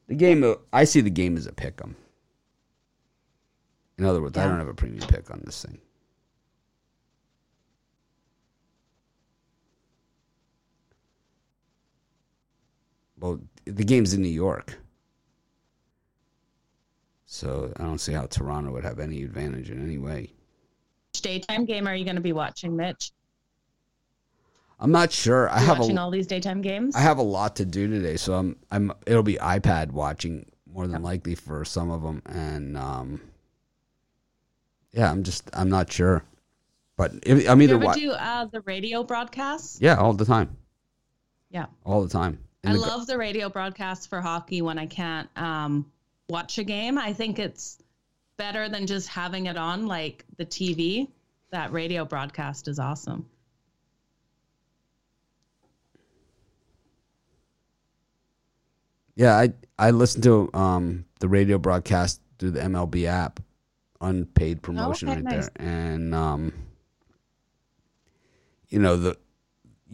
The 0.08 0.14
game, 0.14 0.54
I 0.72 0.84
see 0.84 1.00
the 1.00 1.10
game 1.10 1.36
as 1.36 1.46
a 1.46 1.52
pick 1.52 1.80
'em. 1.82 1.96
In 3.96 4.04
other 4.04 4.20
words, 4.20 4.36
I 4.36 4.46
don't 4.46 4.58
have 4.58 4.68
a 4.68 4.74
premium 4.74 5.06
pick 5.08 5.30
on 5.30 5.40
this 5.44 5.64
thing. 5.64 5.80
Well, 13.22 13.40
the 13.66 13.84
game's 13.84 14.14
in 14.14 14.20
New 14.20 14.28
York. 14.28 14.76
So 17.24 17.72
I 17.76 17.84
don't 17.84 18.00
see 18.00 18.12
how 18.12 18.26
Toronto 18.26 18.72
would 18.72 18.82
have 18.82 18.98
any 18.98 19.22
advantage 19.22 19.70
in 19.70 19.80
any 19.80 19.96
way. 19.96 20.32
Which 21.12 21.22
daytime 21.22 21.64
game 21.64 21.86
are 21.86 21.94
you 21.94 22.04
going 22.04 22.16
to 22.16 22.20
be 22.22 22.32
watching, 22.32 22.74
Mitch? 22.76 23.12
I'm 24.80 24.90
not 24.90 25.12
sure. 25.12 25.48
I 25.50 25.60
have 25.60 25.78
watching 25.78 25.98
a 25.98 26.02
all 26.02 26.10
these 26.10 26.26
daytime 26.26 26.62
games? 26.62 26.96
I 26.96 27.00
have 27.00 27.18
a 27.18 27.22
lot 27.22 27.54
to 27.56 27.64
do 27.64 27.86
today, 27.86 28.16
so 28.16 28.34
I'm 28.34 28.56
I'm 28.72 28.92
it'll 29.06 29.22
be 29.22 29.36
iPad 29.36 29.92
watching 29.92 30.44
more 30.66 30.88
than 30.88 31.02
likely 31.02 31.36
for 31.36 31.64
some 31.64 31.92
of 31.92 32.02
them, 32.02 32.22
and 32.26 32.76
um, 32.76 33.20
yeah, 34.90 35.08
I'm 35.08 35.22
just 35.22 35.48
I'm 35.52 35.68
not 35.70 35.92
sure, 35.92 36.24
but 36.96 37.12
if, 37.22 37.48
I'm 37.48 37.62
either 37.62 37.74
you 37.74 37.78
ever 37.78 37.86
wa- 37.86 37.94
do 37.94 38.10
uh, 38.10 38.46
the 38.46 38.62
radio 38.62 39.04
broadcasts? 39.04 39.78
yeah 39.80 39.94
all 39.96 40.14
the 40.14 40.24
time, 40.24 40.56
Yeah. 41.50 41.66
all 41.84 42.02
the 42.02 42.08
time. 42.08 42.40
I 42.64 42.72
the- 42.72 42.78
love 42.78 43.06
the 43.06 43.18
radio 43.18 43.48
broadcasts 43.48 44.06
for 44.06 44.20
hockey 44.20 44.62
when 44.62 44.78
I 44.78 44.86
can't 44.86 45.28
um, 45.36 45.90
watch 46.28 46.58
a 46.58 46.64
game. 46.64 46.96
I 46.98 47.12
think 47.12 47.38
it's 47.38 47.78
better 48.36 48.68
than 48.68 48.86
just 48.86 49.08
having 49.08 49.46
it 49.46 49.56
on 49.56 49.86
like 49.86 50.24
the 50.36 50.46
TV. 50.46 51.08
That 51.50 51.72
radio 51.72 52.04
broadcast 52.04 52.68
is 52.68 52.78
awesome. 52.78 53.26
Yeah, 59.14 59.36
I 59.36 59.52
I 59.78 59.90
listen 59.90 60.22
to 60.22 60.48
um 60.54 61.04
the 61.20 61.28
radio 61.28 61.58
broadcast 61.58 62.20
through 62.38 62.52
the 62.52 62.60
MLB 62.60 63.04
app, 63.04 63.40
unpaid 64.00 64.62
promotion 64.62 65.08
okay, 65.08 65.16
right 65.16 65.24
nice. 65.24 65.50
there, 65.56 65.66
and 65.68 66.14
um, 66.14 66.52
you 68.68 68.78
know 68.78 68.96
the 68.96 69.18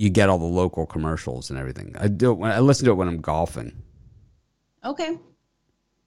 you 0.00 0.08
get 0.10 0.28
all 0.28 0.38
the 0.38 0.44
local 0.44 0.86
commercials 0.86 1.50
and 1.50 1.58
everything. 1.58 1.94
I 1.98 2.06
do 2.08 2.30
it 2.30 2.34
when 2.38 2.52
I 2.52 2.60
listen 2.60 2.84
to 2.86 2.92
it 2.92 2.94
when 2.94 3.08
I'm 3.08 3.20
golfing. 3.20 3.82
Okay. 4.84 5.18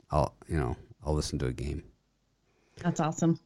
I'll 0.09 0.33
you 0.47 0.57
know 0.57 0.75
I'll 1.05 1.13
listen 1.13 1.37
to 1.39 1.47
a 1.47 1.51
game, 1.53 1.83
That's 2.83 2.99
awesome. 2.99 3.39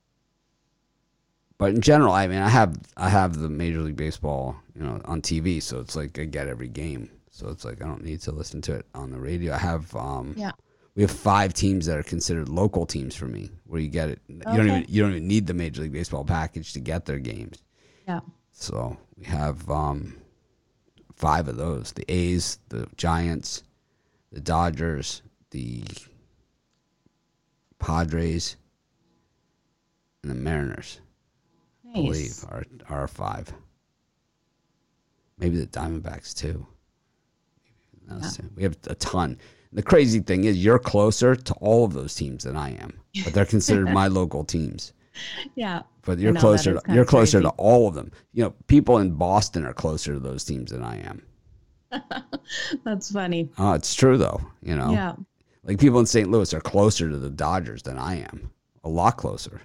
but 1.58 1.72
in 1.74 1.82
general, 1.82 2.14
I 2.14 2.28
mean 2.28 2.42
I 2.42 2.50
have 2.50 2.78
I 2.98 3.10
have 3.10 3.40
the 3.40 3.50
Major 3.50 3.82
League 3.82 3.96
Baseball 3.96 4.56
you 4.76 4.84
know 4.84 5.02
on 5.06 5.22
TV, 5.22 5.62
so 5.62 5.80
it's 5.80 5.96
like 5.96 6.18
I 6.20 6.26
get 6.26 6.48
every 6.48 6.68
game. 6.68 7.10
So 7.32 7.50
it's 7.50 7.66
like 7.66 7.82
I 7.82 7.86
don't 7.86 8.04
need 8.04 8.22
to 8.22 8.32
listen 8.32 8.62
to 8.62 8.74
it 8.76 8.86
on 8.96 9.12
the 9.12 9.20
radio. 9.20 9.54
I 9.54 9.58
have 9.58 9.94
um 9.96 10.34
Yeah. 10.38 10.52
we 10.96 11.02
have 11.02 11.12
five 11.12 11.54
teams 11.54 11.86
that 11.88 11.98
are 11.98 12.04
considered 12.04 12.50
local 12.50 12.86
teams 12.86 13.16
for 13.16 13.26
me, 13.28 13.50
where 13.66 13.82
you 13.82 13.90
get 13.90 14.10
it. 14.10 14.20
You 14.28 14.40
don't 14.40 14.68
even 14.68 14.86
you 14.88 15.02
don't 15.02 15.12
even 15.12 15.28
need 15.28 15.48
the 15.48 15.54
Major 15.54 15.82
League 15.82 15.92
Baseball 15.94 16.24
package 16.24 16.74
to 16.74 16.80
get 16.80 17.06
their 17.06 17.20
games. 17.20 17.64
Yeah. 18.08 18.20
So 18.52 18.96
we 19.18 19.26
have 19.26 19.70
um, 19.70 20.16
five 21.16 21.48
of 21.48 21.58
those: 21.58 21.92
the 21.94 22.10
A's, 22.12 22.60
the 22.70 22.88
Giants, 22.98 23.64
the 24.32 24.42
Dodgers, 24.42 25.22
the 25.52 25.84
Padres, 27.80 28.58
and 30.22 30.32
the 30.32 30.36
Mariners. 30.36 31.00
I 31.90 31.94
believe 31.94 32.44
are 32.50 32.66
are 32.90 33.08
five. 33.08 33.54
Maybe 35.38 35.58
the 35.58 35.68
Diamondbacks 35.68 36.34
too. 36.34 36.66
Maybe 38.08 38.22
those. 38.22 38.40
We 38.56 38.64
have 38.64 38.78
a 38.88 38.96
ton. 38.96 39.38
The 39.74 39.84
crazy 39.84 40.22
thing 40.22 40.46
is, 40.46 40.64
you're 40.64 40.80
closer 40.80 41.36
to 41.36 41.54
all 41.56 41.84
of 41.84 41.94
those 41.94 42.16
teams 42.16 42.46
than 42.46 42.56
I 42.56 42.72
am, 42.76 42.94
but 43.24 43.34
they're 43.34 43.46
considered 43.46 43.90
my 43.94 44.08
local 44.08 44.46
teams. 44.46 44.94
Yeah. 45.56 45.82
But 46.04 46.20
you're 46.20 46.34
closer. 46.36 46.74
To, 46.76 46.94
you're 46.94 47.06
closer 47.06 47.40
crazy. 47.40 47.50
to 47.50 47.56
all 47.58 47.88
of 47.88 47.96
them. 47.96 48.12
You 48.34 48.44
know, 48.44 48.54
people 48.68 48.98
in 49.00 49.12
Boston 49.12 49.66
are 49.66 49.74
closer 49.74 50.14
to 50.14 50.20
those 50.20 50.44
teams 50.44 50.72
than 50.72 50.84
I 50.84 51.02
am. 51.02 51.22
That's 52.84 53.12
funny. 53.12 53.50
Oh, 53.58 53.74
it's 53.74 53.96
true 53.96 54.18
though. 54.18 54.42
You 54.62 54.76
know, 54.76 54.92
Yeah. 54.92 55.16
like 55.64 55.80
people 55.80 56.00
in 56.00 56.06
St. 56.06 56.30
Louis 56.30 56.54
are 56.54 56.60
closer 56.62 57.10
to 57.10 57.18
the 57.18 57.30
Dodgers 57.30 57.82
than 57.84 57.98
I 57.98 58.18
am. 58.22 58.52
A 58.84 58.90
lot 58.90 59.18
closer. 59.18 59.62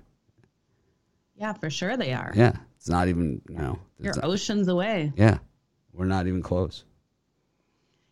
Yeah, 1.36 1.52
for 1.54 1.68
sure 1.70 1.96
they 1.96 2.12
are. 2.12 2.32
Yeah, 2.34 2.52
it's 2.76 2.88
not 2.88 3.08
even. 3.08 3.40
You 3.48 3.56
know, 3.58 3.78
You're 3.98 4.14
not- 4.14 4.24
oceans 4.24 4.68
away. 4.68 5.12
yeah, 5.16 5.38
we're 5.92 6.04
not 6.06 6.26
even 6.26 6.42
close. 6.42 6.84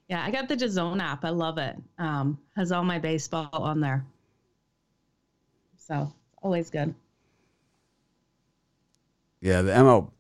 Yeah, 0.09 0.25
I 0.25 0.31
got 0.31 0.49
the 0.49 0.57
DAZN 0.57 1.01
app. 1.03 1.25
I 1.25 1.29
love 1.31 1.59
it. 1.59 1.77
Um, 1.99 2.39
has 2.57 2.73
all 2.73 2.83
my 2.85 2.99
baseball 2.99 3.49
on 3.53 3.81
there. 3.81 4.05
So 5.77 6.13
always 6.43 6.71
good. 6.71 6.95
Yeah, 9.41 9.63
the 9.63 9.73
ML 9.73 10.11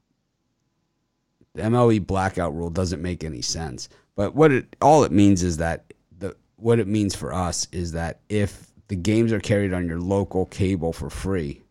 the 1.55 1.63
MLB 1.63 2.07
blackout 2.07 2.55
rule 2.55 2.71
doesn't 2.71 3.03
make 3.03 3.25
any 3.25 3.43
sense. 3.43 3.89
But 4.15 4.35
what 4.35 4.53
it 4.53 4.77
all 4.81 5.05
it 5.05 5.13
means 5.13 5.43
is 5.43 5.57
that 5.59 5.93
the 6.17 6.37
what 6.57 6.79
it 6.79 6.87
means 6.87 7.15
for 7.15 7.33
us 7.33 7.67
is 7.73 7.93
that 7.93 8.21
if 8.29 8.67
the 8.89 8.97
games 8.97 9.33
are 9.33 9.41
carried 9.41 9.73
on 9.73 9.87
your 9.87 10.01
local 10.01 10.47
cable 10.47 10.93
for 10.93 11.11
free, 11.11 11.63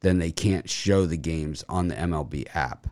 then 0.00 0.18
they 0.18 0.32
can't 0.32 0.68
show 0.68 1.06
the 1.06 1.16
games 1.16 1.64
on 1.68 1.88
the 1.88 1.94
MLB 1.94 2.46
app. 2.54 2.88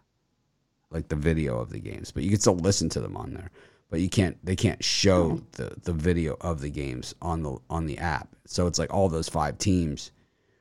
Like 0.90 1.08
the 1.08 1.16
video 1.16 1.58
of 1.58 1.70
the 1.70 1.78
games. 1.78 2.10
But 2.10 2.24
you 2.24 2.30
can 2.30 2.40
still 2.40 2.56
listen 2.56 2.88
to 2.90 3.00
them 3.00 3.16
on 3.16 3.32
there. 3.32 3.50
But 3.90 4.00
you 4.00 4.08
can't 4.08 4.36
they 4.44 4.56
can't 4.56 4.82
show 4.84 5.30
mm-hmm. 5.30 5.44
the, 5.52 5.74
the 5.82 5.92
video 5.92 6.36
of 6.40 6.60
the 6.60 6.70
games 6.70 7.14
on 7.22 7.42
the 7.42 7.58
on 7.68 7.86
the 7.86 7.98
app. 7.98 8.28
So 8.46 8.66
it's 8.66 8.78
like 8.78 8.92
all 8.92 9.08
those 9.08 9.28
five 9.28 9.58
teams, 9.58 10.10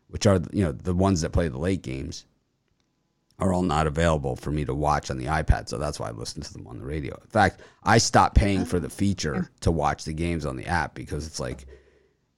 which 0.08 0.26
are 0.26 0.40
you 0.52 0.64
know, 0.64 0.72
the 0.72 0.94
ones 0.94 1.22
that 1.22 1.32
play 1.32 1.48
the 1.48 1.58
late 1.58 1.82
games, 1.82 2.26
are 3.40 3.54
all 3.54 3.62
not 3.62 3.88
available 3.88 4.36
for 4.36 4.52
me 4.52 4.66
to 4.66 4.74
watch 4.74 5.10
on 5.10 5.18
the 5.18 5.26
iPad. 5.26 5.70
So 5.70 5.78
that's 5.78 6.00
why 6.00 6.10
I 6.10 6.12
listen 6.12 6.42
to 6.42 6.54
them 6.54 6.68
on 6.68 6.80
the 6.80 6.86
radio. 6.86 7.16
In 7.16 7.30
fact, 7.30 7.62
I 7.84 7.98
stopped 7.98 8.36
paying 8.36 8.66
for 8.66 8.80
the 8.80 8.90
feature 8.90 9.50
to 9.62 9.72
watch 9.72 10.04
the 10.04 10.14
games 10.14 10.46
on 10.46 10.58
the 10.58 10.66
app 10.66 10.94
because 10.94 11.26
it's 11.26 11.40
like, 11.40 11.66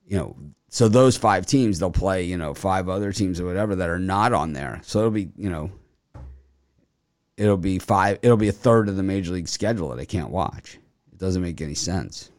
you 0.06 0.18
know, 0.18 0.36
so 0.70 0.88
those 0.88 1.18
five 1.18 1.46
teams, 1.46 1.80
they'll 1.80 1.92
play, 1.92 2.24
you 2.24 2.38
know, 2.38 2.54
five 2.54 2.88
other 2.88 3.12
teams 3.12 3.40
or 3.40 3.46
whatever 3.46 3.76
that 3.76 3.90
are 3.90 4.00
not 4.00 4.32
on 4.32 4.54
there. 4.54 4.80
So 4.84 5.00
it'll 5.00 5.12
be, 5.12 5.30
you 5.36 5.50
know, 5.50 5.72
it'll 7.36 7.58
be 7.58 7.80
five, 7.80 8.20
it'll 8.22 8.38
be 8.38 8.48
a 8.48 8.54
third 8.54 8.88
of 8.88 8.96
the 8.96 9.04
major 9.04 9.34
league 9.34 9.50
schedule 9.50 9.90
that 9.90 10.00
I 10.00 10.06
can't 10.06 10.30
watch. 10.30 10.78
It 11.12 11.18
doesn't 11.18 11.42
make 11.42 11.60
any 11.62 11.74
sense 11.74 12.30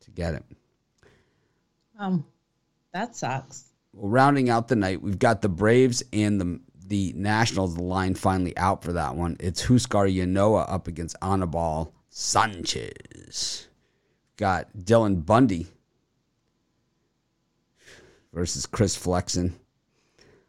to 0.00 0.10
get 0.10 0.34
it. 0.34 0.44
Um, 1.98 2.24
that 2.92 3.14
sucks. 3.14 3.64
Well, 3.92 4.10
rounding 4.10 4.48
out 4.50 4.68
the 4.68 4.76
night, 4.76 5.02
we've 5.02 5.18
got 5.18 5.42
the 5.42 5.48
Braves 5.48 6.02
and 6.12 6.40
the 6.40 6.60
the 6.88 7.12
Nationals. 7.16 7.74
The 7.74 7.82
line 7.82 8.14
finally 8.14 8.56
out 8.56 8.82
for 8.82 8.92
that 8.94 9.14
one. 9.14 9.36
It's 9.40 9.66
Huascar 9.66 10.12
Ynoa 10.12 10.70
up 10.70 10.88
against 10.88 11.16
Anibal 11.22 11.94
Sanchez. 12.08 13.68
got 14.36 14.68
Dylan 14.76 15.24
Bundy 15.24 15.66
versus 18.32 18.66
Chris 18.66 18.96
Flexen. 18.96 19.58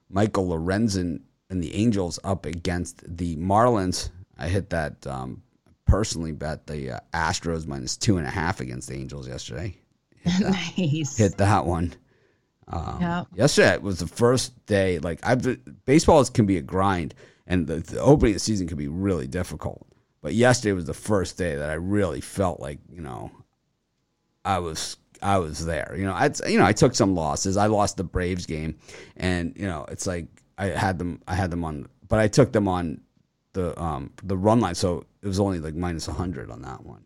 Michael 0.10 0.48
Lorenzen 0.48 1.22
and 1.50 1.62
the 1.62 1.76
Angels 1.76 2.20
up 2.24 2.46
against 2.46 3.04
the 3.18 3.36
Marlins. 3.38 4.10
I 4.38 4.48
hit 4.48 4.70
that 4.72 5.06
um, 5.06 5.44
personally 5.86 6.32
bet 6.32 6.66
the 6.68 6.96
uh, 6.96 7.00
Astros 7.14 7.68
minus 7.68 7.98
two 7.98 8.18
and 8.18 8.26
a 8.26 8.30
half 8.30 8.60
against 8.60 8.88
the 8.88 8.96
Angels 8.96 9.28
yesterday. 9.28 9.76
Hit 10.22 10.44
that, 10.44 10.74
nice. 10.78 11.18
Hit 11.18 11.38
that 11.38 11.66
one. 11.66 11.94
Um, 12.70 12.98
yeah. 13.02 13.24
Yesterday 13.34 13.78
was 13.78 14.00
the 14.00 14.08
first 14.08 14.66
day. 14.66 15.00
Like 15.00 15.20
I've 15.24 15.42
baseballs 15.86 16.30
can 16.30 16.46
be 16.46 16.58
a 16.58 16.62
grind, 16.62 17.16
and 17.48 17.68
the, 17.68 17.78
the 17.78 18.00
opening 18.00 18.32
of 18.32 18.36
the 18.36 18.40
season 18.40 18.68
can 18.68 18.78
be 18.78 18.88
really 18.88 19.28
difficult. 19.28 19.88
But 20.22 20.34
yesterday 20.34 20.74
was 20.74 20.86
the 20.86 20.94
first 20.94 21.38
day 21.38 21.56
that 21.56 21.70
I 21.70 21.74
really 21.74 22.22
felt 22.22 22.60
like 22.60 22.80
you 22.92 23.02
know, 23.02 23.32
I 24.46 24.60
was 24.60 24.98
I 25.22 25.38
was 25.40 25.66
there. 25.66 25.96
You 25.98 26.06
know, 26.06 26.14
I 26.14 26.32
you 26.48 26.60
know 26.60 26.66
I 26.66 26.74
took 26.74 26.96
some 26.96 27.16
losses. 27.16 27.58
I 27.58 27.68
lost 27.68 27.98
the 27.98 28.04
Braves 28.04 28.46
game, 28.46 28.78
and 29.18 29.54
you 29.56 29.66
know 29.66 29.86
it's 29.90 30.06
like 30.06 30.28
I 30.58 30.68
had 30.68 31.00
them 31.00 31.22
I 31.28 31.36
had 31.36 31.52
them 31.52 31.64
on, 31.64 31.88
but 32.08 32.20
I 32.20 32.28
took 32.28 32.52
them 32.52 32.68
on 32.68 33.02
the 33.54 33.80
um 33.82 34.12
the 34.24 34.38
run 34.38 34.60
line, 34.60 34.76
so 34.76 35.06
it 35.22 35.28
was 35.28 35.40
only 35.40 35.60
like 35.60 35.76
minus 35.76 36.06
hundred 36.06 36.52
on 36.52 36.62
that 36.62 36.86
one. 36.86 37.04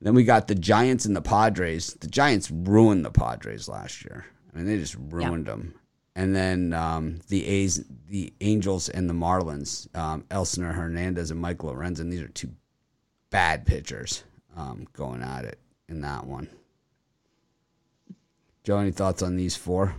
Then 0.00 0.14
we 0.14 0.24
got 0.24 0.46
the 0.46 0.54
Giants 0.54 1.04
and 1.04 1.16
the 1.16 1.22
Padres. 1.22 1.94
The 1.94 2.06
Giants 2.06 2.50
ruined 2.50 3.04
the 3.04 3.10
Padres 3.10 3.68
last 3.68 4.04
year. 4.04 4.26
I 4.52 4.56
mean, 4.56 4.66
they 4.66 4.78
just 4.78 4.96
ruined 4.96 5.46
yeah. 5.46 5.52
them. 5.52 5.74
And 6.14 6.34
then 6.34 6.72
um, 6.72 7.20
the 7.28 7.46
A's, 7.46 7.84
the 8.08 8.32
Angels, 8.40 8.88
and 8.88 9.08
the 9.08 9.14
Marlins. 9.14 9.94
Um, 9.96 10.24
Hernandez 10.30 11.30
and 11.30 11.40
Michael 11.40 11.72
Lorenzen. 11.72 12.10
These 12.10 12.22
are 12.22 12.28
two 12.28 12.50
bad 13.30 13.66
pitchers 13.66 14.24
um, 14.56 14.86
going 14.92 15.22
at 15.22 15.44
it 15.44 15.58
in 15.88 16.00
that 16.00 16.26
one. 16.26 16.48
Joe, 18.64 18.78
any 18.78 18.90
thoughts 18.90 19.22
on 19.22 19.36
these 19.36 19.56
four? 19.56 19.94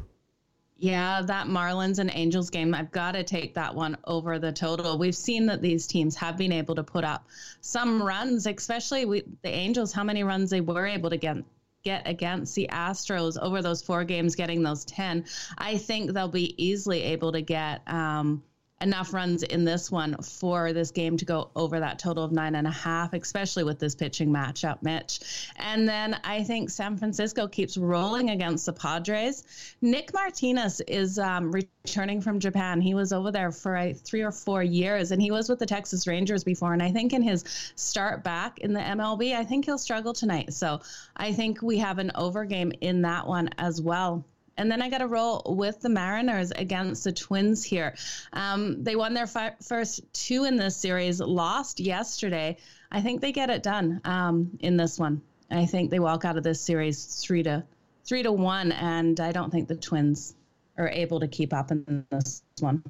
Yeah, 0.81 1.21
that 1.23 1.47
Marlins 1.47 1.99
and 1.99 2.09
Angels 2.13 2.49
game, 2.49 2.73
I've 2.73 2.91
got 2.91 3.11
to 3.11 3.23
take 3.23 3.53
that 3.55 3.75
one 3.75 3.97
over 4.05 4.39
the 4.39 4.53
total. 4.53 4.97
We've 4.97 5.15
seen 5.15 5.45
that 5.47 5.61
these 5.61 5.85
teams 5.85 6.15
have 6.15 6.37
been 6.37 6.53
able 6.53 6.73
to 6.75 6.83
put 6.83 7.03
up 7.03 7.27
some 7.59 8.01
runs, 8.01 8.47
especially 8.47 9.03
we, 9.03 9.23
the 9.41 9.49
Angels, 9.49 9.91
how 9.91 10.05
many 10.05 10.23
runs 10.23 10.49
they 10.49 10.61
were 10.61 10.87
able 10.87 11.09
to 11.09 11.17
get 11.17 11.43
get 11.83 12.07
against 12.07 12.55
the 12.55 12.69
Astros 12.71 13.37
over 13.41 13.61
those 13.61 13.81
four 13.81 14.03
games, 14.03 14.35
getting 14.35 14.63
those 14.63 14.85
10. 14.85 15.25
I 15.57 15.77
think 15.77 16.11
they'll 16.11 16.27
be 16.27 16.55
easily 16.63 17.01
able 17.03 17.31
to 17.31 17.41
get 17.41 17.81
um, 17.87 18.43
enough 18.81 19.13
runs 19.13 19.43
in 19.43 19.65
this 19.65 19.91
one 19.91 20.15
for 20.21 20.73
this 20.73 20.91
game 20.91 21.17
to 21.17 21.25
go 21.25 21.49
over 21.55 21.79
that 21.79 21.99
total 21.99 22.23
of 22.23 22.31
nine 22.31 22.55
and 22.55 22.67
a 22.67 22.71
half, 22.71 23.13
especially 23.13 23.63
with 23.63 23.79
this 23.79 23.95
pitching 23.95 24.29
matchup, 24.29 24.81
Mitch. 24.81 25.19
And 25.57 25.87
then 25.87 26.19
I 26.23 26.43
think 26.43 26.69
San 26.69 26.97
Francisco 26.97 27.47
keeps 27.47 27.77
rolling 27.77 28.29
against 28.29 28.65
the 28.65 28.73
Padres. 28.73 29.43
Nick 29.81 30.13
Martinez 30.13 30.81
is 30.81 31.19
um, 31.19 31.51
returning 31.51 32.21
from 32.21 32.39
Japan. 32.39 32.79
He 32.79 32.93
was 32.93 33.11
over 33.11 33.31
there 33.31 33.51
for 33.51 33.75
uh, 33.75 33.93
three 33.93 34.21
or 34.21 34.31
four 34.31 34.63
years, 34.63 35.11
and 35.11 35.21
he 35.21 35.31
was 35.31 35.49
with 35.49 35.59
the 35.59 35.65
Texas 35.65 36.07
Rangers 36.07 36.43
before. 36.43 36.73
And 36.73 36.83
I 36.83 36.91
think 36.91 37.13
in 37.13 37.21
his 37.21 37.43
start 37.75 38.23
back 38.23 38.59
in 38.59 38.73
the 38.73 38.79
MLB, 38.79 39.35
I 39.35 39.43
think 39.43 39.65
he'll 39.65 39.77
struggle 39.77 40.13
tonight. 40.13 40.53
So 40.53 40.79
I 41.17 41.33
think 41.33 41.61
we 41.61 41.77
have 41.79 41.99
an 41.99 42.11
over 42.15 42.45
game 42.45 42.71
in 42.81 43.01
that 43.01 43.27
one 43.27 43.49
as 43.57 43.81
well. 43.81 44.25
And 44.59 44.69
then 44.69 44.81
I 44.81 44.89
got 44.89 45.01
a 45.01 45.07
roll 45.07 45.41
with 45.45 45.79
the 45.79 45.87
Mariners 45.87 46.51
against 46.51 47.05
the 47.05 47.13
Twins 47.13 47.63
here. 47.63 47.95
Um, 48.33 48.83
they 48.83 48.97
won 48.97 49.13
their 49.13 49.25
fi- 49.25 49.55
first 49.63 50.01
two 50.11 50.43
in 50.43 50.57
this 50.57 50.75
series, 50.75 51.21
lost 51.21 51.79
yesterday. 51.79 52.57
I 52.91 52.99
think 52.99 53.21
they 53.21 53.31
get 53.31 53.49
it 53.49 53.63
done 53.63 54.01
um, 54.03 54.57
in 54.59 54.75
this 54.75 54.99
one. 54.99 55.21
I 55.49 55.65
think 55.65 55.91
they 55.91 55.99
walk 55.99 56.25
out 56.25 56.35
of 56.35 56.43
this 56.43 56.59
series 56.59 57.05
three 57.05 57.41
to 57.43 57.63
three 58.03 58.21
to 58.23 58.33
one, 58.33 58.73
and 58.73 59.17
I 59.21 59.31
don't 59.31 59.49
think 59.49 59.69
the 59.69 59.75
Twins 59.75 60.35
are 60.77 60.89
able 60.89 61.21
to 61.21 61.27
keep 61.29 61.53
up 61.53 61.71
in 61.71 62.05
this 62.11 62.43
one. 62.59 62.83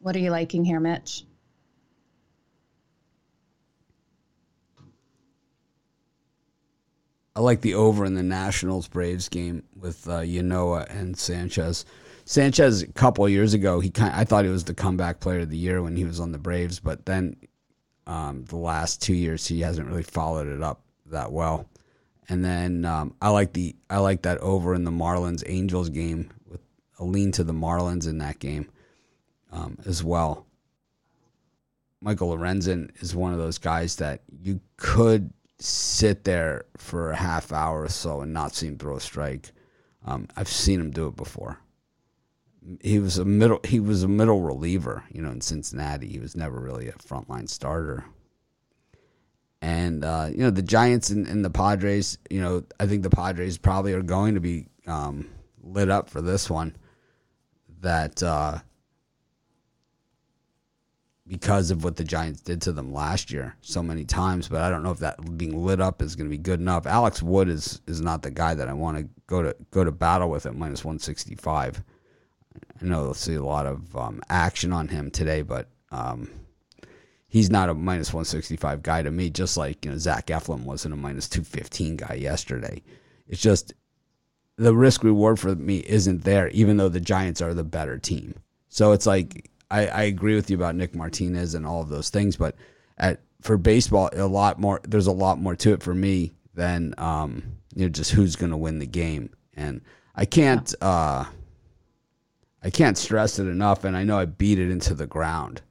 What 0.00 0.14
are 0.16 0.20
you 0.20 0.30
liking 0.30 0.66
here, 0.66 0.80
Mitch? 0.80 1.24
I 7.38 7.40
like 7.40 7.60
the 7.60 7.74
over 7.74 8.04
in 8.04 8.14
the 8.14 8.22
Nationals 8.24 8.88
Braves 8.88 9.28
game 9.28 9.62
with 9.78 10.08
uh, 10.08 10.22
Ynoa 10.22 10.90
and 10.90 11.16
Sanchez. 11.16 11.84
Sanchez 12.24 12.82
a 12.82 12.88
couple 12.88 13.28
years 13.28 13.54
ago, 13.54 13.78
he 13.78 13.90
kind 13.90 14.12
I 14.12 14.24
thought 14.24 14.44
he 14.44 14.50
was 14.50 14.64
the 14.64 14.74
comeback 14.74 15.20
player 15.20 15.42
of 15.42 15.50
the 15.50 15.56
year 15.56 15.80
when 15.80 15.94
he 15.94 16.04
was 16.04 16.18
on 16.18 16.32
the 16.32 16.38
Braves, 16.38 16.80
but 16.80 17.06
then 17.06 17.36
um, 18.08 18.44
the 18.46 18.56
last 18.56 19.00
two 19.00 19.14
years 19.14 19.46
he 19.46 19.60
hasn't 19.60 19.86
really 19.86 20.02
followed 20.02 20.48
it 20.48 20.64
up 20.64 20.80
that 21.06 21.30
well. 21.30 21.68
And 22.28 22.44
then 22.44 22.84
um, 22.84 23.14
I 23.22 23.28
like 23.28 23.52
the 23.52 23.76
I 23.88 23.98
like 23.98 24.22
that 24.22 24.38
over 24.38 24.74
in 24.74 24.82
the 24.82 24.90
Marlins 24.90 25.44
Angels 25.46 25.90
game 25.90 26.32
with 26.50 26.60
a 26.98 27.04
lean 27.04 27.30
to 27.32 27.44
the 27.44 27.52
Marlins 27.52 28.08
in 28.08 28.18
that 28.18 28.40
game 28.40 28.68
um, 29.52 29.78
as 29.86 30.02
well. 30.02 30.44
Michael 32.00 32.36
Lorenzen 32.36 32.90
is 33.00 33.14
one 33.14 33.32
of 33.32 33.38
those 33.38 33.58
guys 33.58 33.94
that 33.96 34.22
you 34.42 34.58
could 34.76 35.32
sit 35.58 36.24
there 36.24 36.64
for 36.76 37.10
a 37.10 37.16
half 37.16 37.52
hour 37.52 37.82
or 37.82 37.88
so 37.88 38.20
and 38.20 38.32
not 38.32 38.54
see 38.54 38.66
him 38.68 38.78
throw 38.78 38.96
a 38.96 39.00
strike. 39.00 39.52
Um, 40.04 40.28
I've 40.36 40.48
seen 40.48 40.80
him 40.80 40.90
do 40.90 41.08
it 41.08 41.16
before. 41.16 41.58
He 42.80 42.98
was 42.98 43.18
a 43.18 43.24
middle. 43.24 43.60
He 43.64 43.80
was 43.80 44.02
a 44.02 44.08
middle 44.08 44.42
reliever, 44.42 45.04
you 45.10 45.22
know, 45.22 45.30
in 45.30 45.40
Cincinnati. 45.40 46.08
He 46.08 46.18
was 46.18 46.36
never 46.36 46.60
really 46.60 46.88
a 46.88 46.92
frontline 46.92 47.48
starter. 47.48 48.04
And 49.60 50.04
uh, 50.04 50.28
you 50.30 50.38
know 50.38 50.50
the 50.50 50.62
Giants 50.62 51.10
and, 51.10 51.26
and, 51.26 51.44
the 51.44 51.50
Padres. 51.50 52.18
You 52.30 52.40
know, 52.40 52.64
I 52.78 52.86
think 52.86 53.02
the 53.02 53.10
Padres 53.10 53.58
probably 53.58 53.92
are 53.94 54.02
going 54.02 54.34
to 54.34 54.40
be 54.40 54.66
um, 54.86 55.28
lit 55.62 55.90
up 55.90 56.08
for 56.08 56.20
this 56.20 56.48
one. 56.48 56.76
That 57.80 58.22
uh, 58.22 58.58
because 61.28 61.70
of 61.70 61.84
what 61.84 61.96
the 61.96 62.04
Giants 62.04 62.40
did 62.40 62.62
to 62.62 62.72
them 62.72 62.92
last 62.92 63.30
year 63.30 63.54
so 63.60 63.82
many 63.82 64.04
times. 64.04 64.48
But 64.48 64.62
I 64.62 64.70
don't 64.70 64.82
know 64.82 64.90
if 64.90 64.98
that 65.00 65.36
being 65.36 65.64
lit 65.64 65.80
up 65.80 66.00
is 66.00 66.16
going 66.16 66.28
to 66.28 66.36
be 66.36 66.42
good 66.42 66.60
enough. 66.60 66.86
Alex 66.86 67.22
Wood 67.22 67.48
is 67.48 67.80
is 67.86 68.00
not 68.00 68.22
the 68.22 68.30
guy 68.30 68.54
that 68.54 68.68
I 68.68 68.72
want 68.72 68.96
to 68.96 69.08
go 69.26 69.42
to 69.42 69.54
go 69.70 69.84
to 69.84 69.92
battle 69.92 70.30
with 70.30 70.46
at 70.46 70.56
minus 70.56 70.84
one 70.84 70.98
sixty 70.98 71.34
five. 71.34 71.82
I 72.80 72.84
know 72.84 73.04
they'll 73.04 73.14
see 73.14 73.34
a 73.34 73.44
lot 73.44 73.66
of 73.66 73.94
um, 73.96 74.20
action 74.28 74.72
on 74.72 74.88
him 74.88 75.10
today, 75.10 75.42
but 75.42 75.68
um, 75.90 76.30
he's 77.28 77.50
not 77.50 77.68
a 77.68 77.74
minus 77.74 78.12
one 78.12 78.24
sixty 78.24 78.56
five 78.56 78.82
guy 78.82 79.02
to 79.02 79.10
me. 79.10 79.30
Just 79.30 79.56
like 79.56 79.84
you 79.84 79.90
know 79.90 79.98
Zach 79.98 80.26
Eflin 80.26 80.64
wasn't 80.64 80.94
a 80.94 80.96
minus 80.96 81.28
two 81.28 81.44
fifteen 81.44 81.96
guy 81.96 82.14
yesterday. 82.14 82.82
It's 83.26 83.42
just 83.42 83.74
the 84.56 84.74
risk 84.74 85.04
reward 85.04 85.38
for 85.38 85.54
me 85.54 85.78
isn't 85.86 86.24
there, 86.24 86.48
even 86.48 86.78
though 86.78 86.88
the 86.88 87.00
Giants 87.00 87.42
are 87.42 87.54
the 87.54 87.64
better 87.64 87.98
team. 87.98 88.34
So 88.68 88.92
it's 88.92 89.06
like 89.06 89.47
I, 89.70 89.86
I 89.86 90.02
agree 90.04 90.34
with 90.34 90.50
you 90.50 90.56
about 90.56 90.74
Nick 90.74 90.94
Martinez 90.94 91.54
and 91.54 91.66
all 91.66 91.82
of 91.82 91.88
those 91.88 92.10
things, 92.10 92.36
but 92.36 92.56
at 92.96 93.20
for 93.40 93.56
baseball, 93.56 94.10
a 94.12 94.26
lot 94.26 94.58
more. 94.58 94.80
There's 94.84 95.06
a 95.06 95.12
lot 95.12 95.38
more 95.38 95.54
to 95.56 95.72
it 95.72 95.82
for 95.82 95.94
me 95.94 96.34
than 96.54 96.94
um, 96.98 97.42
you 97.74 97.84
know 97.84 97.88
just 97.88 98.10
who's 98.10 98.36
going 98.36 98.50
to 98.50 98.56
win 98.56 98.78
the 98.78 98.86
game, 98.86 99.30
and 99.54 99.80
I 100.14 100.24
can't 100.24 100.74
uh, 100.80 101.24
I 102.62 102.70
can't 102.70 102.98
stress 102.98 103.38
it 103.38 103.46
enough. 103.46 103.84
And 103.84 103.96
I 103.96 104.04
know 104.04 104.18
I 104.18 104.24
beat 104.24 104.58
it 104.58 104.70
into 104.70 104.94
the 104.94 105.06
ground, 105.06 105.62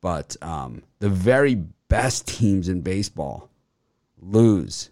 but 0.00 0.36
um, 0.42 0.82
the 1.00 1.08
very 1.08 1.56
best 1.88 2.28
teams 2.28 2.68
in 2.68 2.82
baseball 2.82 3.50
lose 4.20 4.90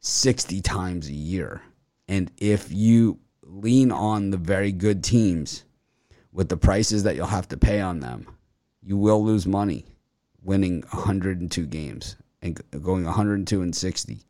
sixty 0.00 0.60
times 0.60 1.08
a 1.08 1.14
year, 1.14 1.62
and 2.06 2.30
if 2.36 2.70
you 2.70 3.18
lean 3.42 3.90
on 3.90 4.30
the 4.30 4.36
very 4.36 4.72
good 4.72 5.02
teams 5.02 5.64
with 6.36 6.50
the 6.50 6.56
prices 6.56 7.02
that 7.04 7.16
you'll 7.16 7.26
have 7.26 7.48
to 7.48 7.56
pay 7.56 7.80
on 7.80 8.00
them, 8.00 8.26
you 8.82 8.98
will 8.98 9.24
lose 9.24 9.46
money 9.46 9.86
winning 10.42 10.82
102 10.90 11.66
games 11.66 12.14
and 12.42 12.60
going 12.82 13.04
102 13.06 13.62
and 13.62 13.74
60. 13.74 14.20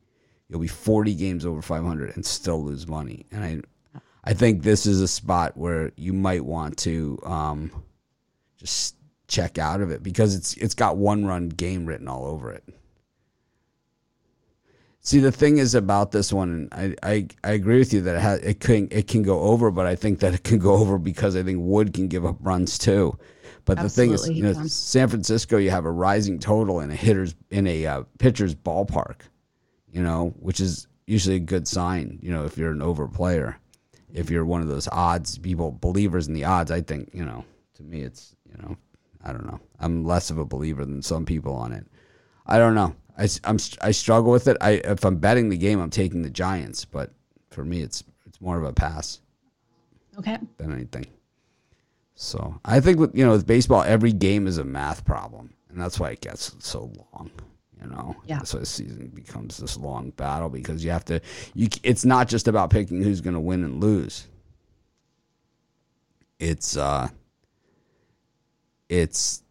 You'll 0.48 0.60
be 0.60 0.68
40 0.68 1.16
games 1.16 1.44
over 1.44 1.60
500 1.60 2.14
and 2.14 2.24
still 2.24 2.62
lose 2.62 2.86
money. 2.86 3.26
And 3.32 3.44
I, 3.44 4.00
I 4.22 4.34
think 4.34 4.62
this 4.62 4.86
is 4.86 5.00
a 5.00 5.08
spot 5.08 5.56
where 5.56 5.90
you 5.96 6.12
might 6.12 6.44
want 6.44 6.78
to 6.78 7.18
um, 7.24 7.72
just 8.56 8.94
check 9.26 9.58
out 9.58 9.80
of 9.80 9.90
it 9.90 10.04
because 10.04 10.36
it's 10.36 10.54
it's 10.58 10.74
got 10.74 10.96
one 10.96 11.26
run 11.26 11.48
game 11.48 11.86
written 11.86 12.06
all 12.06 12.26
over 12.26 12.52
it. 12.52 12.62
See, 15.06 15.20
the 15.20 15.30
thing 15.30 15.58
is 15.58 15.76
about 15.76 16.10
this 16.10 16.32
one, 16.32 16.68
and 16.72 16.98
I, 17.00 17.12
I, 17.12 17.28
I 17.44 17.52
agree 17.52 17.78
with 17.78 17.92
you 17.92 18.00
that 18.00 18.16
it, 18.16 18.20
has, 18.20 18.40
it 18.40 18.58
can 18.58 18.88
it 18.90 19.06
can 19.06 19.22
go 19.22 19.38
over, 19.38 19.70
but 19.70 19.86
I 19.86 19.94
think 19.94 20.18
that 20.18 20.34
it 20.34 20.42
can 20.42 20.58
go 20.58 20.74
over 20.74 20.98
because 20.98 21.36
I 21.36 21.44
think 21.44 21.60
Wood 21.60 21.94
can 21.94 22.08
give 22.08 22.26
up 22.26 22.38
runs 22.40 22.76
too. 22.76 23.16
But 23.66 23.78
Absolutely, 23.78 24.16
the 24.16 24.26
thing 24.26 24.32
is, 24.32 24.36
you 24.36 24.42
know, 24.42 24.66
San 24.66 25.08
Francisco, 25.08 25.58
you 25.58 25.70
have 25.70 25.84
a 25.84 25.92
rising 25.92 26.40
total 26.40 26.80
in 26.80 26.90
a 26.90 26.96
hitter's 26.96 27.36
in 27.50 27.68
a 27.68 27.86
uh, 27.86 28.02
pitcher's 28.18 28.56
ballpark, 28.56 29.20
you 29.92 30.02
know, 30.02 30.34
which 30.40 30.58
is 30.58 30.88
usually 31.06 31.36
a 31.36 31.38
good 31.40 31.68
sign. 31.68 32.18
You 32.20 32.32
know, 32.32 32.44
if 32.44 32.58
you're 32.58 32.72
an 32.72 32.82
over 32.82 33.06
player, 33.06 33.60
if 34.12 34.28
you're 34.28 34.44
one 34.44 34.60
of 34.60 34.66
those 34.66 34.88
odds 34.90 35.38
people 35.38 35.70
believers 35.70 36.26
in 36.26 36.34
the 36.34 36.46
odds, 36.46 36.72
I 36.72 36.80
think 36.80 37.10
you 37.12 37.24
know. 37.24 37.44
To 37.74 37.84
me, 37.84 38.00
it's 38.00 38.34
you 38.44 38.60
know, 38.60 38.76
I 39.24 39.30
don't 39.30 39.46
know. 39.46 39.60
I'm 39.78 40.04
less 40.04 40.30
of 40.30 40.38
a 40.38 40.44
believer 40.44 40.84
than 40.84 41.00
some 41.00 41.24
people 41.24 41.54
on 41.54 41.70
it. 41.72 41.86
I 42.44 42.58
don't 42.58 42.74
know. 42.74 42.96
I, 43.18 43.28
I'm 43.44 43.58
I 43.80 43.90
struggle 43.92 44.30
with 44.30 44.46
it. 44.48 44.56
I 44.60 44.72
if 44.84 45.04
I'm 45.04 45.16
betting 45.16 45.48
the 45.48 45.56
game, 45.56 45.80
I'm 45.80 45.90
taking 45.90 46.22
the 46.22 46.30
Giants, 46.30 46.84
but 46.84 47.12
for 47.50 47.64
me, 47.64 47.80
it's 47.80 48.04
it's 48.26 48.40
more 48.40 48.58
of 48.58 48.64
a 48.64 48.72
pass 48.72 49.20
Okay. 50.18 50.38
than 50.58 50.72
anything. 50.72 51.06
So 52.14 52.58
I 52.64 52.80
think 52.80 52.98
with 52.98 53.16
you 53.16 53.24
know 53.24 53.32
with 53.32 53.46
baseball, 53.46 53.82
every 53.82 54.12
game 54.12 54.46
is 54.46 54.58
a 54.58 54.64
math 54.64 55.04
problem, 55.04 55.52
and 55.70 55.80
that's 55.80 55.98
why 56.00 56.10
it 56.10 56.20
gets 56.20 56.54
so 56.58 56.90
long. 57.12 57.30
You 57.82 57.90
know, 57.90 58.16
Yeah. 58.24 58.38
That's 58.38 58.54
why 58.54 58.60
the 58.60 58.66
season 58.66 59.08
becomes 59.08 59.58
this 59.58 59.76
long 59.76 60.10
battle 60.10 60.48
because 60.48 60.82
you 60.82 60.90
have 60.90 61.04
to. 61.06 61.20
You 61.54 61.68
it's 61.82 62.04
not 62.06 62.26
just 62.28 62.48
about 62.48 62.70
picking 62.70 63.02
who's 63.02 63.20
going 63.20 63.34
to 63.34 63.40
win 63.40 63.64
and 63.64 63.82
lose. 63.82 64.26
It's 66.38 66.76
uh. 66.76 67.08
It's. 68.88 69.42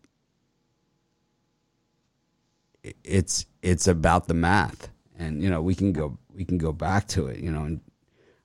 It's 3.03 3.45
it's 3.61 3.87
about 3.87 4.27
the 4.27 4.33
math, 4.33 4.89
and 5.17 5.41
you 5.41 5.49
know 5.49 5.61
we 5.61 5.75
can 5.75 5.91
go 5.91 6.17
we 6.33 6.45
can 6.45 6.57
go 6.57 6.71
back 6.71 7.07
to 7.09 7.27
it. 7.27 7.39
You 7.39 7.51
know, 7.51 7.63
and 7.63 7.81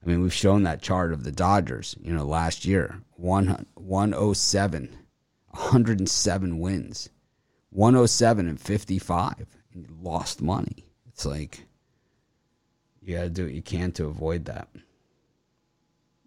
I 0.03 0.07
mean, 0.07 0.23
we've 0.23 0.33
shown 0.33 0.63
that 0.63 0.83
chart 0.83 1.13
of 1.13 1.25
the 1.25 1.33
Dodgers, 1.33 1.95
you 2.01 2.13
know, 2.13 2.25
last 2.25 2.65
year, 2.65 3.03
one, 3.17 3.67
107, 3.75 4.97
107 5.51 6.59
wins, 6.59 7.11
107 7.71 8.49
and 8.49 8.61
55, 8.61 9.47
and 9.73 9.83
you 9.83 9.97
lost 10.01 10.41
money. 10.41 10.87
It's 11.09 11.27
like, 11.27 11.67
you 13.03 13.17
got 13.17 13.25
to 13.25 13.31
do 13.31 13.45
what 13.45 13.53
you 13.53 13.63
can 13.63 13.93
to 13.93 14.07
avoid 14.07 14.47
that. 14.47 14.69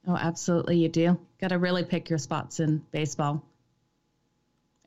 Oh, 0.08 0.18
absolutely, 0.18 0.78
you 0.78 0.90
do. 0.90 1.20
Got 1.40 1.50
to 1.50 1.58
really 1.58 1.84
pick 1.84 2.10
your 2.10 2.20
spots 2.20 2.60
in 2.60 2.84
baseball. 2.92 3.44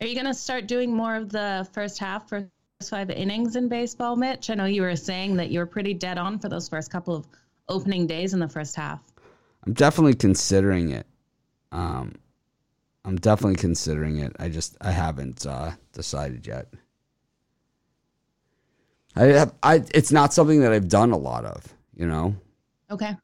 Are 0.01 0.07
you 0.07 0.15
going 0.15 0.27
to 0.27 0.35
start 0.35 0.69
doing 0.69 0.95
more 0.95 1.17
of 1.17 1.31
the 1.31 1.67
first 1.73 1.99
half, 1.99 2.29
first 2.29 2.47
five 2.85 3.11
innings 3.11 3.57
in 3.57 3.69
baseball, 3.69 4.17
Mitch? 4.17 4.51
I 4.51 4.55
know 4.55 4.67
you 4.67 4.83
were 4.83 4.97
saying 4.97 5.37
that 5.37 5.51
you 5.51 5.61
were 5.61 5.67
pretty 5.67 5.95
dead 5.95 6.19
on 6.19 6.39
for 6.39 6.49
those 6.49 6.69
first 6.69 6.91
couple 6.91 7.15
of 7.15 7.27
opening 7.69 8.07
days 8.07 8.35
in 8.35 8.41
the 8.41 8.49
first 8.49 8.77
half. 8.77 9.01
I'm 9.67 9.73
definitely 9.73 10.15
considering 10.15 10.91
it. 10.91 11.07
Um, 11.73 12.15
I'm 13.05 13.17
definitely 13.17 13.57
considering 13.57 14.19
it. 14.19 14.37
I 14.39 14.49
just 14.49 14.77
I 14.81 14.91
haven't 14.91 15.47
uh, 15.47 15.73
decided 15.93 16.47
yet. 16.47 16.69
I 19.17 19.25
have 19.25 19.55
I. 19.63 19.83
It's 19.95 20.13
not 20.13 20.35
something 20.35 20.61
that 20.61 20.73
I've 20.73 20.89
done 20.89 21.13
a 21.13 21.17
lot 21.17 21.45
of. 21.45 21.65
You 21.97 22.07
know. 22.07 22.37
Okay. 22.91 23.17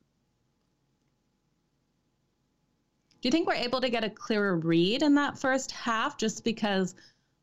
Do 3.20 3.28
you 3.28 3.30
think 3.30 3.46
we're 3.46 3.55
able 3.55 3.80
to 3.80 3.88
get 3.88 4.03
a 4.03 4.11
clearer 4.11 4.57
read 4.57 5.03
in 5.03 5.14
that 5.14 5.38
first 5.38 5.70
half 5.70 6.16
just 6.16 6.42
because 6.42 6.96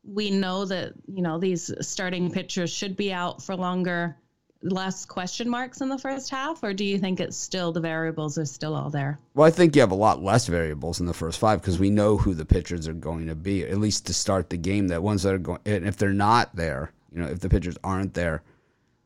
we 0.04 0.30
know 0.30 0.64
that, 0.64 0.92
you 1.06 1.22
know, 1.22 1.38
these 1.38 1.70
starting 1.80 2.30
pitchers 2.30 2.72
should 2.72 2.96
be 2.96 3.12
out 3.12 3.42
for 3.42 3.54
longer, 3.54 4.16
less 4.62 5.04
question 5.04 5.48
marks 5.48 5.80
in 5.80 5.88
the 5.88 5.98
first 5.98 6.30
half? 6.30 6.62
Or 6.62 6.72
do 6.72 6.84
you 6.84 6.98
think 6.98 7.20
it's 7.20 7.36
still 7.36 7.72
the 7.72 7.80
variables 7.80 8.38
are 8.38 8.44
still 8.44 8.74
all 8.74 8.90
there? 8.90 9.18
Well, 9.34 9.46
I 9.46 9.50
think 9.50 9.74
you 9.74 9.80
have 9.80 9.90
a 9.90 9.96
lot 9.96 10.22
less 10.22 10.46
variables 10.46 11.00
in 11.00 11.06
the 11.06 11.14
first 11.14 11.38
five 11.38 11.60
because 11.60 11.78
we 11.78 11.90
know 11.90 12.16
who 12.16 12.34
the 12.34 12.44
pitchers 12.46 12.88
are 12.88 12.94
going 12.94 13.26
to 13.26 13.34
be, 13.34 13.64
at 13.64 13.78
least 13.78 14.06
to 14.06 14.14
start 14.14 14.50
the 14.50 14.56
game. 14.56 14.88
That 14.88 15.02
ones 15.02 15.22
that 15.22 15.34
are 15.34 15.38
going, 15.38 15.60
and 15.66 15.86
if 15.86 15.96
they're 15.96 16.12
not 16.12 16.54
there, 16.56 16.92
you 17.12 17.20
know, 17.20 17.28
if 17.28 17.40
the 17.40 17.48
pitchers 17.48 17.76
aren't 17.84 18.14
there, 18.14 18.42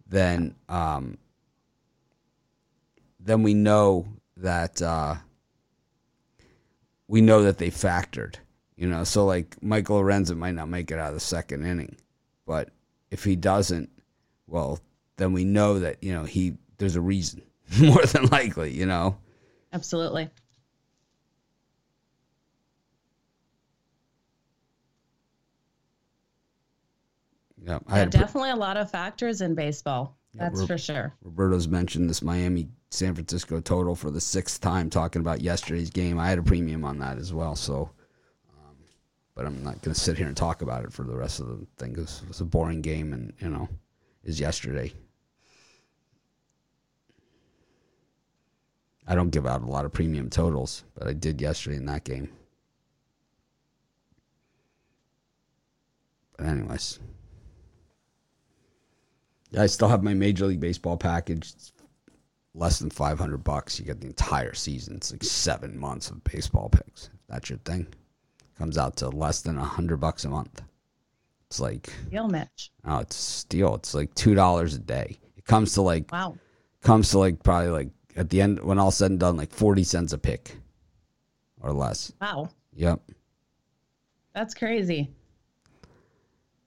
then 0.07 0.55
um, 0.69 1.19
then 3.21 3.43
we 3.43 3.55
know 3.55 4.07
that 4.37 4.81
uh, 4.83 5.17
we 7.09 7.21
know 7.21 7.43
that 7.43 7.59
they 7.59 7.71
factored. 7.71 8.37
You 8.77 8.89
know, 8.89 9.05
so 9.05 9.25
like 9.25 9.63
Michael 9.63 10.01
Lorenzen 10.01 10.37
might 10.37 10.55
not 10.55 10.69
make 10.69 10.91
it 10.91 10.99
out 10.99 11.09
of 11.09 11.15
the 11.15 11.21
second 11.21 11.65
inning, 11.65 11.97
but 12.47 12.71
if 13.11 13.23
he 13.23 13.37
doesn't, 13.37 13.89
well, 14.49 14.81
then 15.17 15.33
we 15.33 15.45
know 15.45 15.79
that 15.79 16.03
you 16.03 16.13
know 16.13 16.25
he 16.25 16.55
there's 16.79 16.97
a 16.97 17.01
reason 17.01 17.43
more 17.81 18.05
than 18.07 18.27
likely. 18.27 18.73
You 18.73 18.87
know. 18.87 19.17
Absolutely. 19.73 20.29
Yeah, 27.65 27.79
I 27.87 27.93
Yeah, 27.93 27.99
had 28.01 28.09
a 28.09 28.11
definitely 28.19 28.51
a 28.51 28.57
lot 28.57 28.77
of 28.77 28.91
factors 28.91 29.41
in 29.41 29.55
baseball. 29.55 30.17
That's 30.35 30.67
for 30.67 30.77
sure. 30.77 31.15
Roberto's 31.23 31.69
mentioned 31.69 32.11
this 32.11 32.21
Miami 32.23 32.69
San 32.91 33.15
Francisco 33.15 33.61
total 33.61 33.95
for 33.95 34.11
the 34.11 34.21
sixth 34.21 34.61
time, 34.61 34.91
talking 34.91 35.21
about 35.21 35.41
yesterday's 35.41 35.91
game. 35.91 36.19
I 36.19 36.29
had 36.29 36.39
a 36.39 36.43
premium 36.43 36.85
on 36.85 36.99
that 36.99 37.19
as 37.19 37.33
well, 37.33 37.55
so. 37.55 37.91
But 39.35 39.47
I'm 39.47 39.63
not 39.63 39.83
going 39.83 39.95
to 39.95 40.01
sit 40.01 40.17
here 40.17 40.27
and 40.27 40.37
talk 40.37 40.63
about 40.63 40.85
it 40.85 40.93
for 40.93 41.03
the 41.03 41.17
rest 41.17 41.41
of 41.41 41.49
the 41.49 41.67
thing 41.77 41.93
because 41.93 42.23
it 42.23 42.29
was 42.29 42.41
a 42.41 42.45
boring 42.45 42.83
game, 42.83 43.13
and 43.13 43.33
you 43.41 43.49
know, 43.49 43.69
is 44.23 44.41
yesterday. 44.41 44.93
I 49.07 49.15
don't 49.15 49.31
give 49.31 49.47
out 49.47 49.63
a 49.63 49.67
lot 49.67 49.85
of 49.85 49.93
premium 49.93 50.31
totals, 50.31 50.85
but 50.95 51.07
I 51.07 51.13
did 51.13 51.41
yesterday 51.41 51.77
in 51.77 51.87
that 51.87 52.05
game. 52.05 52.31
But 56.37 56.47
anyways. 56.47 57.01
Yeah, 59.51 59.63
I 59.63 59.67
still 59.67 59.89
have 59.89 60.03
my 60.03 60.15
Major 60.15 60.47
League 60.47 60.61
Baseball 60.61 60.97
package. 60.97 61.53
It's 61.55 61.73
less 62.55 62.79
than 62.79 62.91
500 62.91 63.45
bucks. 63.45 63.79
You 63.79 63.85
get 63.85 64.01
the 64.01 64.07
entire 64.07 64.55
season. 64.55 64.97
It's 64.97 65.13
like 65.13 65.23
seven 65.23 65.79
months 65.79 66.11
of 66.11 66.25
baseball 66.25 66.71
picks. 66.71 67.11
That's 67.29 67.51
your 67.51 67.59
thing. 67.59 67.87
Comes 68.59 68.79
out 68.79 68.97
to 68.99 69.09
less 69.09 69.43
than 69.43 69.57
a 69.57 69.61
100 69.61 69.97
bucks 69.99 70.25
a 70.25 70.29
month. 70.29 70.63
It's 71.49 71.61
like, 71.61 71.93
Deal, 72.11 72.29
Mitch. 72.29 72.71
oh, 72.85 72.99
it's 72.99 73.17
a 73.17 73.21
steal. 73.21 73.75
It's 73.77 73.95
like 73.95 74.15
$2 74.15 74.75
a 74.75 74.79
day. 74.79 75.19
It 75.37 75.45
comes 75.45 75.75
to 75.75 75.83
like, 75.83 76.11
Wow. 76.13 76.37
comes 76.81 77.11
to 77.11 77.19
like 77.19 77.43
probably 77.43 77.69
like 77.71 77.89
at 78.17 78.31
the 78.31 78.41
end, 78.41 78.61
when 78.61 78.79
all 78.79 78.91
said 78.91 79.11
and 79.11 79.21
done, 79.21 79.37
like 79.37 79.53
40 79.53 79.83
cents 79.85 80.13
a 80.13 80.19
pick 80.19 80.57
or 81.61 81.73
less. 81.73 82.13
Wow. 82.21 82.49
Yep. 82.75 83.01
That's 84.35 84.55
crazy. 84.55 85.11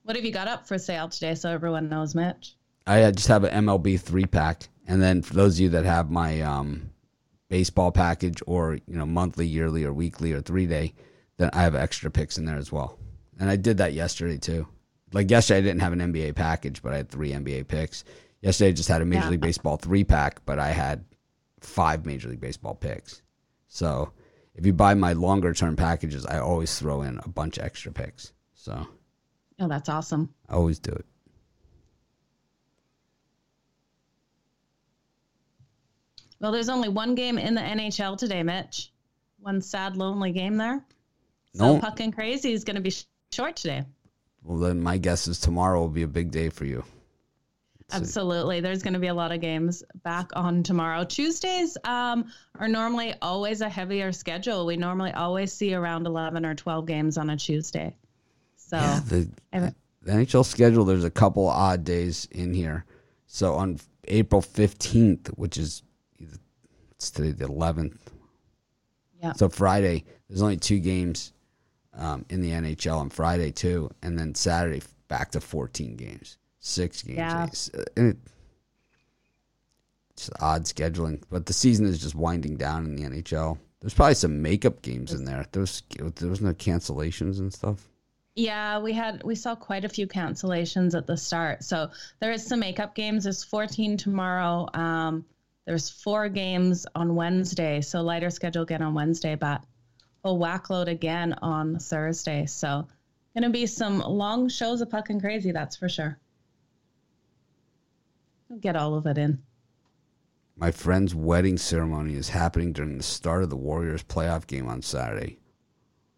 What 0.04 0.16
have 0.16 0.24
you 0.24 0.32
got 0.32 0.48
up 0.48 0.66
for 0.66 0.78
sale 0.78 1.08
today 1.08 1.34
so 1.34 1.50
everyone 1.50 1.88
knows, 1.88 2.14
Mitch? 2.14 2.54
I 2.86 3.10
just 3.10 3.28
have 3.28 3.44
an 3.44 3.66
MLB 3.66 4.00
three 4.00 4.24
pack, 4.24 4.62
and 4.86 5.02
then 5.02 5.20
for 5.20 5.34
those 5.34 5.56
of 5.56 5.60
you 5.60 5.68
that 5.70 5.84
have 5.84 6.10
my 6.10 6.40
um, 6.40 6.88
baseball 7.50 7.92
package, 7.92 8.40
or 8.46 8.78
you 8.86 8.96
know 8.96 9.04
monthly, 9.04 9.46
yearly, 9.46 9.84
or 9.84 9.92
weekly, 9.92 10.32
or 10.32 10.40
three 10.40 10.66
day, 10.66 10.94
then 11.38 11.50
I 11.54 11.62
have 11.62 11.74
extra 11.74 12.10
picks 12.10 12.36
in 12.38 12.44
there 12.44 12.56
as 12.58 12.70
well. 12.70 12.98
And 13.40 13.48
I 13.48 13.56
did 13.56 13.78
that 13.78 13.94
yesterday 13.94 14.36
too. 14.36 14.68
Like 15.12 15.30
yesterday, 15.30 15.58
I 15.58 15.62
didn't 15.62 15.80
have 15.80 15.94
an 15.94 16.00
NBA 16.00 16.34
package, 16.34 16.82
but 16.82 16.92
I 16.92 16.98
had 16.98 17.08
three 17.08 17.30
NBA 17.32 17.66
picks. 17.66 18.04
Yesterday, 18.42 18.68
I 18.68 18.72
just 18.72 18.88
had 18.90 19.00
a 19.00 19.06
Major 19.06 19.24
Yeah. 19.24 19.30
League 19.30 19.40
Baseball 19.40 19.76
three 19.78 20.04
pack, 20.04 20.44
but 20.44 20.58
I 20.58 20.68
had 20.70 21.04
five 21.60 22.04
Major 22.04 22.28
League 22.28 22.40
Baseball 22.40 22.74
picks. 22.74 23.22
So 23.68 24.12
if 24.54 24.66
you 24.66 24.72
buy 24.72 24.94
my 24.94 25.14
longer 25.14 25.54
term 25.54 25.76
packages, 25.76 26.26
I 26.26 26.38
always 26.38 26.78
throw 26.78 27.02
in 27.02 27.18
a 27.24 27.28
bunch 27.28 27.56
of 27.58 27.64
extra 27.64 27.90
picks. 27.92 28.32
So 28.54 28.86
Oh, 29.60 29.66
that's 29.68 29.88
awesome. 29.88 30.32
I 30.48 30.54
always 30.54 30.78
do 30.78 30.92
it. 30.92 31.04
Well, 36.40 36.52
there's 36.52 36.68
only 36.68 36.88
one 36.88 37.14
game 37.14 37.38
in 37.38 37.54
the 37.54 37.60
NHL 37.60 38.16
today, 38.16 38.42
Mitch. 38.42 38.92
One 39.40 39.60
sad, 39.60 39.96
lonely 39.96 40.32
game 40.32 40.56
there. 40.56 40.84
So 41.54 41.74
No. 41.74 41.80
Puck 41.80 42.00
and 42.00 42.14
Crazy 42.14 42.52
is 42.52 42.64
going 42.64 42.76
to 42.76 42.82
be 42.82 42.90
sh- 42.90 43.04
short 43.32 43.56
today. 43.56 43.84
Well, 44.42 44.58
then 44.58 44.80
my 44.80 44.98
guess 44.98 45.26
is 45.28 45.40
tomorrow 45.40 45.80
will 45.80 45.88
be 45.88 46.02
a 46.02 46.08
big 46.08 46.30
day 46.30 46.48
for 46.48 46.64
you. 46.64 46.84
Absolutely. 47.90 48.60
There's 48.60 48.82
going 48.82 48.92
to 48.92 48.98
be 48.98 49.06
a 49.06 49.14
lot 49.14 49.32
of 49.32 49.40
games 49.40 49.82
back 50.02 50.30
on 50.36 50.62
tomorrow. 50.62 51.04
Tuesdays 51.04 51.76
um, 51.84 52.30
are 52.58 52.68
normally 52.68 53.14
always 53.22 53.62
a 53.62 53.68
heavier 53.68 54.12
schedule. 54.12 54.66
We 54.66 54.76
normally 54.76 55.12
always 55.12 55.52
see 55.54 55.74
around 55.74 56.06
11 56.06 56.44
or 56.44 56.54
12 56.54 56.86
games 56.86 57.16
on 57.16 57.30
a 57.30 57.36
Tuesday. 57.36 57.96
So, 58.56 58.76
Yeah, 58.76 59.00
the, 59.08 59.30
the 59.52 59.74
NHL 60.12 60.44
schedule, 60.44 60.84
there's 60.84 61.04
a 61.04 61.10
couple 61.10 61.46
odd 61.48 61.82
days 61.84 62.28
in 62.30 62.52
here. 62.52 62.84
So 63.26 63.54
on 63.54 63.78
April 64.06 64.42
15th, 64.42 65.28
which 65.38 65.56
is 65.56 65.82
it's 66.90 67.10
today 67.10 67.30
the 67.30 67.46
11th. 67.46 67.96
yeah. 69.22 69.32
So 69.32 69.48
Friday, 69.48 70.04
there's 70.28 70.42
only 70.42 70.56
two 70.58 70.78
games 70.78 71.32
um, 71.98 72.24
in 72.30 72.40
the 72.40 72.50
NHL 72.50 72.98
on 72.98 73.10
Friday 73.10 73.50
too, 73.50 73.90
and 74.02 74.18
then 74.18 74.34
Saturday 74.34 74.82
back 75.08 75.32
to 75.32 75.40
14 75.40 75.96
games, 75.96 76.38
six 76.60 77.02
games. 77.02 77.18
Yeah. 77.18 77.44
It's, 77.44 77.70
uh, 77.74 77.84
and 77.96 78.10
it, 78.10 78.16
it's 80.12 80.30
odd 80.40 80.64
scheduling, 80.64 81.22
but 81.30 81.46
the 81.46 81.52
season 81.52 81.86
is 81.86 82.00
just 82.00 82.14
winding 82.14 82.56
down 82.56 82.86
in 82.86 82.96
the 82.96 83.02
NHL. 83.02 83.58
There's 83.80 83.94
probably 83.94 84.14
some 84.14 84.42
makeup 84.42 84.82
games 84.82 85.12
in 85.12 85.24
there. 85.24 85.46
There's 85.52 85.82
there 86.16 86.28
was 86.28 86.40
no 86.40 86.52
cancellations 86.52 87.38
and 87.38 87.52
stuff. 87.52 87.88
Yeah, 88.34 88.80
we 88.80 88.92
had 88.92 89.22
we 89.22 89.36
saw 89.36 89.54
quite 89.54 89.84
a 89.84 89.88
few 89.88 90.08
cancellations 90.08 90.96
at 90.96 91.06
the 91.06 91.16
start. 91.16 91.62
So 91.62 91.90
there 92.20 92.32
is 92.32 92.44
some 92.44 92.60
makeup 92.60 92.96
games. 92.96 93.24
There's 93.24 93.44
14 93.44 93.96
tomorrow. 93.96 94.68
Um, 94.74 95.24
there's 95.66 95.90
four 95.90 96.28
games 96.28 96.86
on 96.94 97.14
Wednesday. 97.14 97.80
So 97.80 98.00
lighter 98.00 98.30
schedule 98.30 98.62
again 98.62 98.82
on 98.82 98.94
Wednesday, 98.94 99.34
but 99.36 99.64
a 100.28 100.34
whack 100.34 100.70
load 100.70 100.88
again 100.88 101.34
on 101.42 101.78
Thursday. 101.78 102.46
So 102.46 102.86
gonna 103.34 103.50
be 103.50 103.66
some 103.66 103.98
long 103.98 104.48
shows 104.48 104.80
of 104.80 104.90
puck 104.90 105.10
and 105.10 105.20
crazy, 105.20 105.52
that's 105.52 105.76
for 105.76 105.88
sure. 105.88 106.18
He'll 108.48 108.58
get 108.58 108.76
all 108.76 108.94
of 108.94 109.06
it 109.06 109.18
in. 109.18 109.42
My 110.56 110.70
friend's 110.72 111.14
wedding 111.14 111.56
ceremony 111.56 112.14
is 112.14 112.28
happening 112.28 112.72
during 112.72 112.96
the 112.96 113.04
start 113.04 113.44
of 113.44 113.50
the 113.50 113.56
Warriors 113.56 114.02
playoff 114.02 114.46
game 114.46 114.66
on 114.66 114.82
Saturday. 114.82 115.38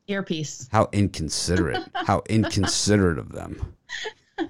Earpiece. 0.06 0.68
How 0.72 0.88
inconsiderate. 0.92 1.82
How 1.94 2.22
inconsiderate 2.28 3.18
of 3.18 3.32
them. 3.32 3.74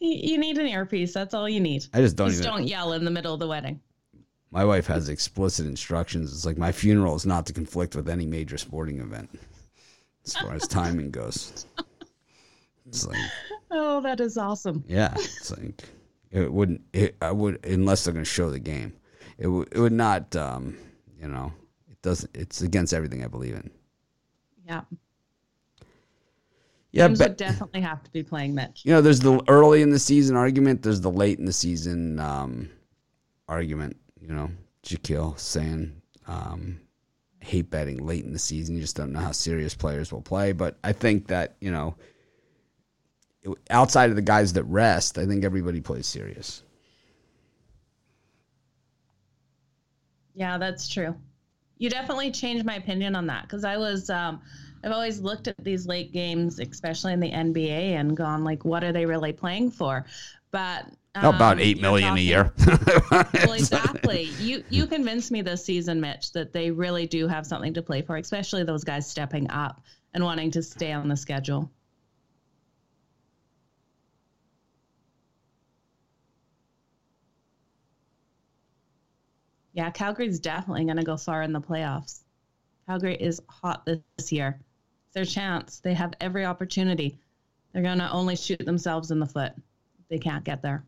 You, 0.00 0.32
you 0.32 0.38
need 0.38 0.58
an 0.58 0.66
earpiece. 0.66 1.14
That's 1.14 1.34
all 1.34 1.48
you 1.48 1.60
need. 1.60 1.86
I 1.94 2.00
just 2.00 2.16
don't 2.16 2.28
Just 2.28 2.42
even 2.42 2.52
don't 2.52 2.68
yell 2.68 2.92
in 2.92 3.04
the 3.04 3.10
middle 3.10 3.32
of 3.32 3.40
the 3.40 3.46
wedding. 3.46 3.80
My 4.52 4.64
wife 4.64 4.86
has 4.88 5.08
explicit 5.08 5.66
instructions. 5.66 6.32
It's 6.32 6.44
like 6.44 6.58
my 6.58 6.70
funeral 6.72 7.16
is 7.16 7.24
not 7.24 7.46
to 7.46 7.52
conflict 7.54 7.96
with 7.96 8.08
any 8.08 8.26
major 8.26 8.58
sporting 8.58 9.00
event 9.00 9.30
as 10.26 10.36
far 10.36 10.52
as 10.52 10.68
timing 10.68 11.10
goes. 11.10 11.66
It's 12.86 13.06
like 13.06 13.16
Oh, 13.70 14.02
that 14.02 14.20
is 14.20 14.36
awesome. 14.36 14.84
Yeah, 14.86 15.12
it's 15.14 15.50
like 15.50 15.82
it 16.30 16.52
wouldn't. 16.52 16.82
It, 16.92 17.16
I 17.22 17.32
would 17.32 17.64
unless 17.64 18.04
they're 18.04 18.12
going 18.12 18.24
to 18.24 18.30
show 18.30 18.50
the 18.50 18.58
game. 18.58 18.92
It 19.38 19.46
would. 19.46 19.68
It 19.72 19.80
would 19.80 19.92
not. 19.92 20.36
Um, 20.36 20.76
you 21.18 21.28
know, 21.28 21.52
it 21.90 22.00
doesn't. 22.02 22.30
It's 22.34 22.60
against 22.60 22.92
everything 22.92 23.24
I 23.24 23.28
believe 23.28 23.54
in. 23.54 23.70
Yeah. 24.66 24.82
Yeah, 26.90 27.06
Teams 27.06 27.18
but 27.18 27.30
would 27.30 27.36
definitely 27.38 27.80
have 27.80 28.02
to 28.02 28.10
be 28.10 28.22
playing 28.22 28.54
Mitch. 28.54 28.82
you 28.84 28.92
know, 28.92 29.00
there's 29.00 29.20
the 29.20 29.42
early 29.48 29.80
in 29.80 29.88
the 29.88 29.98
season 29.98 30.36
argument. 30.36 30.82
There's 30.82 31.00
the 31.00 31.10
late 31.10 31.38
in 31.38 31.46
the 31.46 31.52
season 31.52 32.20
um, 32.20 32.68
argument. 33.48 33.96
You 34.22 34.34
know, 34.34 34.50
Shaquille 34.84 35.38
saying 35.38 36.00
um, 36.26 36.80
hate 37.40 37.70
betting 37.70 38.06
late 38.06 38.24
in 38.24 38.32
the 38.32 38.38
season. 38.38 38.76
You 38.76 38.80
just 38.80 38.96
don't 38.96 39.12
know 39.12 39.20
how 39.20 39.32
serious 39.32 39.74
players 39.74 40.12
will 40.12 40.22
play. 40.22 40.52
But 40.52 40.78
I 40.84 40.92
think 40.92 41.26
that 41.28 41.56
you 41.60 41.70
know, 41.70 41.96
outside 43.70 44.10
of 44.10 44.16
the 44.16 44.22
guys 44.22 44.52
that 44.54 44.64
rest, 44.64 45.18
I 45.18 45.26
think 45.26 45.44
everybody 45.44 45.80
plays 45.80 46.06
serious. 46.06 46.62
Yeah, 50.34 50.58
that's 50.58 50.88
true. 50.88 51.14
You 51.78 51.90
definitely 51.90 52.30
changed 52.30 52.64
my 52.64 52.76
opinion 52.76 53.16
on 53.16 53.26
that 53.26 53.42
because 53.42 53.64
I 53.64 53.76
was, 53.76 54.08
um, 54.08 54.40
I've 54.84 54.92
always 54.92 55.20
looked 55.20 55.48
at 55.48 55.56
these 55.58 55.86
late 55.86 56.12
games, 56.12 56.58
especially 56.58 57.12
in 57.12 57.20
the 57.20 57.30
NBA, 57.30 57.94
and 57.98 58.16
gone 58.16 58.44
like, 58.44 58.64
what 58.64 58.84
are 58.84 58.92
they 58.92 59.04
really 59.04 59.32
playing 59.32 59.70
for? 59.72 60.06
But 60.52 60.86
um, 61.14 61.34
About 61.34 61.60
eight 61.60 61.80
million 61.80 62.16
you're 62.16 62.16
a 62.16 62.20
year. 62.20 62.52
well, 63.10 63.52
exactly. 63.52 64.24
You 64.38 64.62
you 64.70 64.86
convinced 64.86 65.30
me 65.32 65.42
this 65.42 65.64
season, 65.64 66.00
Mitch, 66.00 66.32
that 66.32 66.52
they 66.52 66.70
really 66.70 67.06
do 67.06 67.26
have 67.26 67.46
something 67.46 67.74
to 67.74 67.82
play 67.82 68.02
for, 68.02 68.16
especially 68.16 68.62
those 68.62 68.84
guys 68.84 69.08
stepping 69.08 69.50
up 69.50 69.82
and 70.14 70.22
wanting 70.22 70.50
to 70.52 70.62
stay 70.62 70.92
on 70.92 71.08
the 71.08 71.16
schedule. 71.16 71.70
Yeah, 79.74 79.90
Calgary's 79.90 80.38
definitely 80.38 80.84
going 80.84 80.98
to 80.98 81.02
go 81.02 81.16
far 81.16 81.42
in 81.42 81.52
the 81.52 81.60
playoffs. 81.60 82.20
Calgary 82.86 83.16
is 83.16 83.40
hot 83.48 83.86
this 83.86 84.30
year. 84.30 84.60
It's 85.06 85.14
their 85.14 85.24
chance. 85.24 85.80
They 85.80 85.94
have 85.94 86.12
every 86.20 86.44
opportunity. 86.44 87.18
They're 87.72 87.82
going 87.82 87.98
to 87.98 88.10
only 88.12 88.36
shoot 88.36 88.58
themselves 88.64 89.10
in 89.10 89.18
the 89.18 89.26
foot. 89.26 89.52
They 90.12 90.18
can't 90.18 90.44
get 90.44 90.60
there. 90.60 90.84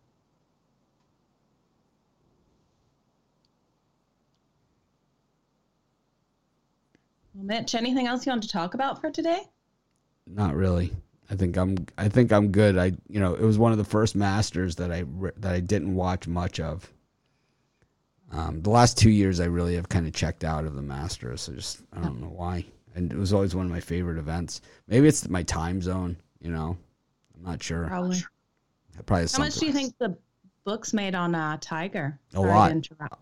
Well, 7.33 7.45
Mitch, 7.47 7.75
anything 7.75 8.07
else 8.07 8.27
you 8.27 8.33
want 8.33 8.43
to 8.43 8.51
talk 8.51 8.75
about 8.75 9.01
for 9.01 9.11
today? 9.11 9.41
Not 10.27 10.55
really. 10.55 10.93
I 11.31 11.37
think 11.37 11.57
I'm. 11.57 11.87
I 11.97 12.11
think 12.11 12.35
I'm 12.35 12.53
good. 12.53 12.77
I, 12.77 12.93
you 13.09 13.19
know, 13.19 13.33
it 13.33 13.41
was 13.41 13.57
one 13.57 13.73
of 13.73 13.79
the 13.79 13.85
first 13.85 14.15
Masters 14.15 14.77
that 14.77 14.93
I 14.93 15.07
that 15.39 15.55
I 15.55 15.61
didn't 15.61 15.95
watch 15.95 16.29
much 16.29 16.61
of. 16.61 16.93
Um, 18.31 18.61
the 18.61 18.69
last 18.69 18.99
two 18.99 19.09
years, 19.09 19.41
I 19.41 19.47
really 19.47 19.77
have 19.77 19.89
kind 19.89 20.07
of 20.07 20.13
checked 20.13 20.45
out 20.45 20.67
of 20.67 20.75
the 20.75 20.83
Masters. 20.83 21.49
I 21.49 21.55
just 21.55 21.81
I 21.95 22.03
don't 22.03 22.21
know 22.21 22.29
why. 22.29 22.67
And 22.95 23.11
it 23.11 23.17
was 23.17 23.33
always 23.33 23.55
one 23.55 23.65
of 23.65 23.73
my 23.73 23.81
favorite 23.81 24.19
events. 24.19 24.61
Maybe 24.87 25.09
it's 25.09 25.27
my 25.31 25.45
time 25.45 25.81
zone. 25.81 26.19
You 26.43 26.51
know, 26.51 26.77
I'm 27.35 27.43
not 27.43 27.63
sure. 27.63 27.87
Probably. 27.87 28.23
Probably 29.07 29.27
How 29.31 29.39
much 29.39 29.57
do 29.57 29.67
you 29.67 29.73
think 29.73 29.97
the 29.99 30.17
books 30.65 30.93
made 30.93 31.15
on 31.15 31.35
uh, 31.35 31.59
Tiger? 31.61 32.19
A 32.35 32.41
lot. 32.41 32.73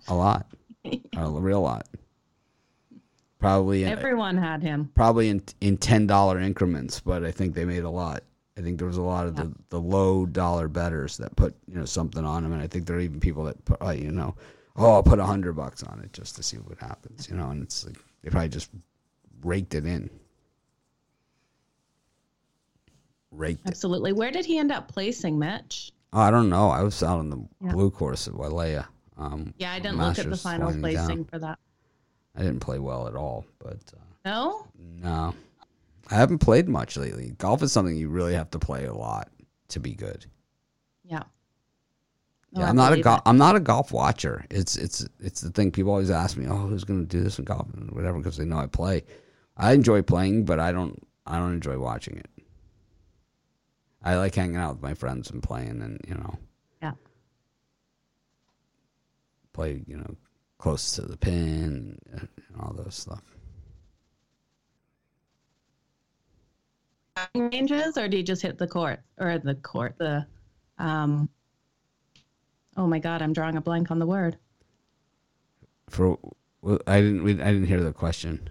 A 0.09 0.15
lot, 0.15 0.47
a 1.17 1.31
real 1.31 1.63
lot. 1.63 1.89
Probably 3.39 3.83
in, 3.83 3.89
Everyone 3.89 4.37
had 4.37 4.63
him. 4.63 4.91
probably 4.95 5.29
in 5.29 5.43
in 5.61 5.77
ten 5.77 6.07
dollar 6.07 6.39
increments, 6.39 7.01
but 7.01 7.25
I 7.25 7.33
think 7.33 7.55
they 7.55 7.65
made 7.65 7.83
a 7.83 7.91
lot. 7.91 8.23
I 8.57 8.61
think 8.61 8.79
there 8.79 8.87
was 8.87 8.99
a 8.99 9.03
lot 9.03 9.27
of 9.27 9.35
the, 9.35 9.51
the 9.71 9.81
low 9.81 10.27
dollar 10.27 10.69
betters 10.69 11.17
that 11.17 11.35
put 11.35 11.55
you 11.67 11.77
know 11.77 11.85
something 11.85 12.25
on 12.25 12.45
them, 12.45 12.53
and 12.53 12.63
I 12.63 12.69
think 12.69 12.87
there 12.87 12.97
are 12.97 13.01
even 13.01 13.19
people 13.19 13.45
that 13.45 13.65
put 13.65 13.83
uh, 13.83 13.91
you 13.91 14.13
know, 14.13 14.37
oh, 14.77 14.93
I'll 14.93 15.03
put 15.03 15.19
a 15.19 15.25
hundred 15.25 15.55
bucks 15.55 15.83
on 15.83 16.01
it 16.05 16.13
just 16.13 16.37
to 16.37 16.43
see 16.43 16.59
what 16.59 16.79
happens, 16.79 17.29
you 17.29 17.37
know, 17.37 17.51
and 17.51 17.63
it's 17.63 17.85
like 17.85 17.99
they 18.23 18.31
probably 18.31 18.51
just 18.51 18.71
raked 19.43 19.75
it 19.75 19.87
in, 19.87 20.09
raked 23.33 23.65
it. 23.67 23.69
Absolutely. 23.69 24.13
Where 24.13 24.31
did 24.31 24.45
he 24.45 24.59
end 24.59 24.71
up 24.71 24.89
placing, 24.89 25.39
Mitch? 25.39 25.93
Oh, 26.13 26.21
I 26.21 26.31
don't 26.31 26.49
know. 26.51 26.69
I 26.71 26.83
was 26.83 27.03
out 27.03 27.19
on 27.19 27.31
the 27.31 27.39
Yeah. 27.65 27.73
blue 27.73 27.91
course 27.91 28.29
at 28.29 28.35
Wailea. 28.35 28.87
Um, 29.17 29.55
Yeah, 29.59 29.73
I 29.73 29.79
didn't 29.79 29.99
look 29.99 30.19
at 30.19 30.29
the 30.31 30.37
final 30.37 30.67
winding 30.69 30.95
down. 30.95 31.07
placing 31.07 31.25
for 31.25 31.39
that. 31.39 31.59
I 32.37 32.41
didn't 32.43 32.61
play 32.61 32.79
well 32.79 33.07
at 33.09 33.15
all, 33.15 33.45
but. 33.59 33.79
Uh, 33.93 33.99
No? 34.25 34.67
No. 34.79 35.35
I 36.11 36.15
haven't 36.15 36.39
played 36.39 36.69
much 36.69 36.97
lately. 36.97 37.31
Golf 37.39 37.63
is 37.63 37.73
something 37.73 37.97
you 37.97 38.09
really 38.09 38.35
have 38.35 38.51
to 38.51 38.59
play 38.59 38.85
a 38.85 38.93
lot 38.95 39.31
to 39.69 39.81
be 39.81 39.95
good. 39.95 40.27
Yeah. 41.05 41.23
Yeah, 42.53 42.61
Oh, 42.61 42.67
I 42.67 42.69
I'm 42.69 42.77
not 42.77 42.93
a 42.93 42.99
it. 43.01 43.21
I'm 43.25 43.39
not 43.39 43.57
a 43.57 43.61
golf 43.61 43.93
watcher. 43.93 44.45
It's 44.51 44.77
it's 44.77 45.07
it's 45.21 45.41
the 45.41 45.51
thing 45.51 45.71
people 45.71 45.91
always 45.93 46.11
ask 46.11 46.37
me. 46.37 46.47
Oh, 46.47 46.57
who's 46.67 46.85
going 46.85 47.01
to 47.01 47.07
do 47.07 47.23
this 47.25 47.39
in 47.39 47.47
golf 47.47 47.67
and 47.73 47.91
whatever? 47.93 48.19
Because 48.19 48.37
they 48.37 48.45
know 48.45 48.59
I 48.59 48.67
play. 48.67 49.05
I 49.57 49.73
enjoy 49.73 50.03
playing, 50.03 50.45
but 50.45 50.61
I 50.61 50.71
don't. 50.73 51.03
I 51.27 51.39
don't 51.39 51.53
enjoy 51.55 51.79
watching 51.79 52.17
it. 52.19 52.29
I 54.05 54.17
like 54.17 54.35
hanging 54.35 54.57
out 54.57 54.75
with 54.75 54.83
my 54.83 54.95
friends 54.95 55.31
and 55.31 55.43
playing, 55.43 55.81
and 55.83 56.01
you 56.07 56.15
know, 56.15 56.39
Yeah. 56.83 56.93
play 59.53 59.83
you 59.87 59.97
know 59.97 60.17
close 60.59 60.93
to 60.97 61.03
the 61.03 61.17
pin 61.17 61.99
and 62.13 62.29
all 62.61 62.73
those 62.73 62.95
stuff. 62.95 63.23
ranges 67.35 67.99
or 67.99 68.09
do 68.09 68.17
you 68.17 68.23
just 68.23 68.41
hit 68.43 68.57
the 68.59 68.67
court 68.67 69.01
or 69.19 69.39
the 69.39 69.55
court 69.57 69.95
the 69.99 70.27
um 70.79 71.29
oh 72.77 72.87
my 72.87 72.99
god 72.99 73.21
i'm 73.21 73.35
drawing 73.35 73.57
a 73.57 73.61
blank 73.61 73.91
on 73.91 73.99
the 73.99 74.07
word 74.07 74.39
For 75.91 76.19
well, 76.63 76.79
I 76.87 77.01
didn't. 77.03 77.41
I 77.41 77.53
didn't 77.53 77.67
hear 77.67 77.83
the 77.83 77.93
question. 77.93 78.49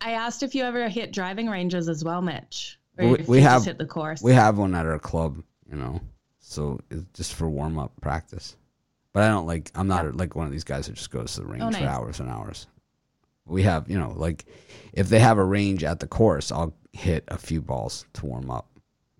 I 0.00 0.12
asked 0.12 0.42
if 0.42 0.54
you 0.54 0.64
ever 0.64 0.88
hit 0.88 1.12
driving 1.12 1.48
ranges 1.48 1.88
as 1.88 2.04
well 2.04 2.20
mitch 2.22 2.78
or 2.98 3.08
We- 3.08 3.24
we 3.26 3.40
have- 3.40 3.58
just 3.58 3.66
hit 3.66 3.78
the 3.78 3.86
course 3.86 4.22
We 4.22 4.32
have 4.32 4.58
one 4.58 4.74
at 4.74 4.86
our 4.86 4.98
club, 4.98 5.42
you 5.70 5.76
know, 5.76 6.00
so 6.40 6.80
it's 6.90 7.04
just 7.14 7.34
for 7.34 7.48
warm 7.48 7.78
up 7.78 7.92
practice. 8.00 8.56
But 9.12 9.24
I 9.24 9.28
don't 9.28 9.46
like. 9.46 9.70
I'm 9.74 9.88
not 9.88 10.14
like 10.16 10.36
one 10.36 10.46
of 10.46 10.52
these 10.52 10.62
guys 10.64 10.86
that 10.86 10.94
just 10.94 11.10
goes 11.10 11.34
to 11.34 11.40
the 11.40 11.46
range 11.46 11.64
Oh, 11.64 11.70
for 11.72 11.84
hours 11.84 12.20
and 12.20 12.28
hours. 12.30 12.66
We 13.44 13.62
have, 13.64 13.90
you 13.90 13.98
know, 13.98 14.12
like 14.16 14.44
if 14.92 15.08
they 15.08 15.18
have 15.18 15.36
a 15.38 15.44
range 15.44 15.82
at 15.82 15.98
the 15.98 16.06
course, 16.06 16.52
I'll 16.52 16.74
hit 16.92 17.24
a 17.28 17.36
few 17.38 17.60
balls 17.60 18.04
to 18.14 18.26
warm 18.26 18.50
up. 18.50 18.68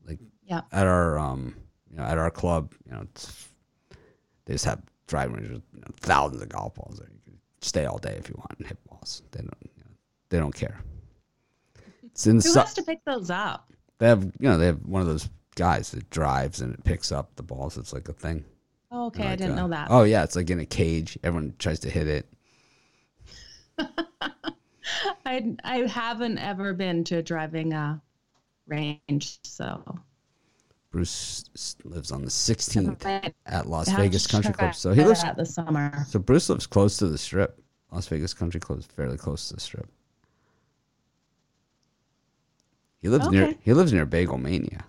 Like 0.07 0.21
yeah 0.45 0.61
at 0.71 0.87
our, 0.87 1.19
um, 1.19 1.57
you 1.91 1.97
know, 1.97 2.05
at 2.05 2.19
our 2.19 2.31
club, 2.31 2.73
you 2.87 2.93
know, 2.93 3.01
it's, 3.03 3.49
they 4.45 4.55
just 4.55 4.65
have 4.67 4.81
driving 5.09 5.37
ranges 5.37 5.61
you 5.75 5.81
know, 5.81 5.89
thousands 6.01 6.43
of 6.43 6.49
golf 6.51 6.75
balls. 6.77 6.99
There. 6.99 7.09
You 7.13 7.21
can 7.25 7.39
stay 7.61 7.87
all 7.87 7.99
day 7.99 8.15
if 8.19 8.29
you 8.29 8.35
want 8.39 8.59
and 8.59 8.67
hit 8.69 8.79
balls. 8.85 9.23
They 9.33 9.41
don't, 9.41 9.70
they 10.31 10.39
don't 10.39 10.55
care. 10.55 10.81
It's 12.03 12.25
who 12.25 12.33
has 12.35 12.75
to 12.75 12.83
pick 12.83 13.05
those 13.05 13.31
up 13.31 13.71
they 14.01 14.09
have, 14.09 14.25
you 14.25 14.49
know, 14.49 14.59
they 14.59 14.67
have 14.67 14.85
one 14.85 15.03
of 15.03 15.07
those 15.07 15.29
guys 15.55 15.91
that 15.91 16.11
drives 16.11 16.61
and 16.61 16.75
it 16.75 16.83
picks 16.83 17.13
up 17.13 17.37
the 17.37 17.43
balls. 17.43 17.77
It's 17.77 17.93
like 17.93 18.09
a 18.09 18.13
thing. 18.13 18.45
oh, 18.91 19.07
okay 19.07 19.29
i 19.29 19.37
didn't 19.37 19.53
uh, 19.53 19.63
know 19.63 19.69
that 19.69 19.89
Oh 19.91 20.03
yeah, 20.03 20.25
it's 20.25 20.35
like 20.35 20.51
in 20.51 20.59
a 20.59 20.67
cage. 20.67 21.17
Everyone 21.23 21.55
tries 21.59 21.79
to 21.81 21.91
hit 21.91 22.09
it. 22.09 22.27
i 25.25 25.55
i 25.63 25.77
haven't 25.87 26.39
ever 26.39 26.75
been 26.75 27.05
to 27.05 27.17
a 27.19 27.23
driving 27.23 27.73
uh 27.73 27.99
range 28.67 29.39
so 29.45 29.99
Bruce 30.91 31.77
lives 31.85 32.11
on 32.11 32.23
the 32.23 32.31
16th 32.31 33.33
at 33.47 33.67
Las 33.67 33.89
Vegas 33.93 34.27
Country 34.27 34.53
Club. 34.53 34.75
So 34.75 34.93
he 34.93 35.05
lives. 35.05 35.23
that 35.23 35.37
this 35.37 35.55
summer 35.55 36.05
So 36.09 36.19
Bruce 36.19 36.49
lives 36.49 36.67
close 36.67 36.97
to 36.97 37.07
the 37.07 37.17
strip. 37.17 37.63
Las 37.93 38.09
Vegas 38.09 38.35
Country 38.35 38.59
Club 38.59 38.81
is 38.81 38.87
fairly 38.87 39.17
close 39.17 39.49
to 39.49 39.55
the 39.55 39.61
strip. 39.61 39.89
He 43.01 43.09
lives 43.09 43.29
near. 43.31 43.55
He 43.63 43.73
lives 43.73 43.93
near 43.93 44.05
Bagel 44.07 44.39
Mania. 44.39 44.85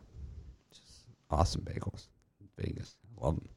Just 0.71 1.05
awesome 1.29 1.61
bagels. 1.61 2.07
Vegas, 2.57 2.95
love 3.19 3.35
them. 3.37 3.49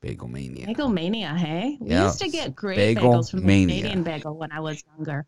Bagel 0.00 0.26
Mania. 0.28 0.66
bagel 0.66 0.88
mania 0.88 1.34
hey 1.36 1.76
we 1.80 1.90
Yeah, 1.90 2.04
used 2.06 2.18
to 2.20 2.28
get 2.28 2.56
great 2.56 2.76
Bagel 2.76 3.10
bagels 3.12 3.30
from 3.30 3.40
the 3.40 3.46
Mania. 3.46 3.76
canadian 3.76 4.02
bagel 4.02 4.36
when 4.36 4.50
i 4.50 4.58
was 4.58 4.82
younger 4.96 5.26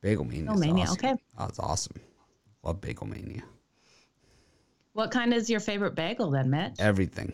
Bagel 0.00 0.24
Mania. 0.24 0.44
Bagel 0.44 0.56
Mania, 0.60 0.84
awesome. 0.84 0.94
okay. 1.06 1.14
Oh, 1.38 1.46
it's 1.46 1.58
awesome. 1.58 1.96
Love 2.62 2.80
Bagel 2.80 3.06
Mania. 3.08 3.42
What 4.92 5.10
kind 5.10 5.34
is 5.34 5.50
your 5.50 5.58
favorite 5.60 5.94
bagel 5.94 6.30
then, 6.30 6.48
Mitch? 6.50 6.76
Everything. 6.78 7.32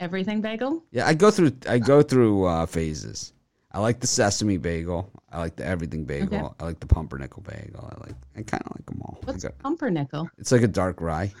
Everything 0.00 0.40
bagel? 0.40 0.82
Yeah, 0.90 1.06
I 1.06 1.14
go 1.14 1.30
through 1.30 1.52
I 1.68 1.78
go 1.78 2.02
through 2.02 2.44
uh, 2.44 2.66
phases. 2.66 3.32
I 3.72 3.80
like 3.80 4.00
the 4.00 4.06
sesame 4.06 4.58
bagel. 4.58 5.10
I 5.30 5.38
like 5.38 5.56
the 5.56 5.64
everything 5.64 6.04
bagel. 6.04 6.38
Okay. 6.38 6.54
I 6.60 6.64
like 6.64 6.80
the 6.80 6.86
pumpernickel 6.86 7.42
bagel. 7.42 7.90
I 7.90 8.06
like 8.06 8.16
I 8.36 8.42
kind 8.42 8.62
of 8.66 8.72
like 8.76 8.86
them 8.86 9.00
all. 9.02 9.18
What's 9.24 9.44
got- 9.44 9.58
pumpernickel? 9.58 10.28
it's 10.38 10.52
like 10.52 10.62
a 10.62 10.68
dark 10.68 11.00
rye. 11.00 11.32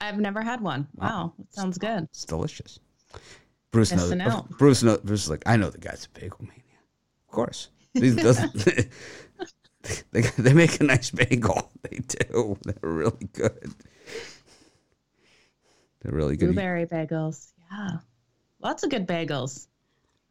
I've 0.00 0.18
never 0.18 0.42
had 0.42 0.60
one. 0.60 0.86
Wow, 0.96 1.32
that 1.38 1.54
sounds 1.54 1.78
good. 1.78 2.04
It's 2.04 2.26
delicious. 2.26 2.78
Bruce 3.70 3.92
knows. 3.92 4.42
Bruce 4.58 4.82
knows. 4.82 4.98
Bruce 4.98 5.24
is 5.24 5.30
like, 5.30 5.42
I 5.46 5.56
know 5.56 5.70
the 5.70 5.78
guy's 5.78 6.06
a 6.06 6.18
bagel 6.18 6.38
mania. 6.40 6.60
Of 7.28 7.34
course, 7.34 7.68
these 7.94 8.16
doesn't. 8.16 8.52
they 10.12 10.20
they 10.20 10.52
make 10.52 10.80
a 10.80 10.84
nice 10.84 11.10
bagel. 11.10 11.70
They 11.82 11.98
do. 11.98 12.58
They're 12.64 12.74
really 12.82 13.28
good. 13.32 13.74
They're 16.02 16.12
really 16.12 16.36
good. 16.36 16.46
Blueberry 16.46 16.86
bagels. 16.86 17.52
Yeah. 17.72 17.98
Lots 18.60 18.82
of 18.82 18.90
good 18.90 19.06
bagels. 19.06 19.68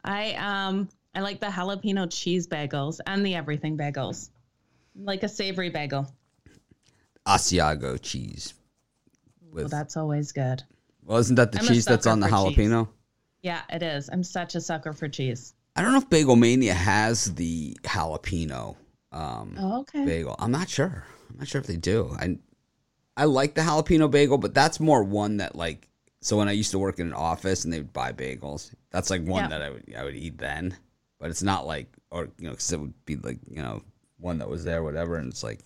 I 0.04 0.34
um 0.34 0.88
I 1.14 1.20
like 1.20 1.40
the 1.40 1.46
jalapeno 1.46 2.08
cheese 2.10 2.46
bagels 2.46 3.00
and 3.06 3.24
the 3.24 3.34
everything 3.34 3.76
bagels. 3.78 4.30
Like 4.96 5.22
a 5.22 5.28
savory 5.28 5.70
bagel. 5.70 6.12
Asiago 7.26 8.00
cheese. 8.00 8.54
Well, 9.52 9.68
that's 9.68 9.96
always 9.96 10.32
good. 10.32 10.62
well, 11.04 11.18
isn't 11.18 11.36
that 11.36 11.52
the 11.52 11.58
I'm 11.60 11.66
cheese 11.66 11.84
that's 11.84 12.06
on 12.06 12.20
the 12.20 12.28
for 12.28 12.48
cheese. 12.50 12.56
jalapeno? 12.58 12.88
Yeah, 13.42 13.62
it 13.70 13.82
is. 13.82 14.08
I'm 14.12 14.24
such 14.24 14.54
a 14.54 14.60
sucker 14.60 14.92
for 14.92 15.08
cheese. 15.08 15.54
I 15.76 15.82
don't 15.82 15.92
know 15.92 15.98
if 15.98 16.08
Bagel 16.10 16.36
Mania 16.36 16.74
has 16.74 17.34
the 17.34 17.76
jalapeno 17.82 18.76
um, 19.12 19.56
Oh, 19.58 19.80
okay. 19.80 20.04
bagel. 20.04 20.34
I'm 20.38 20.50
not 20.50 20.68
sure. 20.68 21.04
I'm 21.30 21.38
not 21.38 21.48
sure 21.48 21.60
if 21.60 21.66
they 21.66 21.76
do. 21.76 22.16
I 22.18 22.38
I 23.16 23.24
like 23.26 23.54
the 23.54 23.60
jalapeno 23.62 24.10
bagel, 24.10 24.38
but 24.38 24.54
that's 24.54 24.80
more 24.80 25.02
one 25.02 25.36
that 25.38 25.54
like. 25.56 25.88
So 26.24 26.38
when 26.38 26.48
I 26.48 26.52
used 26.52 26.70
to 26.70 26.78
work 26.78 26.98
in 26.98 27.06
an 27.06 27.12
office 27.12 27.64
and 27.64 27.72
they 27.72 27.78
would 27.78 27.92
buy 27.92 28.10
bagels, 28.12 28.74
that's 28.90 29.10
like 29.10 29.22
one 29.26 29.42
Yeah. 29.44 29.48
that 29.48 29.62
I 29.62 29.68
would 29.70 29.94
I 29.96 30.04
would 30.04 30.16
eat 30.16 30.38
then. 30.38 30.74
But 31.20 31.28
it's 31.30 31.42
not 31.42 31.66
like 31.66 31.88
or 32.10 32.28
you 32.38 32.46
know 32.46 32.52
because 32.52 32.72
it 32.72 32.80
would 32.80 32.94
be 33.04 33.16
like 33.16 33.38
you 33.48 33.62
know 33.62 33.82
one 34.18 34.38
that 34.38 34.48
was 34.48 34.64
there 34.64 34.82
whatever, 34.82 35.16
and 35.16 35.30
it's 35.30 35.42
like. 35.42 35.60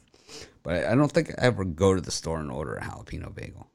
But 0.64 0.84
I, 0.84 0.92
I 0.92 0.94
don't 0.96 1.10
think 1.10 1.30
I 1.30 1.34
ever 1.38 1.64
go 1.64 1.94
to 1.94 2.00
the 2.00 2.10
store 2.10 2.40
and 2.40 2.50
order 2.50 2.74
a 2.74 2.82
jalapeno 2.82 3.34
bagel. 3.34 3.68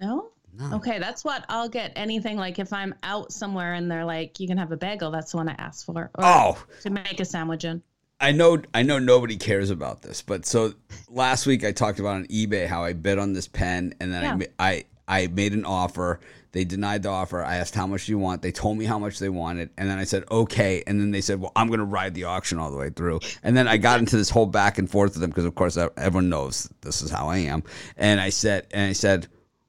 No? 0.00 0.30
No. 0.52 0.76
Okay, 0.76 0.98
that's 0.98 1.22
what 1.24 1.44
I'll 1.48 1.68
get 1.68 1.92
anything 1.94 2.36
like 2.36 2.58
if 2.58 2.72
I'm 2.72 2.94
out 3.04 3.30
somewhere 3.32 3.74
and 3.74 3.88
they're 3.90 4.04
like, 4.04 4.40
you 4.40 4.48
can 4.48 4.58
have 4.58 4.72
a 4.72 4.76
bagel, 4.76 5.10
that's 5.12 5.30
the 5.30 5.36
one 5.36 5.48
I 5.48 5.54
ask 5.58 5.86
for. 5.86 6.10
Or 6.14 6.24
Oh, 6.24 6.64
to 6.80 6.90
make 6.90 7.20
a 7.20 7.24
sandwich 7.24 7.64
in. 7.64 7.82
I 8.18 8.32
know 8.32 8.60
I 8.74 8.82
know 8.82 8.98
nobody 8.98 9.36
cares 9.36 9.70
about 9.70 10.02
this, 10.02 10.22
but 10.22 10.44
so 10.44 10.72
last 11.08 11.46
week 11.46 11.64
I 11.64 11.70
talked 11.72 12.00
about 12.00 12.16
on 12.16 12.26
eBay 12.26 12.66
how 12.66 12.82
I 12.82 12.94
bid 12.94 13.18
on 13.18 13.32
this 13.32 13.46
pen 13.46 13.94
and 14.00 14.12
then 14.12 14.24
I 14.24 14.36
Yeah. 14.38 14.46
I 14.58 14.84
I 15.10 15.26
made 15.26 15.52
an 15.52 15.64
offer. 15.64 16.20
They 16.52 16.64
denied 16.64 17.02
the 17.02 17.08
offer. 17.10 17.42
I 17.42 17.56
asked 17.56 17.74
how 17.74 17.86
much 17.86 18.06
do 18.06 18.12
you 18.12 18.18
want. 18.18 18.42
They 18.42 18.52
told 18.52 18.78
me 18.78 18.84
how 18.84 18.98
much 18.98 19.18
they 19.18 19.28
wanted, 19.28 19.70
and 19.76 19.90
then 19.90 19.98
I 19.98 20.04
said 20.04 20.24
okay. 20.30 20.84
And 20.86 21.00
then 21.00 21.10
they 21.10 21.20
said, 21.20 21.40
"Well, 21.40 21.52
I'm 21.56 21.66
going 21.66 21.80
to 21.80 21.84
ride 21.84 22.14
the 22.14 22.24
auction 22.24 22.58
all 22.58 22.70
the 22.70 22.76
way 22.76 22.90
through." 22.90 23.20
And 23.42 23.56
then 23.56 23.66
I 23.66 23.76
got 23.76 23.98
into 23.98 24.16
this 24.16 24.30
whole 24.30 24.46
back 24.46 24.78
and 24.78 24.88
forth 24.88 25.14
with 25.14 25.20
them 25.20 25.30
because, 25.30 25.44
of 25.44 25.54
course, 25.56 25.76
everyone 25.76 26.28
knows 26.28 26.72
this 26.80 27.02
is 27.02 27.10
how 27.10 27.28
I 27.28 27.38
am. 27.38 27.64
And 27.96 28.20
I 28.20 28.30
said, 28.30 28.68
and 28.70 28.88
I 28.88 28.92
said, 28.92 29.26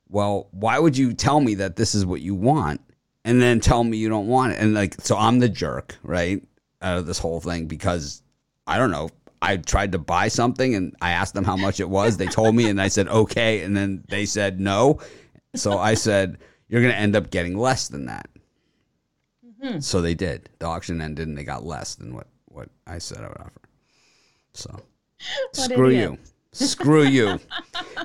"Well, 0.10 0.48
why 0.52 0.78
would 0.80 0.98
you 0.98 1.14
tell 1.14 1.40
me 1.40 1.56
that 1.56 1.76
this 1.76 1.96
is 1.96 2.06
what 2.06 2.22
you 2.22 2.36
want, 2.36 2.82
and 3.26 3.42
then 3.42 3.60
tell 3.60 3.84
me 3.84 3.98
you 3.98 4.10
don't 4.10 4.28
want 4.28 4.54
it?" 4.54 4.60
And 4.60 4.76
like, 4.76 4.96
so 5.02 5.18
I'm 5.18 5.40
the 5.40 5.50
jerk, 5.50 5.98
right, 6.04 6.44
out 6.82 7.00
of 7.00 7.08
this 7.08 7.20
whole 7.20 7.42
thing 7.42 7.66
because 7.66 8.22
I 8.68 8.78
don't 8.78 8.92
know. 8.92 9.10
I 9.44 9.58
tried 9.58 9.94
to 9.94 9.98
buy 9.98 10.28
something 10.28 10.76
and 10.76 10.96
I 11.02 11.12
asked 11.12 11.34
them 11.34 11.44
how 11.44 11.58
much 11.58 11.80
it 11.80 11.90
was. 11.90 12.18
They 12.18 12.28
told 12.28 12.54
me 12.54 12.70
and 12.70 12.80
I 12.80 12.90
said 12.90 13.08
okay, 13.08 13.64
and 13.64 13.76
then 13.76 14.04
they 14.08 14.26
said 14.26 14.60
no. 14.60 15.00
So 15.56 15.78
I 15.78 15.94
said 15.96 16.38
you're 16.68 16.82
going 16.82 16.94
to 16.94 17.00
end 17.00 17.16
up 17.16 17.30
getting 17.32 17.58
less 17.58 17.88
than 17.90 18.06
that. 18.06 18.30
Mm-hmm. 19.46 19.80
So 19.80 20.02
they 20.02 20.14
did. 20.16 20.50
The 20.60 20.66
auction 20.68 21.02
ended 21.02 21.28
and 21.28 21.38
they 21.38 21.44
got 21.44 21.66
less 21.66 21.96
than 21.96 22.16
what 22.16 22.28
what 22.46 22.70
I 22.88 22.98
said 22.98 23.20
I 23.20 23.28
would 23.28 23.40
offer. 23.40 23.62
So 24.54 24.80
screw 25.54 25.90
you. 25.90 26.18
Screw 26.54 27.04
you. 27.04 27.40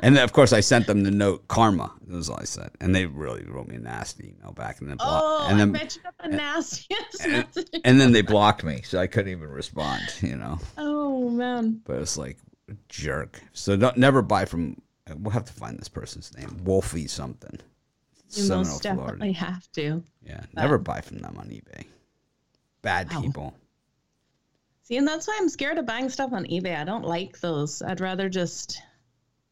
And 0.02 0.14
then, 0.14 0.22
of 0.22 0.32
course, 0.32 0.52
I 0.52 0.60
sent 0.60 0.86
them 0.86 1.02
the 1.02 1.10
note 1.10 1.48
karma. 1.48 1.92
That 2.06 2.14
was 2.16 2.30
all 2.30 2.38
I 2.40 2.44
said. 2.44 2.70
And 2.80 2.94
they 2.94 3.04
really 3.06 3.42
wrote 3.44 3.66
me 3.66 3.74
a 3.74 3.80
nasty 3.80 4.36
email 4.38 4.52
back. 4.52 4.80
And 4.80 4.88
then, 4.88 4.98
blo- 4.98 5.06
Oh, 5.08 5.46
and 5.48 5.56
I 5.56 5.58
then, 5.58 5.72
bet 5.72 5.96
you 5.96 6.02
got 6.02 6.14
the 6.22 6.28
nastiest 6.28 7.24
and, 7.24 7.32
message. 7.32 7.80
and 7.84 8.00
then 8.00 8.12
they 8.12 8.22
blocked 8.22 8.62
me. 8.62 8.82
So 8.84 9.00
I 9.00 9.08
couldn't 9.08 9.32
even 9.32 9.48
respond, 9.48 10.02
you 10.20 10.36
know. 10.36 10.60
Oh 10.78 11.28
man. 11.28 11.80
But 11.84 11.96
it's 12.02 12.16
like 12.16 12.38
jerk. 12.88 13.40
So 13.52 13.76
don't 13.76 13.96
never 13.96 14.22
buy 14.22 14.44
from. 14.44 14.76
We'll 15.14 15.32
have 15.32 15.44
to 15.44 15.52
find 15.52 15.78
this 15.78 15.88
person's 15.88 16.36
name. 16.36 16.60
Wolfie 16.64 17.06
something. 17.06 17.58
You 18.30 18.42
Seminole, 18.42 18.64
most 18.64 18.82
definitely 18.82 19.32
have 19.32 19.70
to. 19.72 20.02
Yeah, 20.22 20.40
never 20.54 20.78
buy 20.78 21.00
from 21.00 21.18
them 21.18 21.36
on 21.38 21.48
eBay. 21.48 21.84
Bad 22.82 23.12
Wow. 23.12 23.20
people. 23.20 23.54
See, 24.82 24.96
and 24.96 25.06
that's 25.06 25.26
why 25.26 25.36
I'm 25.40 25.48
scared 25.48 25.78
of 25.78 25.86
buying 25.86 26.08
stuff 26.08 26.32
on 26.32 26.44
eBay. 26.46 26.76
I 26.76 26.84
don't 26.84 27.04
like 27.04 27.40
those. 27.40 27.82
I'd 27.82 28.00
rather 28.00 28.28
just 28.28 28.80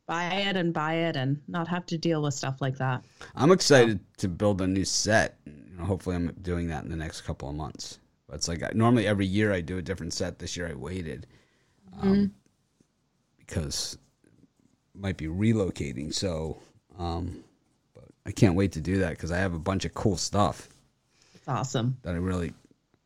buy 0.06 0.26
it 0.26 0.56
and 0.56 0.72
buy 0.72 0.94
it 0.94 1.16
and 1.16 1.40
not 1.48 1.66
have 1.68 1.86
to 1.86 1.98
deal 1.98 2.22
with 2.22 2.34
stuff 2.34 2.60
like 2.60 2.76
that. 2.78 3.04
I'm 3.34 3.50
excited 3.50 4.00
to 4.18 4.28
build 4.28 4.60
a 4.60 4.66
new 4.66 4.84
set. 4.84 5.38
You 5.46 5.78
know, 5.78 5.84
hopefully, 5.84 6.16
I'm 6.16 6.32
doing 6.42 6.68
that 6.68 6.84
in 6.84 6.90
the 6.90 6.96
next 6.96 7.22
couple 7.22 7.48
of 7.48 7.54
months. 7.56 7.98
But 8.28 8.36
it's 8.36 8.48
like 8.48 8.62
I, 8.62 8.70
normally 8.74 9.06
every 9.06 9.26
year 9.26 9.52
I 9.52 9.60
do 9.60 9.78
a 9.78 9.82
different 9.82 10.12
set. 10.12 10.38
This 10.38 10.56
year 10.56 10.68
I 10.68 10.74
waited 10.74 11.26
um, 12.00 12.32
because 13.38 13.98
might 14.94 15.16
be 15.16 15.26
relocating. 15.26 16.12
So, 16.14 16.58
um, 16.98 17.42
but 17.94 18.04
I 18.26 18.30
can't 18.30 18.54
wait 18.54 18.72
to 18.72 18.80
do 18.80 18.98
that 18.98 19.10
because 19.10 19.32
I 19.32 19.38
have 19.38 19.54
a 19.54 19.58
bunch 19.58 19.84
of 19.84 19.94
cool 19.94 20.16
stuff. 20.16 20.68
It's 21.34 21.48
awesome. 21.48 21.96
that 22.02 22.14
I 22.14 22.18
really 22.18 22.52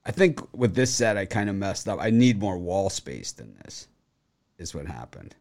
I 0.04 0.10
think 0.10 0.40
with 0.56 0.74
this 0.74 0.92
set 0.94 1.16
I 1.16 1.24
kind 1.26 1.50
of 1.50 1.56
messed 1.56 1.88
up. 1.88 1.98
I 2.00 2.10
need 2.10 2.38
more 2.40 2.56
wall 2.58 2.88
space 2.90 3.32
than 3.32 3.54
this. 3.64 3.88
Is 4.58 4.74
what 4.74 4.86
happened. 4.86 5.34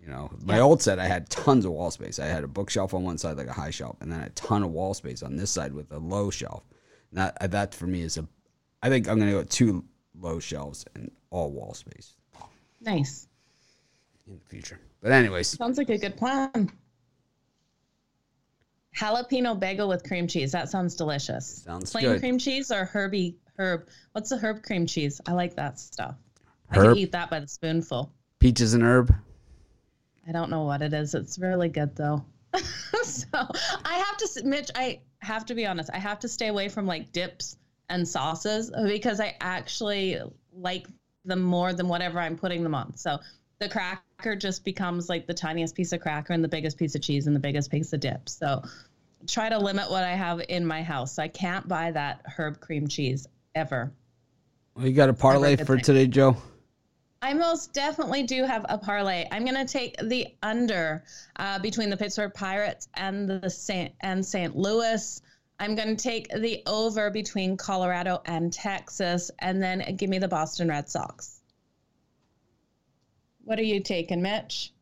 You 0.00 0.08
know, 0.08 0.30
my 0.44 0.56
Yeah. 0.56 0.62
old 0.62 0.80
set 0.82 0.98
I 0.98 1.06
had 1.06 1.28
tons 1.30 1.64
of 1.64 1.72
wall 1.72 1.90
space. 1.90 2.18
I 2.18 2.26
had 2.26 2.44
a 2.44 2.48
bookshelf 2.48 2.94
on 2.94 3.02
one 3.02 3.18
side 3.18 3.36
like 3.36 3.46
a 3.48 3.52
high 3.52 3.70
shelf 3.70 3.96
and 4.00 4.10
then 4.10 4.20
a 4.20 4.30
ton 4.30 4.62
of 4.62 4.70
wall 4.70 4.94
space 4.94 5.22
on 5.22 5.36
this 5.36 5.50
side 5.50 5.72
with 5.72 5.90
a 5.92 5.98
low 5.98 6.30
shelf. 6.30 6.64
And 7.10 7.18
that 7.18 7.50
that 7.50 7.74
for 7.74 7.86
me 7.86 8.02
is 8.02 8.16
a 8.16 8.26
I 8.82 8.88
think 8.88 9.08
I'm 9.08 9.18
going 9.18 9.30
to 9.30 9.38
go 9.38 9.44
two 9.44 9.84
low 10.20 10.38
shelves 10.38 10.84
and 10.94 11.10
all 11.30 11.50
wall 11.50 11.74
space 11.74 12.14
Nice. 12.80 13.26
in 14.26 14.34
the 14.38 14.44
future. 14.48 14.78
But 15.00 15.12
anyways, 15.12 15.48
Sounds 15.48 15.78
like 15.78 15.90
a 15.90 15.98
good 15.98 16.16
plan. 16.16 16.70
Jalapeno 18.96 19.58
bagel 19.58 19.88
with 19.88 20.02
cream 20.04 20.26
cheese. 20.26 20.52
That 20.52 20.68
sounds 20.68 20.94
delicious. 20.96 21.62
Sounds 21.64 21.92
Plain 21.92 22.04
good. 22.04 22.20
cream 22.20 22.38
cheese 22.38 22.70
or 22.72 22.84
herby 22.84 23.36
herb. 23.58 23.86
What's 24.12 24.30
the 24.30 24.38
herb 24.38 24.62
cream 24.62 24.86
cheese? 24.86 25.20
I 25.26 25.32
like 25.32 25.54
that 25.56 25.78
stuff. 25.78 26.16
Herb. 26.70 26.78
I 26.78 26.88
could 26.88 26.96
eat 26.98 27.12
that 27.12 27.30
by 27.30 27.40
the 27.40 27.48
spoonful. 27.48 28.12
peaches 28.40 28.74
and 28.74 28.82
herb. 28.82 29.14
I 30.26 30.32
don't 30.32 30.50
know 30.50 30.64
what 30.64 30.82
it 30.82 30.92
is. 30.92 31.14
It's 31.14 31.38
really 31.38 31.68
good 31.68 31.94
though. 31.94 32.24
so 33.02 33.26
I 33.32 33.94
have 33.94 34.16
to, 34.16 34.42
Mitch. 34.44 34.70
I 34.74 35.00
have 35.20 35.46
to 35.46 35.54
be 35.54 35.64
honest. 35.66 35.90
I 35.92 35.98
have 35.98 36.18
to 36.20 36.28
stay 36.28 36.48
away 36.48 36.68
from 36.68 36.86
like 36.86 37.12
dips 37.12 37.56
and 37.88 38.06
sauces 38.06 38.70
because 38.86 39.20
I 39.20 39.36
actually 39.40 40.18
like 40.52 40.86
them 41.24 41.40
more 41.42 41.72
than 41.72 41.88
whatever 41.88 42.18
I'm 42.18 42.36
putting 42.36 42.62
them 42.62 42.74
on. 42.74 42.96
So 42.96 43.18
the 43.58 43.68
cracker 44.18 44.34
just 44.34 44.64
becomes 44.64 45.08
like 45.08 45.26
the 45.28 45.34
tiniest 45.34 45.76
piece 45.76 45.92
of 45.92 46.00
cracker 46.00 46.32
and 46.32 46.42
the 46.42 46.48
biggest 46.48 46.76
piece 46.76 46.96
of 46.96 47.00
cheese 47.00 47.28
and 47.28 47.36
the 47.36 47.40
biggest 47.40 47.70
piece 47.70 47.92
of 47.92 48.00
dip. 48.00 48.28
So 48.28 48.62
try 49.28 49.48
to 49.48 49.58
limit 49.58 49.90
what 49.90 50.02
I 50.02 50.14
have 50.14 50.40
in 50.48 50.66
my 50.66 50.82
house. 50.82 51.20
I 51.20 51.28
can't 51.28 51.68
buy 51.68 51.92
that 51.92 52.22
herb 52.36 52.58
cream 52.60 52.88
cheese 52.88 53.28
ever. 53.54 53.92
Well, 54.74 54.86
you 54.86 54.92
got 54.92 55.08
a 55.08 55.14
parlay 55.14 55.54
for 55.56 55.76
thing. 55.76 55.84
today, 55.84 56.06
Joe? 56.08 56.36
I 57.22 57.34
most 57.34 57.72
definitely 57.72 58.24
do 58.24 58.44
have 58.44 58.66
a 58.68 58.76
parlay. 58.76 59.26
I'm 59.30 59.44
going 59.44 59.66
to 59.66 59.72
take 59.72 59.96
the 60.02 60.26
under 60.42 61.04
uh, 61.36 61.60
between 61.60 61.88
the 61.88 61.96
Pittsburgh 61.96 62.34
Pirates 62.34 62.88
and 62.94 63.28
the 63.28 63.48
Saint 63.50 63.92
and 64.00 64.24
St. 64.26 64.56
Louis. 64.56 65.20
I'm 65.60 65.76
going 65.76 65.96
to 65.96 66.02
take 66.02 66.28
the 66.28 66.62
over 66.66 67.10
between 67.10 67.56
Colorado 67.56 68.20
and 68.24 68.52
Texas, 68.52 69.30
and 69.40 69.60
then 69.60 69.96
give 69.96 70.10
me 70.10 70.18
the 70.18 70.28
Boston 70.28 70.68
Red 70.68 70.88
Sox. 70.88 71.37
What 73.48 73.58
are 73.58 73.62
you 73.62 73.80
taking, 73.80 74.20
Mitch? 74.20 74.74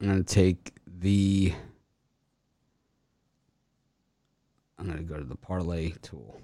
I'm 0.00 0.08
gonna 0.08 0.24
take 0.24 0.72
the. 0.88 1.54
I'm 4.76 4.88
gonna 4.88 5.04
go 5.04 5.18
to 5.18 5.22
the 5.22 5.36
parlay 5.36 5.92
tool. 6.02 6.40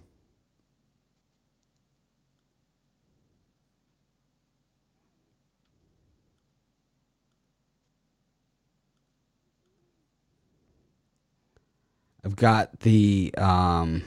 I've 12.25 12.37
got 12.37 12.79
the 12.79 13.35
um. 13.37 14.05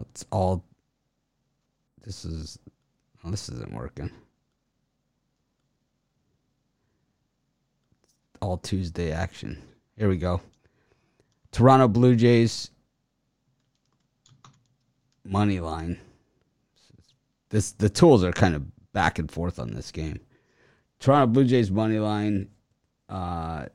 It's 0.00 0.24
all 0.30 0.64
this 2.04 2.24
is 2.24 2.58
Oh, 3.24 3.30
this 3.30 3.48
isn't 3.48 3.72
working. 3.72 4.10
All 8.40 8.56
Tuesday 8.56 9.10
action. 9.10 9.60
Here 9.96 10.08
we 10.08 10.16
go. 10.16 10.40
Toronto 11.50 11.88
Blue 11.88 12.14
Jays 12.14 12.70
money 15.24 15.58
line. 15.58 15.98
This 17.50 17.72
the 17.72 17.88
tools 17.88 18.22
are 18.22 18.32
kind 18.32 18.54
of 18.54 18.92
back 18.92 19.18
and 19.18 19.30
forth 19.30 19.58
on 19.58 19.74
this 19.74 19.90
game. 19.90 20.20
Toronto 21.00 21.26
Blue 21.26 21.44
Jays 21.44 21.70
money 21.70 21.98
line, 21.98 22.48
uh, 23.08 23.66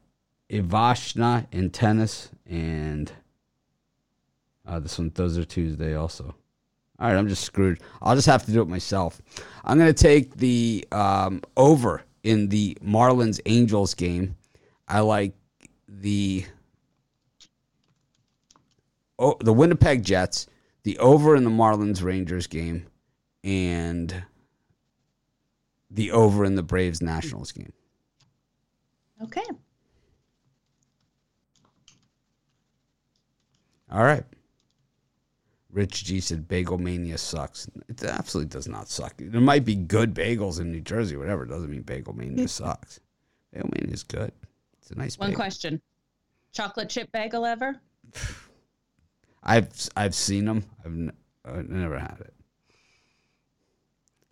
Ivashna 0.50 1.48
in 1.52 1.70
tennis, 1.70 2.30
and 2.46 3.12
uh, 4.68 4.80
this 4.80 4.98
one. 4.98 5.12
Those 5.14 5.38
are 5.38 5.46
Tuesday 5.46 5.96
also. 5.96 6.36
All 7.00 7.08
right, 7.08 7.18
I'm 7.18 7.28
just 7.28 7.44
screwed. 7.44 7.82
I'll 8.02 8.16
just 8.16 8.28
have 8.28 8.46
to 8.46 8.52
do 8.52 8.62
it 8.62 8.68
myself. 8.68 9.22
I'm 9.64 9.78
going 9.78 9.94
to 9.94 10.04
take 10.04 10.36
the 10.36 10.88
um, 10.92 11.42
over 11.58 12.04
in 12.24 12.50
the 12.50 12.78
Marlins 12.84 13.42
Angels 13.46 13.94
game. 13.94 14.36
I 14.88 15.00
like 15.02 15.34
the 15.88 16.46
oh, 19.20 19.38
the 19.40 19.54
Winnipeg 19.54 20.04
Jets, 20.04 20.48
the 20.84 20.98
over 21.00 21.36
in 21.36 21.44
the 21.44 21.50
Marlins 21.50 22.04
Rangers 22.04 22.48
game, 22.48 22.88
and 23.44 24.24
the 25.90 26.12
over 26.12 26.46
in 26.46 26.56
the 26.56 26.64
Braves 26.64 27.02
Nationals 27.02 27.52
game. 27.52 27.74
Okay. 29.22 29.44
All 33.92 34.04
right. 34.04 34.24
Rich 35.74 36.06
G 36.06 36.20
said 36.20 36.48
Bagel 36.48 36.78
Mania 36.78 37.18
sucks. 37.18 37.68
It 37.90 38.04
absolutely 38.04 38.50
does 38.50 38.68
not 38.68 38.88
suck. 38.88 39.16
There 39.18 39.42
might 39.42 39.66
be 39.66 39.76
good 39.76 40.14
bagels 40.14 40.60
in 40.62 40.72
New 40.72 40.82
Jersey, 40.82 41.18
whatever. 41.18 41.44
It 41.44 41.50
doesn't 41.50 41.70
mean 41.70 41.82
Bagel 41.82 42.14
Mania 42.14 42.48
sucks. 42.60 43.00
Bagel 43.52 43.70
Mania 43.74 43.94
is 43.94 44.04
good. 44.04 44.32
It's 44.80 44.92
a 44.92 44.96
nice 44.96 45.18
One 45.18 45.30
bagel. 45.30 45.40
question. 45.40 45.82
Chocolate 46.52 46.90
chip 46.90 47.12
bagel 47.12 47.46
ever? 47.46 47.76
I've 49.44 49.68
I've 49.96 50.16
seen 50.16 50.46
them. 50.46 50.64
I've, 50.86 50.92
n- 50.94 51.14
I've 51.44 51.70
never 51.70 51.98
had 52.00 52.18
it. 52.22 52.34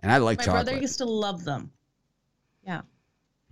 And 0.02 0.12
I 0.12 0.18
like 0.18 0.38
My 0.40 0.46
chocolate. 0.46 0.66
brother 0.68 0.80
used 0.82 1.00
to 1.00 1.06
love 1.06 1.44
them. 1.44 1.72
Yeah. 2.66 2.82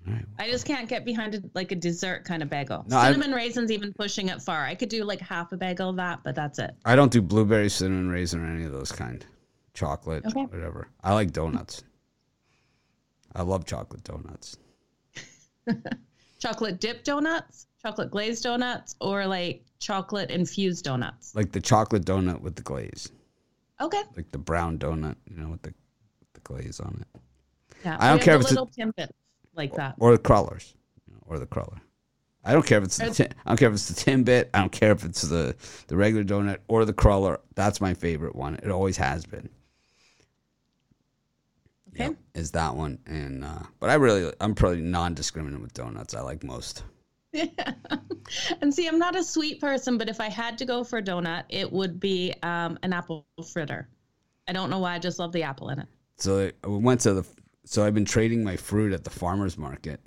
Right. 0.07 0.25
I 0.39 0.49
just 0.49 0.65
can't 0.65 0.89
get 0.89 1.05
behind 1.05 1.35
a, 1.35 1.41
like 1.53 1.71
a 1.71 1.75
dessert 1.75 2.23
kind 2.25 2.41
of 2.41 2.49
bagel. 2.49 2.83
No, 2.87 2.97
I- 2.97 3.11
Cinnamon 3.11 3.33
raisins 3.33 3.71
even 3.71 3.93
pushing 3.93 4.29
it 4.29 4.41
far. 4.41 4.65
I 4.65 4.73
could 4.75 4.89
do 4.89 5.03
like 5.03 5.19
half 5.21 5.51
a 5.51 5.57
bagel 5.57 5.89
of 5.89 5.97
that, 5.97 6.21
but 6.23 6.35
that's 6.35 6.57
it. 6.59 6.71
I 6.85 6.95
don't 6.95 7.11
do 7.11 7.21
blueberry, 7.21 7.69
cinnamon 7.69 8.09
raisin, 8.09 8.43
or 8.43 8.47
any 8.47 8.63
of 8.65 8.71
those 8.71 8.91
kind. 8.91 9.25
Chocolate, 9.73 10.25
Okay. 10.25 10.41
whatever. 10.45 10.89
I 11.03 11.13
like 11.13 11.31
donuts. 11.31 11.83
I 13.35 13.43
love 13.43 13.65
chocolate 13.65 14.03
donuts. 14.03 14.57
Chocolate 16.39 16.79
dip 16.79 17.03
donuts, 17.03 17.67
chocolate 17.81 18.09
glazed 18.11 18.43
donuts, 18.43 18.95
or 19.01 19.27
like 19.27 19.63
chocolate 19.79 20.31
infused 20.31 20.85
donuts. 20.85 21.35
Like 21.35 21.51
the 21.51 21.59
chocolate 21.59 22.05
donut 22.05 22.39
with 22.41 22.55
the 22.55 22.61
glaze. 22.61 23.11
Okay. 23.81 24.01
Like 24.15 24.31
the 24.31 24.37
brown 24.37 24.77
donut, 24.79 25.15
you 25.29 25.35
know, 25.35 25.49
with 25.49 25.61
the 25.63 25.69
with 26.21 26.33
the 26.33 26.39
glaze 26.41 26.79
on 26.79 27.03
it. 27.13 27.21
Yeah. 27.83 27.97
I 27.99 28.09
don't 28.09 28.21
care 28.21 28.35
if 28.35 28.41
it's 28.41 28.51
a- 28.51 28.53
little 28.55 28.67
timbits 28.69 29.09
like 29.59 29.75
that. 29.75 29.95
Or 29.99 30.11
the 30.11 30.17
crawlers, 30.17 30.73
or 31.27 31.37
the 31.37 31.45
crawler. 31.45 31.79
I 32.43 32.53
don't 32.53 32.65
care 32.65 32.79
if 32.79 32.85
it's 32.85 32.97
the 32.97 33.29
I 33.45 33.49
don't 33.49 33.57
care 33.57 33.69
if 33.69 33.75
it's 33.75 33.89
the 33.89 34.11
Timbit. 34.11 34.49
I 34.53 34.59
don't 34.59 34.71
care 34.71 34.91
if 34.91 35.05
it's 35.05 35.21
the 35.21 35.55
the 35.87 35.95
regular 35.95 36.23
donut 36.23 36.57
or 36.67 36.85
the 36.85 36.93
crawler. 36.93 37.39
That's 37.53 37.79
my 37.79 37.93
favorite 37.93 38.35
one. 38.35 38.55
It 38.55 38.71
always 38.71 38.97
has 38.97 39.25
been. 39.25 39.49
Okay. 41.93 42.05
Yep, 42.05 42.15
is 42.35 42.51
that 42.51 42.75
one 42.75 42.99
and 43.07 43.43
uh 43.43 43.63
but 43.79 43.89
I 43.89 43.95
really 43.95 44.31
I'm 44.39 44.55
probably 44.55 44.81
non-discriminant 44.81 45.61
with 45.61 45.73
donuts. 45.73 46.15
I 46.15 46.21
like 46.21 46.43
most. 46.43 46.83
Yeah. 47.31 47.49
And 48.61 48.73
see, 48.73 48.87
I'm 48.87 48.99
not 48.99 49.15
a 49.15 49.23
sweet 49.23 49.59
person, 49.59 49.97
but 49.97 50.07
if 50.07 50.21
I 50.21 50.29
had 50.29 50.57
to 50.59 50.65
go 50.65 50.83
for 50.83 50.99
a 50.99 51.01
donut, 51.01 51.45
it 51.49 51.71
would 51.71 51.99
be 51.99 52.33
um, 52.43 52.77
an 52.83 52.93
apple 52.93 53.25
fritter. 53.51 53.87
I 54.47 54.53
don't 54.53 54.69
know 54.69 54.79
why. 54.79 54.93
I 54.93 54.99
just 54.99 55.17
love 55.17 55.31
the 55.31 55.43
apple 55.43 55.69
in 55.69 55.79
it. 55.79 55.87
So 56.17 56.51
we 56.63 56.77
went 56.77 57.01
to 57.01 57.15
the. 57.15 57.27
So 57.69 57.85
I've 57.85 57.93
been 57.93 58.03
trading 58.03 58.43
my 58.43 58.55
fruit 58.55 58.93
at 58.93 59.03
the 59.03 59.11
farmers 59.11 59.55
market, 59.55 59.99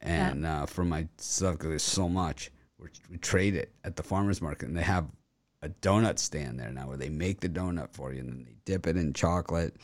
and 0.00 0.44
uh, 0.44 0.66
for 0.66 0.84
my 0.84 1.06
stuff 1.18 1.52
because 1.52 1.68
there's 1.68 1.82
so 1.84 2.08
much, 2.08 2.50
we 2.76 2.88
we 3.08 3.18
trade 3.18 3.54
it 3.54 3.70
at 3.84 3.94
the 3.94 4.02
farmers 4.02 4.42
market, 4.42 4.66
and 4.66 4.76
they 4.76 4.82
have 4.82 5.06
a 5.62 5.68
donut 5.68 6.18
stand 6.18 6.58
there 6.58 6.72
now 6.72 6.88
where 6.88 6.96
they 6.96 7.08
make 7.08 7.38
the 7.38 7.48
donut 7.48 7.92
for 7.92 8.12
you, 8.12 8.18
and 8.18 8.30
then 8.30 8.44
they 8.44 8.56
dip 8.64 8.88
it 8.88 8.96
in 8.96 9.12
chocolate, 9.12 9.76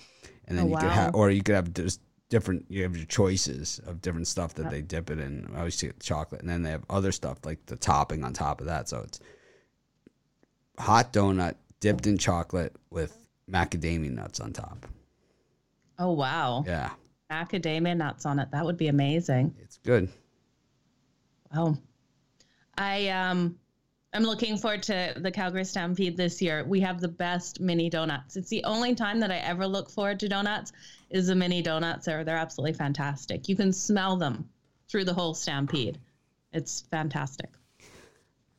and 0.48 0.58
then 0.58 0.66
Oh, 0.66 0.68
you 0.70 0.76
could 0.76 0.90
have, 0.90 1.14
or 1.14 1.30
you 1.30 1.40
could 1.40 1.54
have 1.54 1.72
just 1.72 2.00
different. 2.30 2.66
You 2.68 2.82
have 2.82 2.96
your 2.96 3.06
choices 3.06 3.80
of 3.86 4.02
different 4.02 4.26
stuff 4.26 4.54
that 4.54 4.68
they 4.68 4.82
dip 4.82 5.08
it 5.08 5.20
in. 5.20 5.48
I 5.54 5.58
always 5.60 5.80
get 5.80 6.00
chocolate, 6.00 6.40
and 6.40 6.50
then 6.50 6.64
they 6.64 6.70
have 6.70 6.84
other 6.90 7.12
stuff 7.12 7.38
like 7.44 7.64
the 7.66 7.76
topping 7.76 8.24
on 8.24 8.32
top 8.32 8.60
of 8.60 8.66
that. 8.66 8.88
So 8.88 9.02
it's 9.02 9.20
hot 10.80 11.12
donut 11.12 11.54
dipped 11.78 12.08
in 12.08 12.18
chocolate 12.18 12.74
with 12.90 13.16
macadamia 13.48 14.10
nuts 14.10 14.40
on 14.40 14.52
top. 14.52 14.84
Oh 15.96 16.10
wow, 16.10 16.64
Yeah, 16.66 16.90
macadamia 17.30 17.96
nuts 17.96 18.26
on 18.26 18.38
it. 18.38 18.50
That 18.50 18.64
would 18.64 18.76
be 18.76 18.88
amazing. 18.88 19.54
it's 19.60 19.78
good. 19.78 20.08
Wow. 21.54 21.76
I 22.76 23.08
um 23.08 23.56
I'm 24.12 24.24
looking 24.24 24.56
forward 24.56 24.82
to 24.84 25.14
the 25.16 25.30
Calgary 25.30 25.64
Stampede 25.64 26.16
this 26.16 26.42
year. 26.42 26.64
We 26.64 26.80
have 26.80 27.00
the 27.00 27.08
best 27.08 27.60
mini 27.60 27.88
donuts. 27.88 28.36
It's 28.36 28.48
the 28.48 28.64
only 28.64 28.94
time 28.94 29.20
that 29.20 29.30
I 29.30 29.36
ever 29.36 29.66
look 29.66 29.88
forward 29.88 30.18
to 30.20 30.28
donuts 30.28 30.72
is 31.10 31.28
the 31.28 31.34
mini 31.36 31.62
donuts. 31.62 32.06
They're 32.06 32.24
they're 32.24 32.36
absolutely 32.36 32.74
fantastic. 32.74 33.48
You 33.48 33.56
can 33.56 33.72
smell 33.72 34.16
them 34.16 34.48
through 34.88 35.04
the 35.04 35.14
whole 35.14 35.34
Stampede. 35.34 35.98
It's 36.52 36.82
fantastic. 36.90 37.50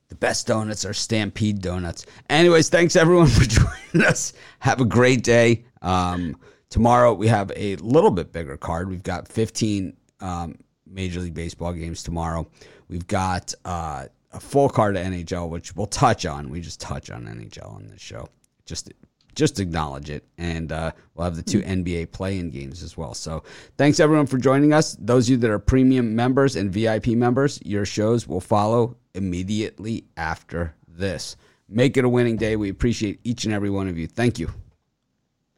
The 0.08 0.16
best 0.16 0.48
donuts 0.48 0.86
are 0.86 0.94
Stampede 0.94 1.62
donuts. 1.62 2.06
Anyways, 2.30 2.70
thanks 2.70 2.96
everyone 2.96 3.28
for 3.28 3.46
joining 3.46 4.08
us. 4.08 4.34
Have 4.60 4.80
a 4.82 4.86
great 4.86 5.24
day. 5.24 5.66
Um, 5.82 6.38
tomorrow 6.72 7.14
we 7.14 7.28
have 7.28 7.52
a 7.56 7.76
little 7.76 8.10
bit 8.10 8.32
bigger 8.32 8.58
card. 8.58 8.90
We've 8.90 9.04
got 9.04 9.28
15 9.28 9.96
um, 10.22 10.56
Major 10.88 11.20
League 11.20 11.36
Baseball 11.36 11.74
games 11.74 12.02
tomorrow. 12.02 12.48
We've 12.88 13.06
got 13.06 13.54
uh, 13.64 14.08
a 14.32 14.40
full 14.40 14.70
card 14.70 14.98
of 14.98 15.06
NHL, 15.06 15.50
which 15.50 15.76
we'll 15.76 15.86
touch 15.86 16.26
on. 16.26 16.50
We 16.50 16.62
just 16.62 16.82
touch 16.82 17.12
on 17.12 17.26
NHL 17.26 17.72
on 17.72 17.88
this 17.88 18.02
show. 18.02 18.28
Just 18.66 18.92
just 19.34 19.60
acknowledge 19.62 20.10
it. 20.10 20.26
And 20.38 20.72
uh, 20.74 20.92
we'll 21.16 21.26
have 21.26 21.38
the 21.38 21.42
two 21.42 21.62
NBA 21.62 22.12
play-in 22.12 22.50
games 22.50 22.84
as 22.84 22.98
well. 22.98 23.14
So 23.14 23.44
thanks 23.78 24.02
everyone 24.02 24.26
for 24.26 24.38
joining 24.38 24.74
us. 24.74 24.98
Those 25.00 25.28
of 25.28 25.32
you 25.32 25.38
that 25.38 25.50
are 25.50 25.60
premium 25.60 26.16
members 26.16 26.58
and 26.58 26.70
VIP 26.72 27.08
members, 27.08 27.58
your 27.64 27.86
shows 27.86 28.28
will 28.28 28.42
follow 28.42 28.98
immediately 29.14 30.04
after 30.18 30.76
this. 30.86 31.38
Make 31.70 31.96
it 31.96 32.04
a 32.04 32.10
winning 32.10 32.36
day. 32.36 32.58
We 32.58 32.70
appreciate 32.70 33.22
each 33.24 33.46
and 33.46 33.54
every 33.54 33.70
one 33.70 33.88
of 33.88 33.98
you. 33.98 34.08
Thank 34.08 34.38
you. 34.38 34.52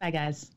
Bye 0.00 0.12
guys. 0.12 0.53